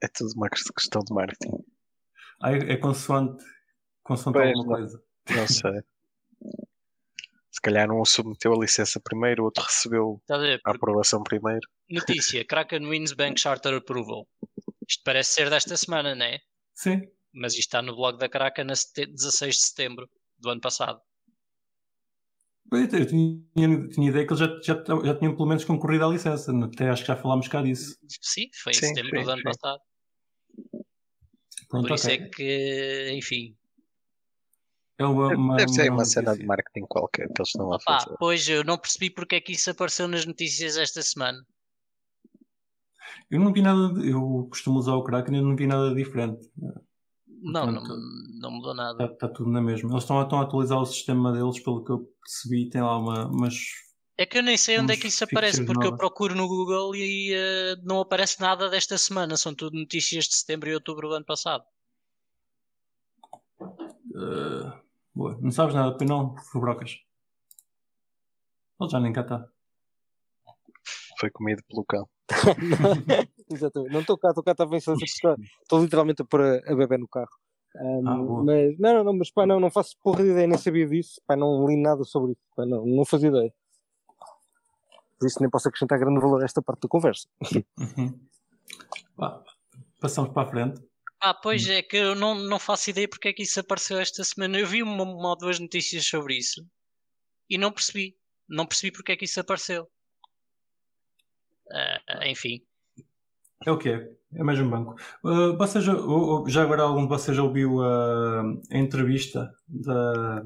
É 0.00 0.06
tudo 0.06 0.32
uma 0.36 0.48
questão 0.48 1.02
de 1.02 1.12
marketing. 1.12 1.50
Ah, 2.40 2.52
é, 2.52 2.74
é 2.74 2.76
consoante, 2.76 3.44
consoante 4.04 4.38
pois, 4.38 4.48
alguma 4.50 4.76
coisa. 4.76 5.02
Não 5.30 5.48
sei. 5.48 5.82
Se 7.50 7.60
calhar 7.60 7.90
um 7.90 8.04
submeteu 8.04 8.54
a 8.54 8.60
licença 8.60 9.00
primeiro, 9.00 9.42
o 9.42 9.46
outro 9.46 9.64
recebeu 9.64 10.22
a, 10.30 10.38
ver, 10.38 10.60
a 10.64 10.70
aprovação 10.70 11.24
primeiro. 11.24 11.68
Notícia: 11.90 12.44
Kraken 12.44 12.88
wins 12.88 13.12
Bank 13.14 13.40
Charter 13.40 13.74
Approval. 13.74 14.28
Isto 14.88 15.02
parece 15.04 15.32
ser 15.32 15.50
desta 15.50 15.76
semana, 15.76 16.14
não 16.14 16.24
é? 16.24 16.38
Sim. 16.72 17.00
Mas 17.34 17.54
isto 17.54 17.62
está 17.62 17.82
no 17.82 17.96
blog 17.96 18.16
da 18.16 18.28
Kraken 18.28 18.66
na 18.66 18.74
16 18.74 19.56
de 19.56 19.60
setembro 19.60 20.08
do 20.38 20.50
ano 20.50 20.60
passado. 20.60 21.00
Eu 22.72 23.06
tinha, 23.06 23.88
tinha 23.88 24.08
ideia 24.08 24.26
que 24.26 24.32
eles 24.32 24.38
já, 24.38 24.60
já, 24.62 24.84
já 25.04 25.18
tinham 25.18 25.34
pelo 25.34 25.48
menos 25.48 25.64
concorrido 25.64 26.04
à 26.04 26.08
licença. 26.08 26.52
Até 26.64 26.88
acho 26.88 27.02
que 27.02 27.08
já 27.08 27.16
falámos 27.16 27.48
cá 27.48 27.62
disso. 27.62 27.96
Sim, 28.20 28.48
foi 28.62 28.72
em 28.72 28.74
sim, 28.74 28.86
setembro 28.86 29.18
sim, 29.18 29.24
do 29.24 29.30
ano 29.30 29.38
sim. 29.38 29.44
passado. 29.44 29.80
Pronto, 31.68 31.88
Por 31.88 31.94
isso 31.94 32.06
okay. 32.06 32.16
é 32.16 32.28
que, 32.28 33.12
enfim. 33.12 33.56
É 34.98 35.04
uma, 35.04 35.34
uma, 35.34 35.56
Deve 35.56 35.72
ser 35.72 35.88
uma, 35.88 35.98
uma 35.98 36.04
cena 36.04 36.36
de 36.36 36.44
marketing 36.44 36.86
qualquer 36.86 37.26
que 37.28 37.40
eles 37.40 37.48
estão 37.48 37.72
a 37.72 37.80
fazer. 37.80 38.10
Ah, 38.10 38.16
pois 38.18 38.48
eu 38.48 38.62
não 38.62 38.76
percebi 38.76 39.08
porque 39.08 39.36
é 39.36 39.40
que 39.40 39.52
isso 39.52 39.70
apareceu 39.70 40.06
nas 40.06 40.26
notícias 40.26 40.76
esta 40.76 41.00
semana. 41.00 41.38
Eu 43.30 43.40
não 43.40 43.52
vi 43.52 43.62
nada, 43.62 43.94
de, 43.94 44.10
eu 44.10 44.46
costumo 44.50 44.78
usar 44.78 44.94
o 44.94 45.04
Kraken 45.04 45.38
e 45.38 45.40
não 45.40 45.56
vi 45.56 45.66
nada 45.66 45.94
diferente. 45.94 46.50
Não, 47.42 47.72
Portanto, 47.72 47.96
não, 47.96 48.40
não, 48.40 48.50
mudou 48.50 48.74
nada. 48.74 49.04
Está, 49.04 49.14
está, 49.14 49.28
tudo 49.28 49.50
na 49.50 49.60
mesma. 49.60 49.90
Eles 49.90 50.02
estão, 50.02 50.20
estão 50.22 50.40
a 50.40 50.42
atualizar 50.42 50.78
o 50.78 50.86
sistema 50.86 51.32
deles, 51.32 51.58
pelo 51.60 51.82
que 51.84 51.90
eu 51.90 52.06
percebi, 52.22 52.68
tem 52.68 52.82
lá 52.82 52.98
uma. 52.98 53.30
Mas 53.32 53.54
é 54.20 54.26
que 54.26 54.36
eu 54.36 54.42
nem 54.42 54.54
sei 54.58 54.78
onde 54.78 54.92
é 54.92 54.98
que 54.98 55.06
isso 55.06 55.24
aparece, 55.24 55.64
porque 55.64 55.86
eu 55.86 55.96
procuro 55.96 56.34
no 56.34 56.46
Google 56.46 56.94
e 56.94 57.32
uh, 57.32 57.80
não 57.82 58.00
aparece 58.00 58.38
nada 58.38 58.68
desta 58.68 58.98
semana. 58.98 59.34
São 59.34 59.54
tudo 59.54 59.78
notícias 59.78 60.26
de 60.26 60.34
setembro 60.34 60.68
e 60.68 60.74
outubro 60.74 61.08
do 61.08 61.14
ano 61.14 61.24
passado. 61.24 61.64
Uh, 63.62 64.78
boa. 65.14 65.38
Não 65.40 65.50
sabes 65.50 65.74
nada, 65.74 65.96
pois 65.96 66.10
não, 66.10 66.36
Fubrocas. 66.52 66.98
Ele 68.78 68.90
já 68.90 69.00
nem 69.00 69.10
cá 69.10 69.22
está. 69.22 69.48
Foi 71.18 71.30
comido 71.30 71.62
pelo 71.66 71.84
cão. 71.86 72.06
Exatamente. 73.52 73.92
Não 73.92 74.00
estou 74.00 74.18
cá, 74.18 74.28
estou 74.28 74.44
cá, 74.44 74.52
estava 74.52 74.76
em 74.76 74.80
silêncio 74.80 75.36
estou 75.62 75.82
literalmente 75.82 76.22
a 76.22 76.24
pôr 76.24 76.40
a, 76.40 76.56
a 76.72 76.74
bebê 76.74 76.96
no 76.98 77.08
carro. 77.08 77.30
Um, 77.76 78.08
ah, 78.08 78.42
mas 78.44 78.78
não, 78.78 78.94
não, 78.94 79.04
não, 79.04 79.12
mas 79.12 79.30
pá, 79.30 79.46
não, 79.46 79.60
não 79.60 79.70
faço 79.70 79.96
porra 80.02 80.24
de 80.24 80.30
ideia, 80.30 80.46
nem 80.46 80.58
sabia 80.58 80.86
disso, 80.88 81.20
pá, 81.26 81.36
não 81.36 81.66
li 81.66 81.76
nada 81.76 82.02
sobre 82.02 82.32
isso, 82.32 82.40
pá, 82.56 82.66
não, 82.66 82.84
não 82.84 83.04
fazia 83.04 83.28
ideia. 83.28 83.54
Por 85.18 85.26
isso 85.26 85.40
nem 85.40 85.50
posso 85.50 85.68
acrescentar 85.68 85.98
grande 85.98 86.20
valor 86.20 86.42
a 86.42 86.44
esta 86.44 86.62
parte 86.62 86.82
da 86.82 86.88
conversa. 86.88 87.28
Uhum. 87.78 88.18
passamos 90.00 90.32
para 90.32 90.48
a 90.48 90.50
frente. 90.50 90.82
Ah, 91.20 91.34
pois 91.34 91.68
é 91.68 91.82
que 91.82 91.98
eu 91.98 92.14
não, 92.14 92.34
não 92.34 92.58
faço 92.58 92.88
ideia 92.88 93.06
porque 93.06 93.28
é 93.28 93.32
que 93.32 93.42
isso 93.42 93.60
apareceu 93.60 93.98
esta 93.98 94.24
semana. 94.24 94.58
Eu 94.58 94.66
vi 94.66 94.82
uma, 94.82 95.04
uma 95.04 95.28
ou 95.28 95.36
duas 95.36 95.60
notícias 95.60 96.06
sobre 96.06 96.38
isso 96.38 96.66
e 97.48 97.58
não 97.58 97.70
percebi. 97.70 98.16
Não 98.48 98.66
percebi 98.66 98.90
porque 98.90 99.12
é 99.12 99.16
que 99.16 99.26
isso 99.26 99.38
apareceu. 99.38 99.86
Uh, 101.66 102.24
enfim. 102.26 102.64
É 103.66 103.70
o 103.70 103.78
que 103.78 103.90
é. 103.90 104.10
É 104.32 104.42
mais 104.42 104.58
um 104.58 104.70
banco. 104.70 104.94
Uh, 105.24 105.56
você 105.56 105.80
já, 105.80 105.92
já 106.46 106.62
agora 106.62 106.82
algum 106.82 107.02
de 107.02 107.08
vocês 107.08 107.36
já 107.36 107.42
ouviu 107.42 107.82
a, 107.82 108.42
a 108.70 108.78
entrevista 108.78 109.52
da. 109.68 110.42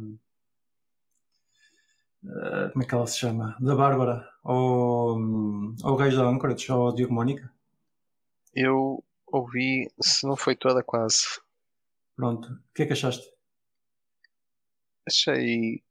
Uh, 2.25 2.73
como 2.73 2.83
é 2.83 2.87
que 2.87 2.95
ela 2.95 3.07
se 3.07 3.19
chama? 3.19 3.57
Da 3.61 3.77
Bárbara 3.77 4.27
ao, 4.43 5.19
ao 5.83 5.97
gajo 5.97 6.17
da 6.17 6.27
Anchorage, 6.27 6.73
ao 6.73 6.95
Diogo 6.95 7.15
Mónica? 7.15 7.53
Eu 8.55 9.05
ouvi, 9.27 9.89
se 10.01 10.27
não 10.27 10.35
foi 10.35 10.57
toda, 10.57 10.83
quase. 10.83 11.41
Pronto. 12.17 12.49
O 12.49 12.75
que 12.75 12.83
é 12.83 12.87
que 12.87 12.95
achaste? 12.95 13.29
Achei. 15.07 15.85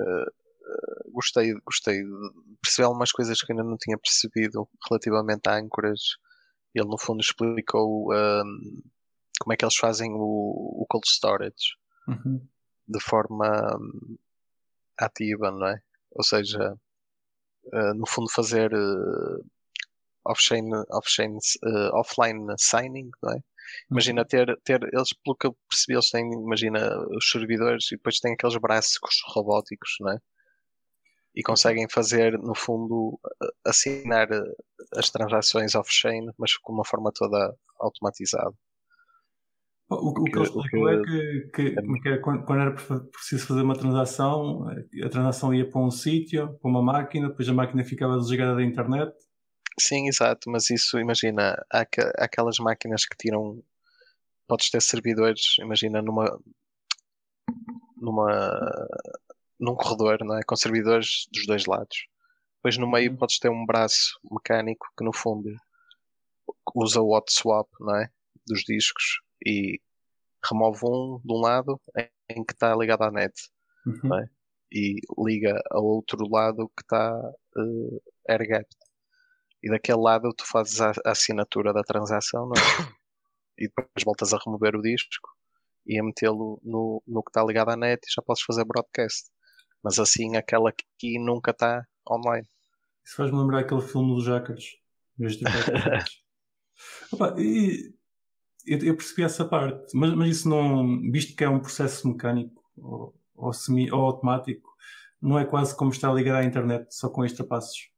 Uh, 0.00 1.12
gostei, 1.12 1.54
gostei 1.64 2.02
de 2.02 2.58
perceber 2.60 2.86
algumas 2.86 3.12
coisas 3.12 3.40
que 3.40 3.52
ainda 3.52 3.64
não 3.64 3.78
tinha 3.78 3.96
percebido 3.96 4.68
relativamente 4.90 5.48
a 5.48 5.56
âncoras. 5.56 6.00
Ele, 6.78 6.88
no 6.88 6.98
fundo, 6.98 7.20
explicou 7.20 8.12
um, 8.12 8.82
como 9.40 9.52
é 9.52 9.56
que 9.56 9.64
eles 9.64 9.76
fazem 9.76 10.12
o, 10.12 10.82
o 10.82 10.86
cold 10.88 11.06
storage 11.08 11.76
uhum. 12.08 12.46
de 12.88 13.00
forma 13.00 13.76
um, 13.76 14.16
ativa, 14.98 15.50
não 15.50 15.66
é? 15.66 15.80
Ou 16.12 16.24
seja, 16.24 16.76
uh, 17.72 17.94
no 17.94 18.06
fundo, 18.06 18.30
fazer 18.30 18.72
uh, 18.72 19.44
off-chain, 20.24 20.64
off-chain, 20.90 21.36
uh, 21.64 21.94
offline 21.94 22.46
signing, 22.58 23.10
não 23.22 23.32
é? 23.32 23.40
Imagina 23.90 24.22
uhum. 24.22 24.28
ter, 24.28 24.60
ter, 24.64 24.82
eles, 24.92 25.12
pelo 25.24 25.36
que 25.36 25.46
eu 25.46 25.56
percebi, 25.68 25.94
eles 25.94 26.10
têm, 26.10 26.24
imagina, 26.32 26.78
os 27.16 27.30
servidores 27.30 27.86
e 27.90 27.96
depois 27.96 28.20
têm 28.20 28.34
aqueles 28.34 28.56
braços 28.56 28.98
robóticos, 29.28 29.96
não 30.00 30.12
é? 30.12 30.18
E 31.36 31.42
conseguem 31.42 31.86
fazer, 31.88 32.38
no 32.38 32.54
fundo, 32.54 33.20
assinar 33.64 34.32
eh, 34.32 34.54
as 34.96 35.10
transações 35.10 35.74
off-chain, 35.74 36.30
mas 36.38 36.56
com 36.56 36.72
uma 36.72 36.84
forma 36.84 37.12
toda 37.12 37.54
automatizada. 37.78 38.54
O, 39.88 40.08
o, 40.08 40.24
que 40.24 40.36
ele 40.36 40.44
explicou 40.44 40.88
é 40.88 41.02
que, 41.02 41.50
que, 41.54 41.74
que 41.74 42.08
era, 42.08 42.20
quando 42.20 42.54
era 42.54 42.72
preciso 42.72 43.46
fazer 43.46 43.62
uma 43.62 43.76
transação, 43.76 44.66
a 45.04 45.08
transação 45.08 45.54
ia 45.54 45.68
para 45.68 45.80
um 45.80 45.90
sítio, 45.90 46.58
para 46.58 46.70
uma 46.70 46.82
máquina, 46.82 47.28
depois 47.28 47.48
a 47.48 47.52
máquina 47.52 47.84
ficava 47.84 48.16
desligada 48.16 48.56
da 48.56 48.64
internet. 48.64 49.14
Sim, 49.78 50.08
exato, 50.08 50.50
mas 50.50 50.70
isso, 50.70 50.98
imagina, 50.98 51.62
há, 51.70 51.82
há 51.82 52.24
aquelas 52.24 52.58
máquinas 52.58 53.04
que 53.04 53.16
tiram. 53.16 53.62
Podes 54.48 54.70
ter 54.70 54.80
servidores, 54.80 55.56
imagina, 55.60 56.00
numa. 56.00 56.40
numa 57.96 58.88
num 59.58 59.74
corredor, 59.74 60.18
não 60.24 60.36
é? 60.36 60.42
Com 60.42 60.56
servidores 60.56 61.26
dos 61.32 61.46
dois 61.46 61.66
lados. 61.66 62.06
Depois 62.56 62.78
no 62.78 62.90
meio 62.90 63.12
uhum. 63.12 63.16
podes 63.16 63.38
ter 63.38 63.48
um 63.48 63.64
braço 63.64 64.18
mecânico 64.30 64.86
que 64.96 65.04
no 65.04 65.12
fundo 65.12 65.48
usa 66.74 67.00
o 67.00 67.16
hot 67.16 67.32
swap, 67.32 67.68
não 67.80 67.96
é? 67.96 68.10
Dos 68.46 68.62
discos 68.62 69.20
e 69.44 69.80
remove 70.48 70.80
um 70.84 71.20
de 71.24 71.32
um 71.32 71.40
lado 71.40 71.80
em 72.28 72.44
que 72.44 72.52
está 72.52 72.74
ligado 72.74 73.02
à 73.02 73.10
net, 73.10 73.34
uhum. 73.86 74.18
é? 74.18 74.28
E 74.72 74.96
liga 75.18 75.60
ao 75.70 75.84
outro 75.84 76.28
lado 76.28 76.68
que 76.76 76.82
está 76.82 77.16
uh, 77.16 78.02
air 78.28 78.48
gap. 78.48 78.66
E 79.62 79.70
daquele 79.70 80.00
lado 80.00 80.32
tu 80.36 80.44
fazes 80.46 80.80
a, 80.80 80.92
a 81.04 81.12
assinatura 81.12 81.72
da 81.72 81.82
transação, 81.82 82.50
é? 82.52 82.56
e 83.58 83.68
depois 83.68 84.04
voltas 84.04 84.32
a 84.32 84.38
remover 84.44 84.76
o 84.76 84.82
disco 84.82 85.28
e 85.86 85.98
a 86.00 86.04
metê-lo 86.04 86.60
no, 86.64 87.02
no 87.06 87.22
que 87.22 87.30
está 87.30 87.44
ligado 87.44 87.70
à 87.70 87.76
net 87.76 88.00
e 88.04 88.12
já 88.12 88.22
podes 88.22 88.42
fazer 88.42 88.64
broadcast. 88.64 89.30
Mas 89.86 90.00
assim, 90.00 90.34
aquela 90.34 90.70
aqui 90.70 91.16
nunca 91.16 91.52
está 91.52 91.86
online. 92.10 92.44
Isso 93.04 93.14
faz-me 93.14 93.38
lembrar 93.38 93.60
aquele 93.60 93.82
filme 93.82 94.16
dos 94.16 94.24
Jackers. 94.24 94.78
Opa, 97.12 97.36
e, 97.38 97.94
eu, 98.66 98.78
eu, 98.80 98.96
percebi 98.96 99.22
essa 99.22 99.44
parte, 99.44 99.96
mas, 99.96 100.12
mas 100.16 100.38
isso 100.38 100.48
não, 100.48 101.00
visto 101.12 101.36
que 101.36 101.44
é 101.44 101.48
um 101.48 101.60
processo 101.60 102.08
mecânico, 102.08 102.60
ou, 102.76 103.14
ou, 103.36 103.52
semi, 103.52 103.88
ou 103.92 104.00
automático, 104.00 104.68
não 105.22 105.38
é 105.38 105.44
quase 105.44 105.76
como 105.76 105.92
estar 105.92 106.12
ligado 106.12 106.42
à 106.42 106.44
internet, 106.44 106.92
só 106.92 107.08
com 107.08 107.24
extra 107.24 107.46
passos. 107.46 107.88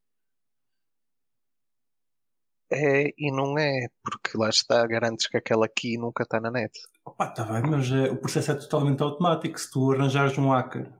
É 2.70 3.14
e 3.16 3.32
não 3.32 3.59
é, 3.59 3.89
porque 4.05 4.36
lá 4.36 4.51
está, 4.51 4.86
garantes 4.86 5.26
que 5.26 5.39
aquela 5.39 5.64
aqui 5.64 5.97
nunca 5.97 6.22
está 6.22 6.39
na 6.39 6.51
net. 6.51 6.78
Opa, 7.03 7.30
está 7.30 7.45
bem, 7.45 7.62
mas 7.62 7.91
é, 7.91 8.11
o 8.11 8.18
processo 8.18 8.53
é 8.53 8.57
totalmente 8.57 9.03
automático. 9.03 9.59
Se 9.59 9.70
tu 9.70 9.91
arranjares 9.91 10.36
um 10.36 10.51
hacker 10.51 10.97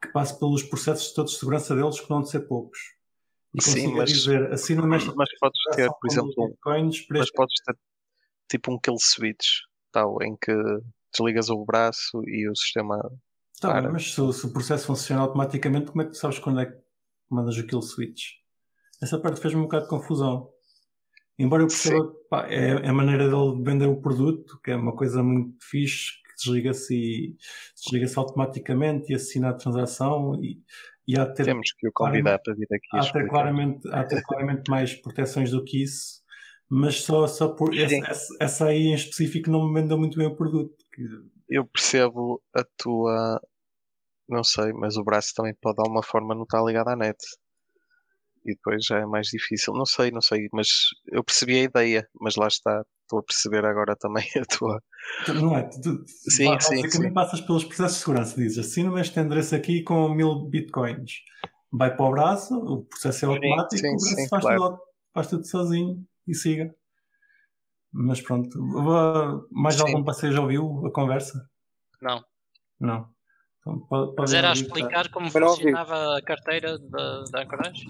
que 0.00 0.08
passe 0.08 0.38
pelos 0.38 0.62
processos 0.62 1.12
todos 1.12 1.32
de 1.32 1.38
segurança 1.38 1.74
deles, 1.74 2.00
que 2.00 2.10
não 2.10 2.22
de 2.22 2.30
ser 2.30 2.40
poucos, 2.40 2.78
e 3.54 3.62
Sim, 3.62 3.94
mas, 3.94 4.10
dizer, 4.10 4.50
não 4.76 4.86
mexe 4.86 5.10
mas 5.16 5.28
podes 5.38 5.60
ter, 5.74 5.88
por 5.88 6.10
exemplo, 6.10 6.48
bitcoins, 6.48 7.06
mas 7.10 7.30
podes 7.32 7.54
ter 7.64 7.76
tipo 8.48 8.72
um 8.72 8.78
kill 8.78 8.96
switch, 8.98 9.46
tal, 9.90 10.22
em 10.22 10.36
que 10.36 10.52
desligas 11.12 11.48
o 11.48 11.64
braço 11.64 12.22
e 12.26 12.48
o 12.48 12.54
sistema. 12.54 13.00
Tá 13.60 13.80
bem, 13.80 13.90
mas 13.90 14.12
se, 14.12 14.32
se, 14.32 14.46
o 14.46 14.52
processo 14.52 14.86
funciona 14.86 15.22
automaticamente, 15.22 15.90
como 15.90 16.02
é 16.02 16.04
que 16.04 16.12
tu 16.12 16.18
sabes 16.18 16.38
quando 16.38 16.60
é 16.60 16.66
que 16.66 16.78
mandas 17.30 17.56
o 17.56 17.66
kill 17.66 17.82
switch? 17.82 18.34
Essa 19.02 19.18
parte 19.18 19.40
fez-me 19.40 19.60
um 19.60 19.64
bocado 19.64 19.84
de 19.84 19.90
confusão. 19.90 20.52
Embora 21.38 21.62
eu 21.62 21.68
perceba, 21.68 22.12
pá, 22.28 22.46
é, 22.48 22.70
é, 22.70 22.88
a 22.88 22.92
maneira 22.92 23.28
dele 23.28 23.62
vender 23.62 23.86
o 23.86 24.00
produto, 24.00 24.60
que 24.62 24.72
é 24.72 24.76
uma 24.76 24.94
coisa 24.94 25.22
muito 25.22 25.56
fixe, 25.64 26.12
desliga-se 26.38 26.94
e 26.94 27.36
desliga-se 27.74 28.18
automaticamente 28.18 29.12
e 29.12 29.14
assina 29.14 29.50
a 29.50 29.54
transação 29.54 30.34
e, 30.42 30.62
e 31.06 31.18
há 31.18 31.26
ter, 31.26 31.44
Temos 31.44 31.72
que 31.72 31.88
o 31.88 31.92
convidar 31.92 32.38
para 32.38 32.54
vir 32.54 32.68
aqui. 32.72 32.96
Há 32.96 33.12
ter 33.12 33.28
claramente, 33.28 33.88
há 33.90 34.04
ter 34.04 34.22
claramente 34.22 34.70
mais 34.70 34.94
proteções 34.94 35.50
do 35.50 35.64
que 35.64 35.82
isso, 35.82 36.22
mas 36.68 37.02
só, 37.02 37.26
só 37.26 37.48
por 37.48 37.76
essa, 37.76 38.34
essa, 38.40 38.66
aí 38.66 38.88
em 38.88 38.94
específico 38.94 39.50
não 39.50 39.68
me 39.68 39.80
vendeu 39.80 39.98
muito 39.98 40.18
bem 40.18 40.26
o 40.26 40.36
produto. 40.36 40.76
Eu 41.48 41.66
percebo 41.66 42.42
a 42.54 42.64
tua. 42.76 43.40
Não 44.28 44.44
sei, 44.44 44.72
mas 44.74 44.96
o 44.96 45.04
braço 45.04 45.32
também 45.34 45.54
pode 45.60 45.76
de 45.76 45.82
alguma 45.82 46.02
forma 46.02 46.34
não 46.34 46.42
estar 46.42 46.62
ligado 46.62 46.88
à 46.88 46.96
net 46.96 47.16
e 48.44 48.54
depois 48.54 48.84
já 48.84 48.98
é 48.98 49.06
mais 49.06 49.28
difícil. 49.28 49.72
Não 49.74 49.86
sei, 49.86 50.10
não 50.10 50.20
sei, 50.20 50.48
mas 50.52 50.68
eu 51.06 51.22
percebi 51.22 51.58
a 51.58 51.62
ideia, 51.62 52.08
mas 52.20 52.36
lá 52.36 52.46
está, 52.46 52.84
estou 53.08 53.18
a 53.20 53.22
perceber 53.22 53.64
agora 53.64 53.96
também 53.96 54.24
a 54.36 54.44
tua. 54.44 54.82
Não 55.34 55.56
é? 55.56 55.62
Tu, 55.64 56.04
sim, 56.06 56.60
sim, 56.60 56.88
sim. 56.88 57.12
passas 57.12 57.40
pelos 57.40 57.64
processos 57.64 57.96
de 57.96 58.04
segurança, 58.04 58.36
dizes 58.36 58.58
assina 58.58 59.00
este 59.00 59.18
endereço 59.18 59.54
aqui 59.54 59.82
com 59.82 60.08
mil 60.10 60.44
bitcoins. 60.44 61.12
Vai 61.72 61.94
para 61.94 62.06
o 62.06 62.10
braço, 62.10 62.54
o 62.54 62.84
processo 62.84 63.24
é 63.24 63.28
automático, 63.28 63.76
sim, 63.76 63.78
sim, 63.78 63.88
o 63.88 63.90
braço 63.96 64.16
sim, 64.16 64.28
faz, 64.28 64.42
claro. 64.42 64.60
tudo, 64.60 64.78
faz 65.14 65.26
tudo 65.26 65.46
sozinho 65.46 66.06
e 66.26 66.34
siga. 66.34 66.74
Mas 67.90 68.20
pronto, 68.20 68.58
mais 69.50 69.80
algum 69.80 70.04
passeio 70.04 70.32
já 70.32 70.40
ouviu 70.40 70.86
a 70.86 70.92
conversa? 70.92 71.48
Não. 72.00 72.22
Não. 72.78 73.08
Então, 73.60 73.80
pode, 73.80 74.06
pode 74.14 74.20
Mas 74.20 74.34
era 74.34 74.50
a 74.50 74.52
explicar 74.52 75.10
como 75.10 75.30
funcionava 75.30 76.16
a 76.16 76.22
carteira 76.22 76.78
da, 76.78 77.24
Anchorage? 77.42 77.86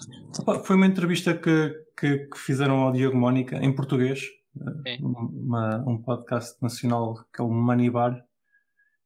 Foi 0.65 0.77
uma 0.77 0.87
entrevista 0.87 1.35
que, 1.35 1.75
que, 1.99 2.19
que, 2.27 2.39
fizeram 2.39 2.81
ao 2.81 2.93
Diogo 2.93 3.17
Mónica 3.17 3.57
em 3.57 3.75
português, 3.75 4.23
uma, 5.01 5.77
um 5.87 6.03
podcast 6.03 6.57
nacional 6.63 7.15
que 7.35 7.41
é 7.41 7.45
o 7.45 7.51
Money 7.51 7.91
Bar. 7.91 8.25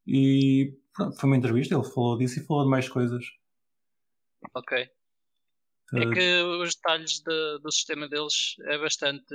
E 0.07 0.75
pronto, 0.95 1.19
foi 1.19 1.31
uma 1.31 1.37
entrevista, 1.37 1.75
ele 1.75 1.85
falou 1.85 2.19
disso 2.19 2.41
e 2.41 2.47
falou 2.47 2.65
de 2.65 2.71
mais 2.71 2.89
coisas. 2.89 3.25
Ok. 4.55 4.89
É 5.95 6.11
que 6.11 6.43
os 6.43 6.75
detalhes 6.75 7.21
de, 7.21 7.59
do 7.59 7.71
sistema 7.71 8.09
deles 8.09 8.57
é 8.65 8.79
bastante 8.79 9.35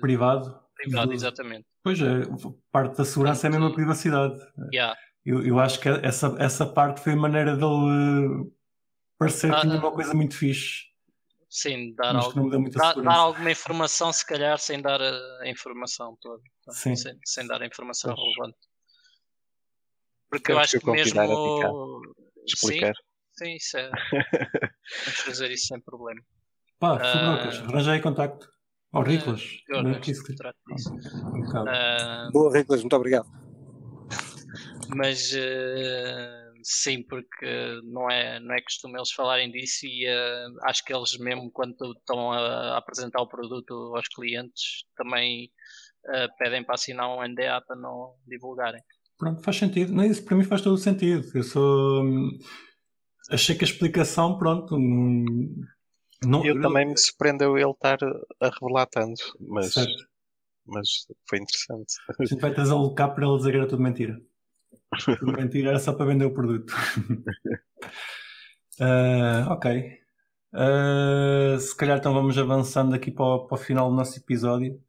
privado. 0.00 0.60
Privado, 0.76 1.12
exatamente. 1.12 1.66
Pois 1.82 2.00
é, 2.00 2.20
parte 2.70 2.98
da 2.98 3.04
segurança 3.04 3.46
é 3.46 3.50
mesmo 3.50 3.66
a 3.66 3.72
privacidade. 3.72 4.38
Yeah. 4.72 4.96
Eu, 5.24 5.44
eu 5.44 5.58
acho 5.58 5.80
que 5.80 5.88
essa, 5.88 6.36
essa 6.38 6.66
parte 6.66 7.00
foi 7.00 7.14
a 7.14 7.16
maneira 7.16 7.56
dele 7.56 8.50
parecer 9.18 9.52
que 9.52 9.60
tinha 9.62 9.78
uma 9.78 9.92
coisa 9.92 10.14
muito 10.14 10.36
fixe. 10.36 10.88
Sim, 11.50 11.94
dar, 11.94 12.14
algo, 12.14 12.70
dar, 12.70 12.94
dar, 12.94 13.16
alguma 13.16 13.50
informação, 13.50 14.12
se 14.12 14.24
calhar, 14.26 14.58
sem 14.58 14.82
dar 14.82 15.00
a, 15.00 15.38
a 15.40 15.48
informação 15.48 16.16
toda. 16.20 16.42
Sim. 16.70 16.94
Sem, 16.94 17.18
sem, 17.24 17.46
dar 17.46 17.62
a 17.62 17.66
informação 17.66 18.14
pois. 18.14 18.22
relevante. 18.22 18.58
Porque 20.28 20.52
eu 20.52 20.58
acho 20.58 20.78
que, 20.78 20.90
mesmo. 20.90 22.02
Explicar. 22.46 22.92
Sim, 23.32 23.44
sim, 23.44 23.56
isso 23.56 23.78
é. 23.78 23.90
Vamos 25.04 25.20
fazer 25.20 25.50
isso 25.50 25.68
sem 25.68 25.80
problema. 25.80 26.20
Pá, 26.78 26.96
uh, 26.96 27.68
arranjei 27.68 28.00
contacto. 28.00 28.46
Ao 28.92 29.02
Riclas. 29.02 29.42
Uh, 29.70 29.90
uh, 31.58 32.32
Boa, 32.32 32.56
Riclas, 32.56 32.80
muito 32.80 32.96
obrigado 32.96 33.28
mas 34.96 35.32
uh, 35.32 36.47
sim, 36.70 37.02
porque 37.02 37.80
não 37.84 38.10
é, 38.10 38.38
não 38.40 38.54
é 38.54 38.60
costume 38.60 38.98
eles 38.98 39.10
falarem 39.10 39.50
disso 39.50 39.86
e 39.86 40.06
uh, 40.06 40.58
acho 40.64 40.84
que 40.84 40.92
eles 40.92 41.16
mesmo 41.18 41.50
quando 41.50 41.74
estão 41.92 42.30
a, 42.30 42.38
a, 42.74 42.78
apresentar 42.78 43.22
o 43.22 43.26
produto 43.26 43.72
aos 43.96 44.06
clientes 44.08 44.84
também 44.94 45.50
uh, 46.04 46.28
pedem 46.38 46.62
para 46.62 46.74
assinar 46.74 47.08
um 47.08 47.26
NDA 47.26 47.62
para 47.66 47.74
não 47.74 48.16
divulgarem. 48.26 48.82
Pronto, 49.16 49.42
faz 49.42 49.56
sentido. 49.56 49.94
Não, 49.94 50.04
isso 50.04 50.22
para 50.22 50.36
mim 50.36 50.44
faz 50.44 50.60
todo 50.60 50.74
o 50.74 50.78
sentido. 50.78 51.26
Eu 51.34 51.42
sou. 51.42 52.04
Achei 53.30 53.56
que 53.56 53.64
a 53.64 53.68
explicação, 53.68 54.36
pronto. 54.36 54.76
Não, 56.26 56.44
eu 56.44 56.60
também 56.60 56.86
me 56.86 56.98
surpreendeu 56.98 57.56
ele 57.56 57.70
estar 57.70 57.98
a 58.40 58.50
revelar 58.50 58.86
tanto, 58.86 59.22
mas, 59.40 59.74
mas 60.66 60.88
foi 61.28 61.38
interessante. 61.38 61.94
A 62.20 62.24
gente 62.24 62.40
vai 62.40 62.52
trazê-lo 62.52 62.94
cá 62.94 63.08
para 63.08 63.26
ele 63.26 63.38
dizer 63.38 63.50
que 63.52 63.56
era 63.56 63.68
tudo 63.68 63.82
mentira. 63.82 64.20
Mentira, 65.22 65.70
era 65.70 65.78
só 65.78 65.92
para 65.92 66.06
vender 66.06 66.24
o 66.24 66.32
produto. 66.34 66.72
uh, 68.80 69.48
ok. 69.52 69.98
Uh, 70.52 71.58
se 71.58 71.76
calhar 71.76 71.98
então 71.98 72.14
vamos 72.14 72.38
avançando 72.38 72.94
aqui 72.94 73.10
para 73.10 73.24
o, 73.24 73.46
para 73.46 73.54
o 73.54 73.60
final 73.60 73.90
do 73.90 73.96
nosso 73.96 74.18
episódio. 74.18 74.80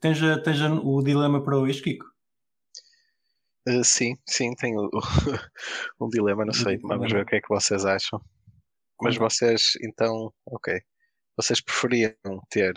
Tens, 0.00 0.18
tens 0.42 0.60
o 0.60 1.02
dilema 1.02 1.42
para 1.42 1.56
hoje, 1.56 1.82
Kiko? 1.82 2.04
Uh, 3.68 3.84
sim, 3.84 4.18
sim, 4.26 4.54
tenho 4.54 4.90
um 6.00 6.08
dilema, 6.08 6.44
não 6.44 6.52
sei. 6.52 6.78
Vamos 6.78 7.12
ver 7.12 7.22
o 7.22 7.26
que 7.26 7.36
é 7.36 7.40
que 7.40 7.48
vocês 7.48 7.84
acham. 7.84 8.20
Mas 9.00 9.16
vocês, 9.16 9.72
então, 9.82 10.32
ok. 10.46 10.80
Vocês 11.36 11.60
preferiam 11.60 12.14
ter 12.50 12.74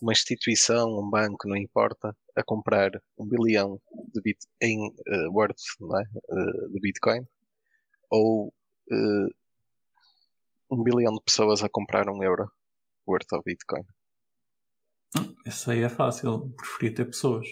uma 0.00 0.12
instituição, 0.12 0.98
um 0.98 1.08
banco, 1.08 1.48
não 1.48 1.56
importa, 1.56 2.16
a 2.36 2.42
comprar 2.42 2.90
um 3.18 3.26
bilhão 3.26 3.80
de 4.14 4.20
bit 4.20 4.38
em 4.60 4.88
uh, 4.88 5.32
worth 5.32 5.58
é? 5.80 6.34
uh, 6.34 6.70
de 6.70 6.80
Bitcoin 6.80 7.26
ou 8.10 8.48
uh, 8.48 9.34
um 10.70 10.82
bilhão 10.82 11.12
de 11.12 11.22
pessoas 11.22 11.62
a 11.62 11.68
comprar 11.68 12.08
um 12.08 12.22
euro 12.22 12.50
worth 13.06 13.32
of 13.32 13.42
Bitcoin? 13.44 13.84
Isso 15.46 15.70
aí 15.70 15.82
é 15.82 15.88
fácil, 15.88 16.50
preferia 16.56 16.94
ter 16.94 17.04
pessoas. 17.06 17.46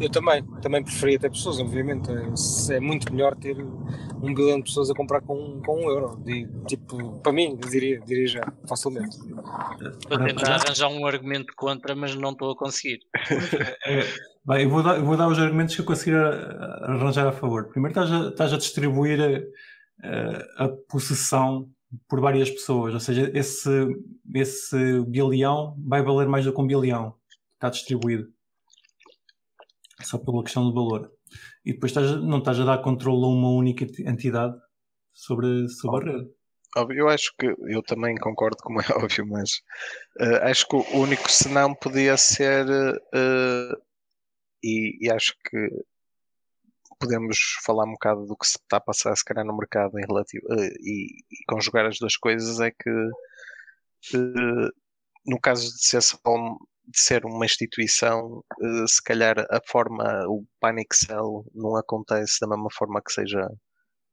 Eu 0.00 0.10
também, 0.10 0.42
também 0.60 0.82
preferia 0.82 1.18
ter 1.18 1.30
pessoas, 1.30 1.58
obviamente. 1.58 2.10
É, 2.10 2.76
é 2.76 2.80
muito 2.80 3.12
melhor 3.12 3.34
ter 3.36 3.56
um 4.22 4.34
bilhão 4.34 4.58
de 4.58 4.64
pessoas 4.64 4.90
a 4.90 4.94
comprar 4.94 5.20
com, 5.20 5.60
com 5.64 5.84
um 5.84 5.90
euro. 5.90 6.16
De, 6.24 6.46
tipo, 6.66 7.18
para 7.20 7.32
mim, 7.32 7.56
diria, 7.70 8.00
diria 8.00 8.26
já, 8.26 8.52
facilmente. 8.68 9.16
Estou 9.16 10.18
a 10.18 10.24
tentar 10.24 10.54
arranjar 10.56 10.88
um 10.88 11.06
argumento 11.06 11.52
contra, 11.56 11.94
mas 11.94 12.14
não 12.14 12.32
estou 12.32 12.50
a 12.52 12.56
conseguir. 12.56 13.00
É, 13.84 14.04
bem, 14.44 14.64
eu 14.64 14.70
vou, 14.70 14.82
dar, 14.82 14.96
eu 14.96 15.04
vou 15.04 15.16
dar 15.16 15.28
os 15.28 15.38
argumentos 15.38 15.74
que 15.74 15.80
eu 15.80 15.86
conseguir 15.86 16.16
arranjar 16.16 17.26
a 17.26 17.32
favor. 17.32 17.68
Primeiro, 17.68 17.98
estás 17.98 18.12
a, 18.12 18.28
estás 18.28 18.52
a 18.52 18.58
distribuir 18.58 19.48
a, 20.02 20.64
a 20.64 20.68
possessão 20.88 21.68
por 22.08 22.20
várias 22.20 22.50
pessoas, 22.50 22.94
ou 22.94 23.00
seja, 23.00 23.30
esse, 23.34 23.70
esse 24.34 25.00
bilhão 25.02 25.76
vai 25.86 26.02
valer 26.02 26.26
mais 26.26 26.44
do 26.44 26.52
que 26.52 26.60
um 26.60 26.66
bilhão. 26.66 27.14
Está 27.54 27.70
distribuído 27.70 28.28
só 30.02 30.18
pela 30.18 30.42
questão 30.42 30.64
do 30.64 30.74
valor. 30.74 31.10
E 31.64 31.72
depois 31.72 31.90
estás, 31.92 32.10
não 32.22 32.38
estás 32.38 32.60
a 32.60 32.64
dar 32.64 32.78
controle 32.78 33.24
a 33.24 33.28
uma 33.28 33.50
única 33.50 33.84
entidade 34.00 34.56
sobre, 35.12 35.68
sobre 35.68 36.10
a 36.10 36.12
rede. 36.12 36.30
Eu 36.96 37.08
acho 37.08 37.34
que 37.38 37.54
eu 37.68 37.82
também 37.82 38.16
concordo, 38.16 38.56
como 38.62 38.80
é 38.80 38.84
óbvio, 38.96 39.26
mas 39.26 39.50
uh, 40.20 40.44
acho 40.44 40.66
que 40.66 40.76
o 40.76 40.98
único 40.98 41.30
senão 41.30 41.74
podia 41.74 42.16
ser, 42.16 42.66
uh, 42.68 43.82
e, 44.64 45.06
e, 45.06 45.10
acho 45.10 45.34
que 45.44 45.68
podemos 46.98 47.36
falar 47.64 47.84
um 47.84 47.92
bocado 47.92 48.24
do 48.26 48.36
que 48.36 48.46
se 48.46 48.58
está 48.58 48.78
a 48.78 48.80
passar, 48.80 49.14
se 49.16 49.24
calhar, 49.24 49.44
no 49.44 49.56
mercado 49.56 49.98
em 49.98 50.06
relativo, 50.06 50.46
uh, 50.46 50.72
e, 50.80 51.18
e, 51.30 51.44
conjugar 51.46 51.84
as 51.84 51.98
duas 51.98 52.16
coisas, 52.16 52.58
é 52.60 52.70
que 52.70 52.90
no 55.26 55.40
caso 55.40 55.72
de 55.72 55.84
ser 55.84 56.02
só 56.02 56.18
de 56.86 57.00
ser 57.00 57.24
uma 57.24 57.44
instituição, 57.44 58.42
eh, 58.60 58.86
se 58.86 59.02
calhar 59.02 59.38
a 59.38 59.60
forma, 59.66 60.04
o 60.28 60.44
Panic 60.60 60.94
Cell 60.94 61.44
não 61.54 61.76
acontece 61.76 62.40
da 62.40 62.48
mesma 62.48 62.68
forma 62.72 63.00
que 63.02 63.12
seja 63.12 63.48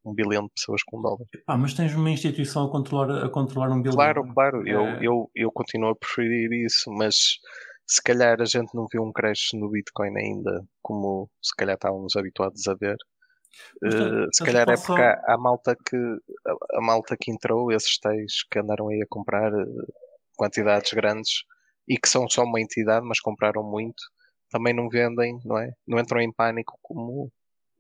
um 0.06 0.14
bilhão 0.14 0.44
de 0.44 0.52
pessoas 0.56 0.82
com 0.84 1.02
dólar. 1.02 1.26
Ah, 1.48 1.58
mas 1.58 1.74
tens 1.74 1.94
uma 1.94 2.10
instituição 2.10 2.66
a 2.66 2.72
controlar, 2.72 3.26
a 3.26 3.30
controlar 3.30 3.72
um 3.72 3.82
bilhão. 3.82 3.96
Claro, 3.96 4.34
claro, 4.34 4.68
é... 4.68 4.72
eu, 4.72 4.86
eu, 5.02 5.32
eu 5.36 5.52
continuo 5.52 5.90
a 5.90 5.96
preferir 5.96 6.52
isso, 6.54 6.90
mas 6.92 7.16
se 7.88 8.02
calhar 8.02 8.42
a 8.42 8.46
gente 8.46 8.74
não 8.74 8.86
viu 8.92 9.04
um 9.04 9.12
crash 9.12 9.50
no 9.54 9.70
Bitcoin 9.70 10.16
ainda, 10.18 10.64
como 10.82 11.30
se 11.42 11.56
calhar 11.56 11.76
estávamos 11.76 12.16
habituados 12.16 12.68
a 12.68 12.76
ver. 12.76 12.98
Uh, 13.84 14.28
se 14.32 14.44
calhar 14.46 14.70
é 14.70 14.78
porque 14.78 15.02
há, 15.02 15.34
há, 15.34 15.38
malta 15.38 15.76
que 15.76 15.98
a, 15.98 16.78
a, 16.78 16.82
malta 16.82 17.18
que 17.20 17.32
entrou, 17.32 17.72
esses 17.72 17.98
tais 18.00 18.44
que 18.50 18.60
andaram 18.60 18.90
aí 18.90 19.02
a 19.02 19.08
comprar 19.10 19.52
uh, 19.52 19.94
quantidades 20.38 20.94
grandes 20.94 21.44
e 21.90 21.98
que 21.98 22.08
são 22.08 22.30
só 22.30 22.44
uma 22.44 22.62
entidade, 22.62 23.06
mas 23.06 23.20
compraram 23.20 23.64
muito, 23.64 24.02
também 24.50 24.74
não 24.74 24.88
vendem, 24.88 25.40
não 25.44 25.58
é? 25.58 25.72
Não 25.88 26.00
entram 26.00 26.22
em 26.22 26.32
pânico 26.32 26.78
como 26.82 27.32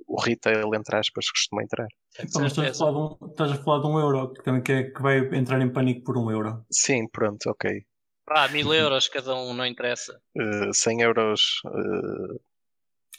o 0.07 0.19
retail, 0.19 0.73
entre 0.73 0.97
aspas, 0.97 1.29
costuma 1.29 1.63
entrar. 1.63 1.87
Então, 2.19 2.41
mas 2.41 2.51
estás 2.51 2.71
a, 2.71 2.73
falar 2.73 2.91
de 2.91 2.97
um, 2.97 3.27
estás 3.29 3.51
a 3.51 3.55
falar 3.63 3.79
de 3.81 3.87
um 3.87 3.99
euro, 3.99 4.33
que, 4.33 4.71
é, 4.71 4.83
que 4.83 5.01
vai 5.01 5.19
entrar 5.35 5.61
em 5.61 5.71
pânico 5.71 6.03
por 6.03 6.17
um 6.17 6.31
euro. 6.31 6.65
Sim, 6.71 7.07
pronto, 7.07 7.49
ok. 7.49 7.85
Ah, 8.27 8.47
mil 8.47 8.73
euros 8.73 9.07
cada 9.07 9.35
um, 9.35 9.53
não 9.53 9.65
interessa. 9.65 10.19
Uh, 10.35 10.73
100 10.73 11.01
euros. 11.01 11.41
Uh, 11.65 12.39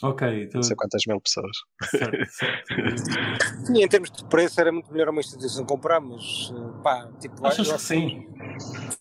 ok. 0.03 0.51
Não 0.55 0.63
sei 0.63 0.77
quantas 0.77 1.03
mil 1.07 1.21
pessoas. 1.21 1.57
Certo, 1.83 2.31
certo. 2.31 3.67
sim, 3.67 3.83
em 3.83 3.89
termos 3.89 4.11
de 4.11 4.25
preço 4.25 4.61
era 4.61 4.73
muito 4.73 4.93
melhor 4.93 5.09
uma 5.09 5.21
instituição 5.21 5.65
comprar, 5.65 6.01
mas 6.01 6.53
pá, 6.83 7.09
tipo. 7.21 7.47
Achas 7.47 7.71
que 7.71 7.79
sim? 7.79 8.27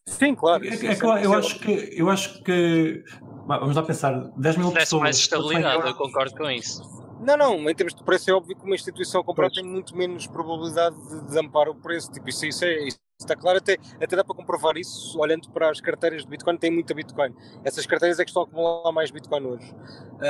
Sim, 0.06 0.36
claro. 0.36 0.66
É, 0.66 0.86
é, 0.86 0.95
claro 0.95 1.24
eu, 1.24 1.34
acho 1.34 1.60
que, 1.60 1.89
eu 1.95 2.10
acho 2.10 2.43
que. 2.43 3.04
Vamos 3.47 3.76
lá 3.76 3.84
pensar, 3.84 4.14
10 4.38 4.58
mil 4.58 4.72
pessoas. 4.72 5.02
mais 5.02 5.18
estabilidade, 5.18 5.88
eu 5.88 5.95
concordo 5.95 6.36
com 6.36 6.50
isso. 6.52 6.99
Não, 7.20 7.36
não, 7.36 7.70
em 7.70 7.76
termos 7.76 7.93
de 7.93 8.03
preço 8.03 8.30
é 8.30 8.34
óbvio 8.34 8.55
que 8.55 8.63
uma 8.63 8.76
instituição 8.76 9.22
a 9.22 9.24
comprar 9.24 9.49
tem 9.49 9.63
muito 9.63 9.95
menos 9.95 10.26
probabilidade 10.26 10.95
de 11.09 11.26
desampar 11.26 11.67
o 11.67 11.76
preço. 11.76 12.11
Tipo, 12.11 12.30
isso, 12.30 12.45
isso, 12.45 12.63
é, 12.63 12.88
isso 12.88 12.97
está 13.20 13.36
claro, 13.36 13.57
até, 13.57 13.78
até 14.01 14.15
dá 14.15 14.24
para 14.24 14.34
comprovar 14.34 14.78
isso 14.78 15.20
olhando 15.20 15.49
para 15.49 15.70
as 15.70 15.82
carteiras 15.82 16.24
de 16.24 16.30
Bitcoin, 16.30 16.57
tem 16.57 16.72
muita 16.72 16.93
Bitcoin. 16.93 17.36
Essas 17.63 17.86
carteiras 17.86 18.20
é 18.20 18.24
que 18.24 18.30
estão 18.30 18.43
a 18.43 18.45
acumular 18.45 18.91
mais 18.93 19.11
Bitcoin 19.11 19.45
hoje. 19.45 19.76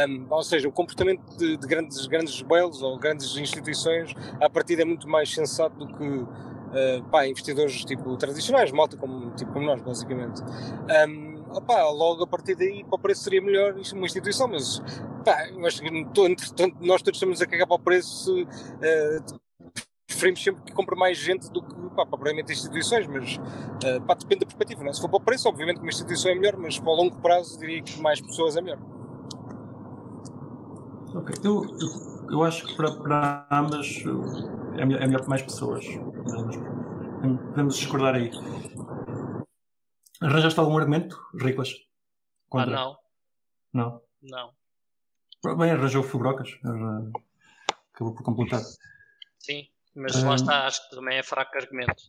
Um, 0.09 0.25
ou 0.29 0.41
seja, 0.41 0.67
o 0.67 0.71
comportamento 0.71 1.21
de, 1.37 1.57
de, 1.57 1.67
grandes, 1.67 2.07
grandes 2.07 2.41
whales 2.41 2.81
ou 2.81 2.97
grandes 2.97 3.37
instituições, 3.37 4.13
a 4.41 4.49
partir 4.49 4.79
é 4.79 4.85
muito 4.85 5.07
mais 5.07 5.31
sensato 5.31 5.77
do 5.77 5.87
que 5.95 6.03
uh, 6.03 7.03
pá, 7.11 7.27
investidores 7.27 7.85
tipo 7.85 8.17
tradicionais, 8.17 8.71
malta 8.71 8.97
como, 8.97 9.29
tipo, 9.35 9.53
como 9.53 9.67
nós, 9.67 9.81
basicamente. 9.81 10.41
Um, 11.07 11.28
opá, 11.52 11.84
logo 11.89 12.24
a 12.24 12.28
partir 12.28 12.56
daí 12.56 12.84
para 12.84 12.95
o 12.95 13.00
preço 13.00 13.24
seria 13.24 13.41
melhor 13.41 13.76
uma 13.93 14.06
instituição, 14.06 14.47
mas 14.47 14.82
pá, 15.24 15.47
entretanto, 15.47 16.78
nós 16.82 17.02
todos 17.02 17.18
estamos 17.18 17.41
a 17.41 17.45
cagar 17.45 17.68
para 17.68 17.76
o 17.76 17.80
preço, 17.80 18.43
uh, 18.43 19.39
preferimos 20.08 20.43
sempre 20.43 20.64
que 20.64 20.74
compre 20.74 20.95
mais 20.95 21.18
gente 21.18 21.52
do 21.52 21.62
que 21.62 21.76
pá, 21.95 22.06
propriamente 22.06 22.52
instituições, 22.52 23.08
mas 23.08 23.38
uh, 23.38 24.16
depende 24.16 24.41
da 24.41 24.45
perspectiva. 24.45 24.84
Não 24.84 24.89
é? 24.89 24.93
Se 24.93 25.02
for 25.02 25.10
para 25.10 25.18
o 25.18 25.22
preço, 25.22 25.47
obviamente 25.47 25.78
que 25.78 25.84
uma 25.84 25.89
instituição 25.89 26.32
é 26.32 26.36
melhor, 26.36 26.58
mas 26.58 26.80
para 26.80 26.91
o 26.91 26.95
longo 26.95 27.16
prazo 27.22 27.60
diria 27.60 27.82
que 27.82 28.02
mais 28.02 28.20
pessoas 28.22 28.56
é 28.56 28.62
melhor. 28.62 28.80
Ok, 31.16 31.36
eu, 31.43 31.64
eu, 31.64 32.30
eu 32.32 32.43
acho 32.43 32.66
que 32.66 32.76
para, 32.76 32.91
para 32.91 33.47
ambas 33.52 34.04
é 34.78 34.86
melhor, 34.86 35.02
é 35.02 35.08
melhor 35.08 35.22
para 35.22 35.30
mais 35.30 35.41
pessoas. 35.41 35.86
Podemos 37.22 37.76
discordar 37.76 38.16
aí. 38.16 38.32
Arranjaste 40.22 40.59
algum 40.59 40.78
argumento, 40.78 41.17
Riclas? 41.34 41.74
Contra? 42.49 42.78
Ah, 42.78 42.84
não. 43.74 44.01
Não. 44.22 44.53
Não. 45.43 45.55
Bem, 45.57 45.72
arranjou 45.72 46.03
Fubrocas. 46.03 46.49
Acabou 47.93 48.13
por 48.13 48.24
completar. 48.24 48.61
Sim, 49.39 49.67
mas 49.95 50.22
lá 50.22 50.36
está, 50.36 50.67
acho 50.67 50.84
que 50.89 50.95
também 50.95 51.17
é 51.17 51.24
fraco 51.24 51.57
argumento. 51.57 52.03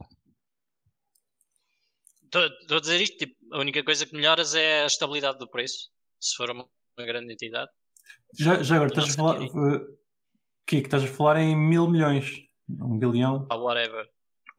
Estou 2.25 2.77
a 2.77 2.81
dizer 2.81 3.01
isto, 3.01 3.19
tipo, 3.19 3.37
a 3.55 3.59
única 3.59 3.83
coisa 3.83 4.07
que 4.07 4.15
melhoras 4.15 4.55
é 4.55 4.83
a 4.83 4.87
estabilidade 4.87 5.39
do 5.39 5.49
preço, 5.49 5.91
se 6.21 6.37
for 6.37 6.51
uma, 6.51 6.65
uma 6.97 7.07
grande 7.07 7.33
entidade. 7.33 7.71
Já, 8.39 8.63
já 8.63 8.77
agora, 8.77 8.91
estás 8.91 9.11
a 9.11 9.17
falar. 9.17 9.41
Uh, 9.41 9.99
que 10.67 10.77
estás 10.77 11.03
a 11.03 11.09
falar 11.09 11.39
em 11.39 11.57
mil 11.57 11.89
milhões. 11.89 12.49
Um 12.69 12.99
bilhão. 12.99 13.47
Ah, 13.51 13.57
whatever. 13.57 14.09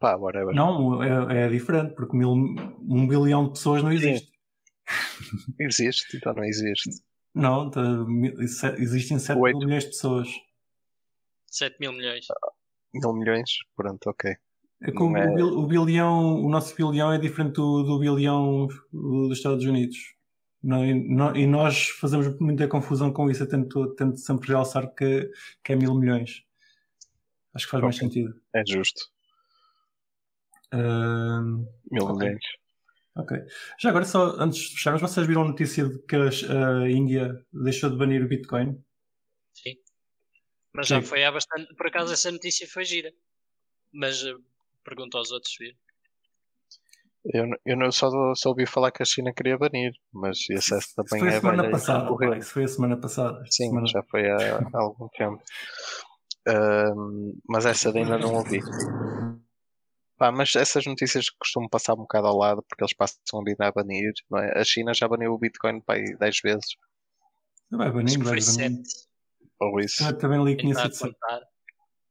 Pá, 0.02 0.16
whatever. 0.16 0.56
Não, 0.56 1.04
é, 1.04 1.46
é 1.46 1.48
diferente, 1.48 1.94
porque 1.94 2.18
mil, 2.18 2.32
um 2.32 3.08
bilhão 3.08 3.46
de 3.46 3.52
pessoas 3.52 3.84
não 3.84 3.92
existe. 3.92 4.26
Sim. 4.26 4.32
Existe, 5.60 6.18
então 6.18 6.34
não 6.34 6.44
existe. 6.44 6.90
Não, 7.34 7.70
tá, 7.70 7.82
existem 8.78 9.18
7 9.18 9.40
mil 9.40 9.60
milhões 9.60 9.84
de 9.86 9.90
pessoas. 9.92 10.28
7 11.48 11.78
mil 11.80 11.94
milhões. 11.94 12.26
Mil 12.94 13.14
milhões? 13.14 13.52
Pronto, 13.74 14.10
ok. 14.10 14.36
É 14.82 14.92
como 14.92 15.16
é... 15.16 15.28
O, 15.42 15.60
o, 15.60 15.68
bilhão, 15.68 16.44
o 16.44 16.50
nosso 16.50 16.76
bilhão 16.76 17.14
é 17.14 17.18
diferente 17.18 17.54
do, 17.54 17.84
do 17.84 18.00
bilhão 18.00 18.68
dos 18.92 19.38
Estados 19.38 19.64
Unidos. 19.64 19.98
Não, 20.62 20.86
e, 20.86 20.94
não, 20.94 21.36
e, 21.36 21.48
nós 21.48 21.90
fazemos 21.90 22.38
muita 22.40 22.68
confusão 22.68 23.14
com 23.14 23.30
isso. 23.30 23.44
Eu 23.44 23.48
tento, 23.48 23.96
tento 23.96 24.18
sempre 24.18 24.50
realçar 24.50 24.94
que, 24.94 25.32
que 25.64 25.72
é 25.72 25.76
mil 25.76 25.96
milhões. 25.96 26.44
Acho 27.54 27.66
que 27.66 27.72
faz 27.72 27.80
okay. 27.80 27.86
mais 27.86 27.98
sentido. 27.98 28.42
É 28.54 28.64
justo. 28.66 29.10
Uh, 30.74 31.68
Mil 31.92 32.06
okay. 32.06 32.38
Ok. 33.16 33.38
Já 33.80 33.90
agora, 33.90 34.06
só 34.06 34.36
antes 34.40 34.60
de 34.60 34.76
fecharmos, 34.76 35.02
vocês 35.02 35.28
viram 35.28 35.42
a 35.44 35.48
notícia 35.48 35.88
de 35.88 36.00
que 36.04 36.16
a 36.16 36.90
Índia 36.90 37.46
deixou 37.52 37.90
de 37.90 37.98
banir 37.98 38.24
o 38.24 38.28
Bitcoin? 38.28 38.82
Sim. 39.54 39.76
Mas 40.74 40.88
Sim. 40.88 40.96
já 40.96 41.02
foi 41.02 41.24
há 41.26 41.32
bastante. 41.32 41.74
Por 41.76 41.88
acaso, 41.88 42.14
essa 42.14 42.32
notícia 42.32 42.68
foi 42.68 42.86
gira. 42.86 43.12
Mas 43.94 44.24
uh, 44.24 44.42
pergunto 44.86 45.18
aos 45.18 45.32
outros, 45.32 45.54
viram? 45.60 45.78
Eu, 47.26 47.46
eu 47.66 47.78
não, 47.78 47.92
só, 47.92 48.10
só 48.34 48.50
ouvi 48.50 48.66
falar 48.66 48.92
que 48.92 49.04
a 49.04 49.06
China 49.06 49.32
queria 49.32 49.58
banir, 49.58 49.92
mas 50.12 50.40
esse 50.50 50.96
também 50.96 51.20
foi 51.20 51.30
é 51.30 51.38
a 51.38 51.40
semana 51.40 51.70
passada. 51.70 52.38
Isso 52.38 52.52
foi 52.52 52.64
a 52.64 52.68
semana 52.68 52.98
passada. 52.98 53.44
Sim, 53.50 53.68
semana... 53.68 53.88
já 53.88 54.02
foi 54.04 54.28
há, 54.28 54.58
há 54.74 54.82
algum 54.82 55.08
tempo. 55.10 55.44
Uh, 56.48 57.40
mas 57.48 57.66
essa 57.68 57.96
ainda 57.96 58.18
não 58.18 58.34
ouvi. 58.34 58.60
Pá, 60.22 60.32
mas 60.32 60.56
essas 60.56 60.86
notícias 60.86 61.32
costumam 61.32 61.68
passar 61.68 61.96
um 61.96 62.04
bocado 62.04 62.28
ao 62.28 62.38
lado 62.38 62.64
porque 62.70 62.84
eles 62.84 62.94
passam 62.94 63.40
a 63.40 63.44
vir 63.44 63.56
a 63.60 63.72
banir. 63.72 64.14
Não 64.30 64.38
é? 64.38 64.56
A 64.56 64.64
China 64.64 64.94
já 64.94 65.08
baniu 65.08 65.34
o 65.34 65.38
Bitcoin 65.40 65.82
pá, 65.82 65.96
10 65.96 66.40
vezes. 66.44 66.76
Vai 67.72 67.90
banindo, 67.90 68.24
vai. 68.24 68.38
Ou 69.62 69.80
isso. 69.80 70.04
Eu 70.04 70.16
também 70.16 70.44
li 70.44 70.56
que 70.56 70.62
tinha 70.62 70.76
sido 70.76 71.16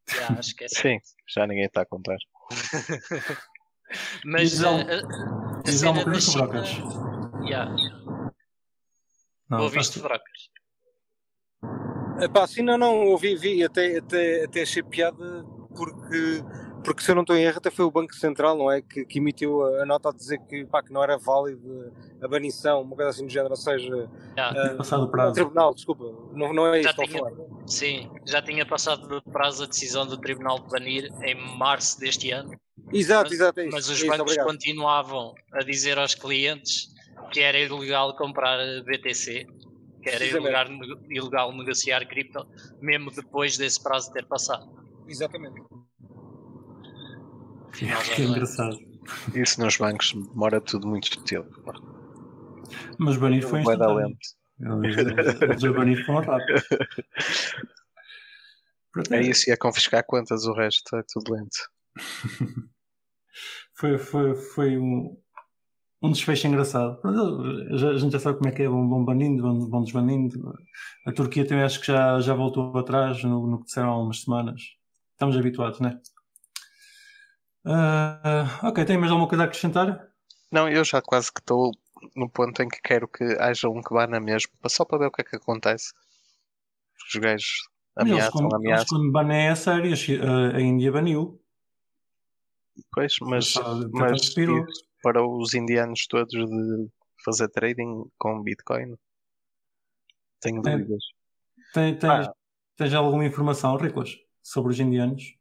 Já, 0.09 0.27
acho 0.37 0.57
que 0.57 0.65
é 0.65 0.67
Sim, 0.75 0.99
já 1.29 1.47
ninguém 1.47 1.67
está 1.67 1.83
a 1.83 1.87
contar. 1.87 2.17
mas 4.25 4.51
diz, 4.51 4.65
a, 4.65 4.71
a, 4.71 5.63
diz 5.63 5.85
alguma 5.85 6.05
coisa 6.05 6.21
sobre 6.21 6.49
brocas? 6.49 6.69
Yeah. 7.49 7.77
Não, 9.49 9.61
Ouviste 9.61 10.01
brocas? 10.01 10.51
Epá, 12.21 12.45
sim, 12.49 12.63
não, 12.63 12.77
não, 12.77 13.05
ouvi, 13.05 13.37
vi, 13.37 13.63
até, 13.63 13.99
até, 13.99 14.47
até 14.47 14.63
achei 14.63 14.83
piada 14.83 15.45
porque 15.77 16.43
porque 16.85 17.03
se 17.03 17.11
eu 17.11 17.15
não 17.15 17.23
estou 17.23 17.37
em 17.37 17.43
erro, 17.43 17.59
até 17.59 17.71
foi 17.71 17.85
o 17.85 17.91
Banco 17.91 18.15
Central, 18.15 18.57
não 18.57 18.71
é? 18.71 18.81
Que, 18.81 19.05
que 19.05 19.19
emitiu 19.19 19.65
a, 19.65 19.83
a, 19.83 19.87
nota 19.87 20.09
a 20.09 20.13
dizer 20.13 20.39
que, 20.49 20.65
pá, 20.65 20.83
que 20.83 20.93
não 20.93 21.03
era 21.03 21.17
válido 21.17 21.93
a 22.23 22.29
banição, 22.29 22.83
uma 22.83 22.97
coisa 22.97 23.11
assim 23.11 23.27
do 23.27 23.33
género, 23.33 23.51
ou 23.51 23.57
seja, 23.57 24.09
já. 24.37 24.51
Uh, 24.51 24.77
passado 24.77 25.05
o 25.05 25.09
prazo. 25.09 25.35
tribunal, 25.35 25.75
desculpa, 25.75 26.05
não, 26.33 26.53
não 26.53 26.67
é 26.75 26.83
já 26.83 26.91
isso 26.91 27.03
tinha, 27.03 27.19
falar. 27.19 27.33
Sim, 27.67 28.11
já 28.27 28.43
tinha 28.43 28.67
passado 28.67 29.17
o 29.17 29.31
prazo 29.31 29.65
a 29.65 29.67
decisão 29.67 30.07
do 30.07 30.19
tribunal 30.19 30.59
de 30.59 30.69
banir 30.69 31.13
em 31.23 31.35
março 31.57 31.99
deste 32.01 32.31
ano. 32.31 32.51
Exato, 32.93 33.31
mas, 33.31 33.33
exato, 33.33 33.61
é 33.61 33.67
isso. 33.67 33.73
Mas 33.77 33.89
os 33.89 34.03
é 34.03 34.07
bancos 34.07 34.33
isso, 34.33 34.45
continuavam 34.45 35.35
a 35.53 35.61
dizer 35.61 35.99
aos 35.99 36.15
clientes 36.15 36.89
que 37.31 37.41
era 37.41 37.59
ilegal 37.59 38.17
comprar 38.17 38.59
BTC, 38.85 39.47
que 40.03 40.09
era 40.09 40.25
ilegal, 40.25 40.67
ilegal 41.11 41.53
negociar 41.53 42.07
cripto, 42.07 42.47
mesmo 42.81 43.11
depois 43.11 43.57
desse 43.57 43.83
prazo 43.83 44.13
ter 44.13 44.27
passado. 44.27 44.69
Exatamente. 45.07 45.61
Que 47.73 48.23
engraçado. 48.23 48.79
Isso 49.35 49.61
nos 49.61 49.77
bancos 49.77 50.13
demora 50.13 50.61
tudo 50.61 50.87
muito 50.87 51.23
tempo. 51.25 51.49
Mas 52.99 53.17
banir 53.17 53.47
foi 53.47 53.63
Vai 53.63 53.77
dar 53.77 53.93
lento. 53.93 54.19
Eles 54.61 55.63
banir 55.73 56.05
foram 56.05 56.21
rápido. 56.21 56.63
É 59.11 59.23
isso, 59.23 59.49
e 59.49 59.53
é 59.53 59.57
confiscar 59.57 60.05
quantas, 60.05 60.45
o 60.45 60.53
resto 60.53 60.97
é 60.97 61.03
tudo 61.13 61.33
lento. 61.33 61.57
foi, 63.75 63.99
foi, 63.99 64.35
foi 64.35 64.79
um, 64.79 65.17
um 66.03 66.11
desfecho 66.11 66.49
engraçado. 66.49 67.01
A 67.05 67.97
gente 67.99 68.13
já 68.13 68.19
sabe 68.19 68.39
como 68.39 68.51
é 68.51 68.53
que 68.53 68.63
é, 68.63 68.69
vão, 68.69 68.89
vão 68.89 69.05
banindo, 69.05 69.43
vão, 69.43 69.71
vão 69.71 69.83
desbanindo. 69.83 70.55
A 71.07 71.13
Turquia 71.13 71.47
também 71.47 71.65
acho 71.65 71.81
que 71.81 71.87
já, 71.87 72.21
já 72.21 72.35
voltou 72.35 72.77
atrás 72.77 73.23
no, 73.23 73.47
no 73.47 73.59
que 73.59 73.67
disseram 73.67 73.91
há 73.91 74.03
umas 74.03 74.23
semanas. 74.23 74.61
Estamos 75.13 75.37
habituados, 75.37 75.79
não 75.79 75.91
é? 75.91 76.01
Uh, 77.65 78.67
ok, 78.67 78.85
tem 78.85 78.99
mais 78.99 79.11
alguma 79.11 79.29
coisa 79.29 79.45
a 79.45 79.47
acrescentar? 79.47 80.09
Não, 80.51 80.69
eu 80.69 80.85
já 80.85 81.01
quase 81.03 81.33
que 81.33 81.41
estou 81.41 81.73
no 82.17 82.29
ponto 82.29 82.63
em 82.63 82.69
que 82.69 82.81
quero 82.83 83.07
que 83.07 83.25
haja 83.39 83.69
um 83.69 83.83
que 83.83 83.93
bana 83.95 84.19
mesmo, 84.19 84.51
só 84.69 84.85
para 84.85 84.99
ver 84.99 85.07
o 85.07 85.11
que 85.11 85.21
é 85.21 85.25
que 85.25 85.37
acontece. 85.37 85.93
Os 87.07 87.21
gajos 87.21 87.69
ameaçam, 87.97 88.43
eles, 88.43 88.55
ameaçam. 88.55 88.87
quando 88.89 89.13
banem 89.13 89.49
é 89.49 89.55
sério, 89.55 89.95
a 90.55 90.61
Índia 90.61 90.91
baniu. 90.91 91.41
Pois, 92.93 93.15
mas, 93.21 93.55
mas 93.93 94.35
para 95.03 95.27
os 95.27 95.55
indianos 95.55 96.07
todos 96.07 96.33
de 96.33 96.89
fazer 97.25 97.49
trading 97.49 98.05
com 98.19 98.43
Bitcoin? 98.43 98.97
Tenho 100.41 100.63
dúvidas. 100.63 101.05
Tem, 101.75 101.99
tem, 101.99 102.11
ah. 102.11 102.33
Tens 102.77 102.95
alguma 102.95 103.27
informação, 103.27 103.77
Riclas, 103.77 104.17
sobre 104.43 104.73
os 104.73 104.81
indianos? 104.81 105.35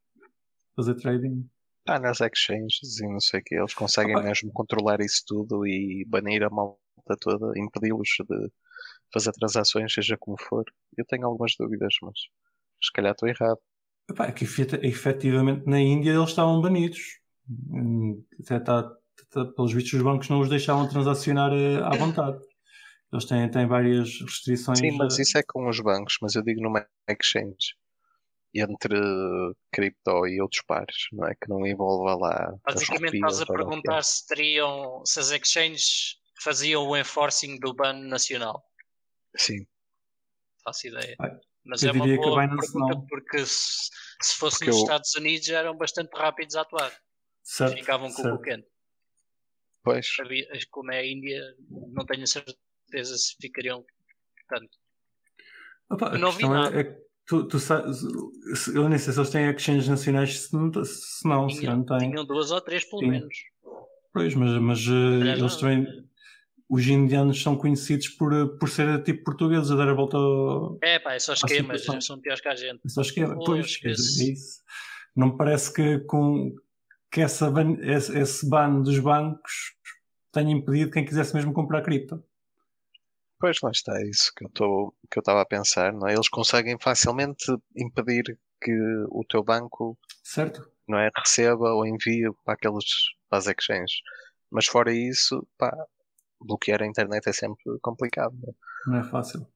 Fazer 0.76 0.96
trading? 0.96 1.50
Ah, 1.90 2.00
nas 2.00 2.22
exchanges 2.22 3.00
e 3.00 3.08
não 3.08 3.20
sei 3.20 3.40
o 3.40 3.44
que. 3.44 3.56
Eles 3.56 3.74
conseguem 3.74 4.16
ah, 4.16 4.22
mesmo 4.22 4.52
controlar 4.54 5.02
isso 5.02 5.24
tudo 5.26 5.66
e 5.66 6.06
banir 6.08 6.44
a 6.44 6.50
malta 6.50 6.80
toda, 7.20 7.58
impedi-los 7.58 8.10
de 8.30 8.52
fazer 9.12 9.32
transações, 9.32 9.92
seja 9.92 10.16
como 10.18 10.38
for. 10.40 10.64
Eu 10.96 11.04
tenho 11.06 11.26
algumas 11.26 11.54
dúvidas, 11.60 11.96
mas 12.04 12.14
se 12.84 12.92
calhar 12.94 13.14
estou 13.14 13.28
errado. 13.28 13.58
Epá, 14.08 14.28
é 14.28 14.32
que 14.32 14.44
efetivamente 14.44 15.66
na 15.66 15.80
Índia 15.80 16.12
eles 16.12 16.30
estavam 16.30 16.62
banidos. 16.62 17.20
Hum, 17.50 18.24
até 18.44 18.58
está, 18.58 18.84
tá, 19.32 19.46
pelos 19.46 19.74
vistos, 19.74 19.94
os 19.94 20.04
bancos 20.04 20.30
não 20.30 20.42
os 20.42 20.50
deixavam 20.50 20.88
transacionar 20.88 21.52
eh, 21.54 21.82
à 21.84 21.90
vontade. 21.96 22.38
Eles 23.12 23.26
têm, 23.26 23.50
têm 23.50 23.66
várias 23.66 24.22
restrições. 24.22 24.78
Sim, 24.78 24.96
mas 24.96 25.18
isso 25.18 25.38
é 25.40 25.42
com 25.42 25.68
os 25.68 25.80
bancos, 25.80 26.18
mas 26.22 26.36
eu 26.36 26.44
digo 26.44 26.62
numa 26.62 26.86
exchange 27.10 27.79
entre 28.54 28.96
cripto 29.72 30.28
e 30.28 30.42
outros 30.42 30.64
pares, 30.64 31.08
não 31.12 31.28
é? 31.28 31.36
Que 31.36 31.48
não 31.48 31.66
envolva 31.66 32.16
lá. 32.16 32.56
Basicamente 32.66 33.16
estás 33.16 33.42
a 33.42 33.46
perguntar 33.46 34.04
se 34.04 34.26
teriam, 34.28 35.04
se 35.06 35.20
as 35.20 35.32
exchanges 35.32 36.20
faziam 36.42 36.88
o 36.88 36.98
enforcing 36.98 37.60
do 37.60 37.74
ban 37.74 37.94
nacional. 37.94 38.64
Sim. 39.36 39.68
Faço 40.64 40.88
ideia. 40.88 41.16
Ai, 41.20 41.38
Mas 41.64 41.84
é 41.84 41.92
uma 41.92 42.06
boa 42.06 42.36
pergunta 42.36 42.68
não. 42.76 43.06
porque 43.06 43.46
se, 43.46 43.90
se 44.22 44.36
fosse 44.36 44.58
porque 44.58 44.72
nos 44.72 44.78
eu... 44.78 44.84
Estados 44.84 45.16
Unidos 45.16 45.50
eram 45.50 45.78
bastante 45.78 46.12
rápidos 46.16 46.56
a 46.56 46.62
atuar. 46.62 46.92
Certo, 47.44 47.78
Ficavam 47.78 48.12
com 48.12 48.22
certo. 48.22 48.36
o 48.36 48.42
quente. 48.42 48.68
Pois. 49.84 50.08
Como 50.72 50.92
é 50.92 51.00
a 51.00 51.06
Índia, 51.06 51.42
não 51.70 52.06
tenho 52.06 52.28
certeza 52.28 53.18
se 53.18 53.36
ficariam 53.40 53.86
tanto. 54.48 54.78
Opa, 55.90 56.18
não 56.18 56.32
vi 56.32 56.48
nada. 56.48 56.80
É, 56.80 56.82
é, 56.82 57.09
tu, 57.30 57.44
tu 57.48 57.60
sabes, 57.60 58.02
eu 58.74 58.90
nem 58.90 58.98
sei 58.98 59.14
se 59.14 59.20
eles 59.20 59.30
têm 59.30 59.50
exchanges 59.52 59.88
nacionais, 59.88 60.40
se 60.42 60.54
não, 60.54 60.84
se 60.84 61.28
não, 61.28 61.48
tinham, 61.48 61.62
se 61.62 61.66
não 61.68 61.84
têm. 61.84 62.10
Tinham 62.10 62.26
duas 62.26 62.50
ou 62.50 62.60
três, 62.60 62.84
pelo 62.84 63.04
Sim. 63.04 63.10
menos. 63.12 63.36
Pois, 64.12 64.34
mas, 64.34 64.60
mas 64.60 64.88
uh, 64.88 65.24
eles 65.24 65.56
também 65.56 65.86
os 66.68 66.86
indianos 66.88 67.42
são 67.42 67.56
conhecidos 67.56 68.10
por, 68.10 68.58
por 68.58 68.68
ser 68.68 69.04
tipo 69.04 69.24
portugueses 69.24 69.70
a 69.70 69.76
dar 69.76 69.90
a 69.90 69.94
volta 69.94 70.18
ao, 70.18 70.80
É 70.82 70.98
pá, 70.98 71.14
é 71.14 71.20
só 71.20 71.34
esquemas, 71.34 71.86
são 72.02 72.20
piores 72.20 72.42
que 72.42 72.48
a 72.48 72.56
gente. 72.56 72.82
É 72.84 72.90
só 72.90 73.02
esquema, 73.02 73.36
pois, 73.36 73.80
é 73.86 73.92
isso. 73.92 74.64
Não 75.16 75.38
parece 75.38 75.72
que, 75.72 76.00
com, 76.00 76.56
que 77.12 77.22
essa 77.22 77.50
ban, 77.52 77.78
esse, 77.82 78.18
esse 78.18 78.50
ban 78.50 78.82
dos 78.82 78.98
bancos 78.98 79.76
tenha 80.32 80.52
impedido 80.52 80.92
quem 80.92 81.06
quisesse 81.06 81.36
mesmo 81.36 81.54
comprar 81.54 81.84
cripto. 81.84 82.24
Pois 83.40 83.58
lá 83.64 83.72
está, 83.72 83.98
é 83.98 84.10
isso 84.10 84.32
que 84.36 84.44
eu 84.44 84.50
estou 84.50 84.96
que 85.10 85.18
eu 85.18 85.22
estava 85.22 85.42
a 85.42 85.46
pensar, 85.46 85.94
não 85.94 86.08
é? 86.08 86.14
Eles 86.14 86.28
conseguem 86.28 86.78
facilmente 86.80 87.46
impedir 87.76 88.38
que 88.62 88.72
o 89.10 89.24
teu 89.28 89.44
banco 89.44 89.98
certo. 90.22 90.70
não 90.88 91.00
é 91.00 91.10
receba 91.16 91.74
ou 91.74 91.86
envie 91.86 92.30
para 92.44 92.56
aqueles 92.56 92.86
para 93.30 93.40
as 93.40 93.48
exchanges. 93.48 94.02
Mas 94.52 94.66
fora 94.66 94.92
isso, 94.92 95.48
pá, 95.58 95.72
bloquear 96.42 96.82
a 96.82 96.86
internet 96.86 97.28
é 97.28 97.34
sempre 97.34 97.64
complicado. 97.82 98.36
Não 98.36 98.50
é, 98.50 98.54
não 98.88 99.08
é 99.08 99.10
fácil. 99.10 99.48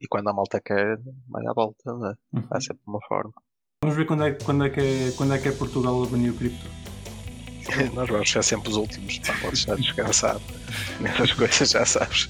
E 0.00 0.06
quando 0.06 0.28
a 0.28 0.32
malta 0.32 0.60
quer, 0.60 0.98
vai 1.28 1.44
à 1.46 1.52
volta, 1.52 1.82
não 1.86 2.10
é? 2.10 2.14
Uhum. 2.32 2.46
Há 2.50 2.60
sempre 2.60 2.82
uma 2.86 3.00
forma. 3.08 3.32
Vamos 3.82 3.96
ver 3.96 4.06
quando 4.06 4.24
é, 4.24 4.32
quando 4.32 4.64
é, 4.64 4.70
que, 4.70 4.80
é, 4.80 5.12
quando 5.16 5.34
é 5.34 5.38
que 5.38 5.48
é 5.48 5.52
Portugal 5.52 6.02
a 6.02 6.06
banir 6.06 6.32
o 6.32 6.36
cripto. 6.36 6.66
Nós 7.94 8.08
vamos 8.08 8.30
ser 8.30 8.44
sempre 8.44 8.70
os 8.70 8.76
últimos, 8.76 9.18
não 9.26 9.40
podes 9.40 9.60
estar 9.60 9.76
descansado. 9.76 10.42
Nessas 11.00 11.32
coisas 11.32 11.70
já 11.70 11.84
sabes. 11.84 12.28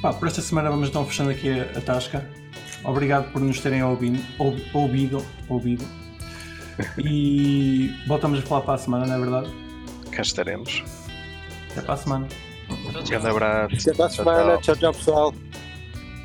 Pá, 0.00 0.14
por 0.14 0.28
esta 0.28 0.40
semana 0.40 0.70
vamos 0.70 0.88
então 0.88 1.04
fechando 1.04 1.30
aqui 1.30 1.60
a, 1.60 1.64
a 1.76 1.80
tasca. 1.80 2.26
Obrigado 2.84 3.30
por 3.32 3.40
nos 3.40 3.60
terem 3.60 3.82
ouvido, 3.82 4.22
ouvido, 4.74 5.24
ouvido. 5.48 5.84
E 6.96 7.94
voltamos 8.06 8.38
a 8.38 8.42
falar 8.42 8.62
para 8.62 8.74
a 8.74 8.78
semana, 8.78 9.06
não 9.06 9.14
é 9.16 9.18
verdade? 9.18 9.50
Cá 10.10 10.22
estaremos. 10.22 10.82
Até 11.70 11.82
para 11.82 11.92
a 11.92 11.96
semana. 11.98 12.28
Um 12.70 13.02
grande 13.04 13.28
abraço. 13.28 13.90
Até 13.90 14.02
a 14.02 14.08
semana. 14.08 14.56
Tchau, 14.58 14.76
tchau, 14.76 14.94
pessoal. 14.94 15.34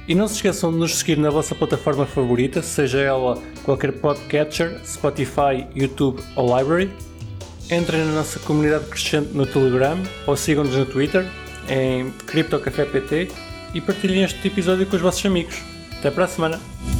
E 0.07 0.15
não 0.15 0.29
se 0.29 0.35
esqueçam 0.35 0.71
de 0.71 0.77
nos 0.77 0.95
seguir 0.95 1.17
na 1.17 1.29
vossa 1.29 1.53
plataforma 1.53 2.05
favorita, 2.05 2.61
seja 2.61 2.99
ela 2.99 3.41
qualquer 3.63 3.91
podcatcher, 3.99 4.79
Spotify, 4.85 5.67
YouTube 5.75 6.23
ou 6.37 6.57
Library. 6.57 6.89
Entrem 7.69 8.05
na 8.05 8.13
nossa 8.13 8.39
comunidade 8.39 8.85
crescente 8.85 9.33
no 9.33 9.45
Telegram 9.45 9.97
ou 10.25 10.37
sigam-nos 10.37 10.75
no 10.75 10.85
Twitter 10.85 11.25
em 11.67 12.11
CryptoCafépt 12.11 13.27
e 13.75 13.81
partilhem 13.81 14.23
este 14.23 14.47
episódio 14.47 14.87
com 14.87 14.95
os 14.95 15.01
vossos 15.01 15.25
amigos. 15.25 15.61
Até 15.99 16.09
para 16.09 16.23
a 16.23 16.27
semana! 16.27 16.94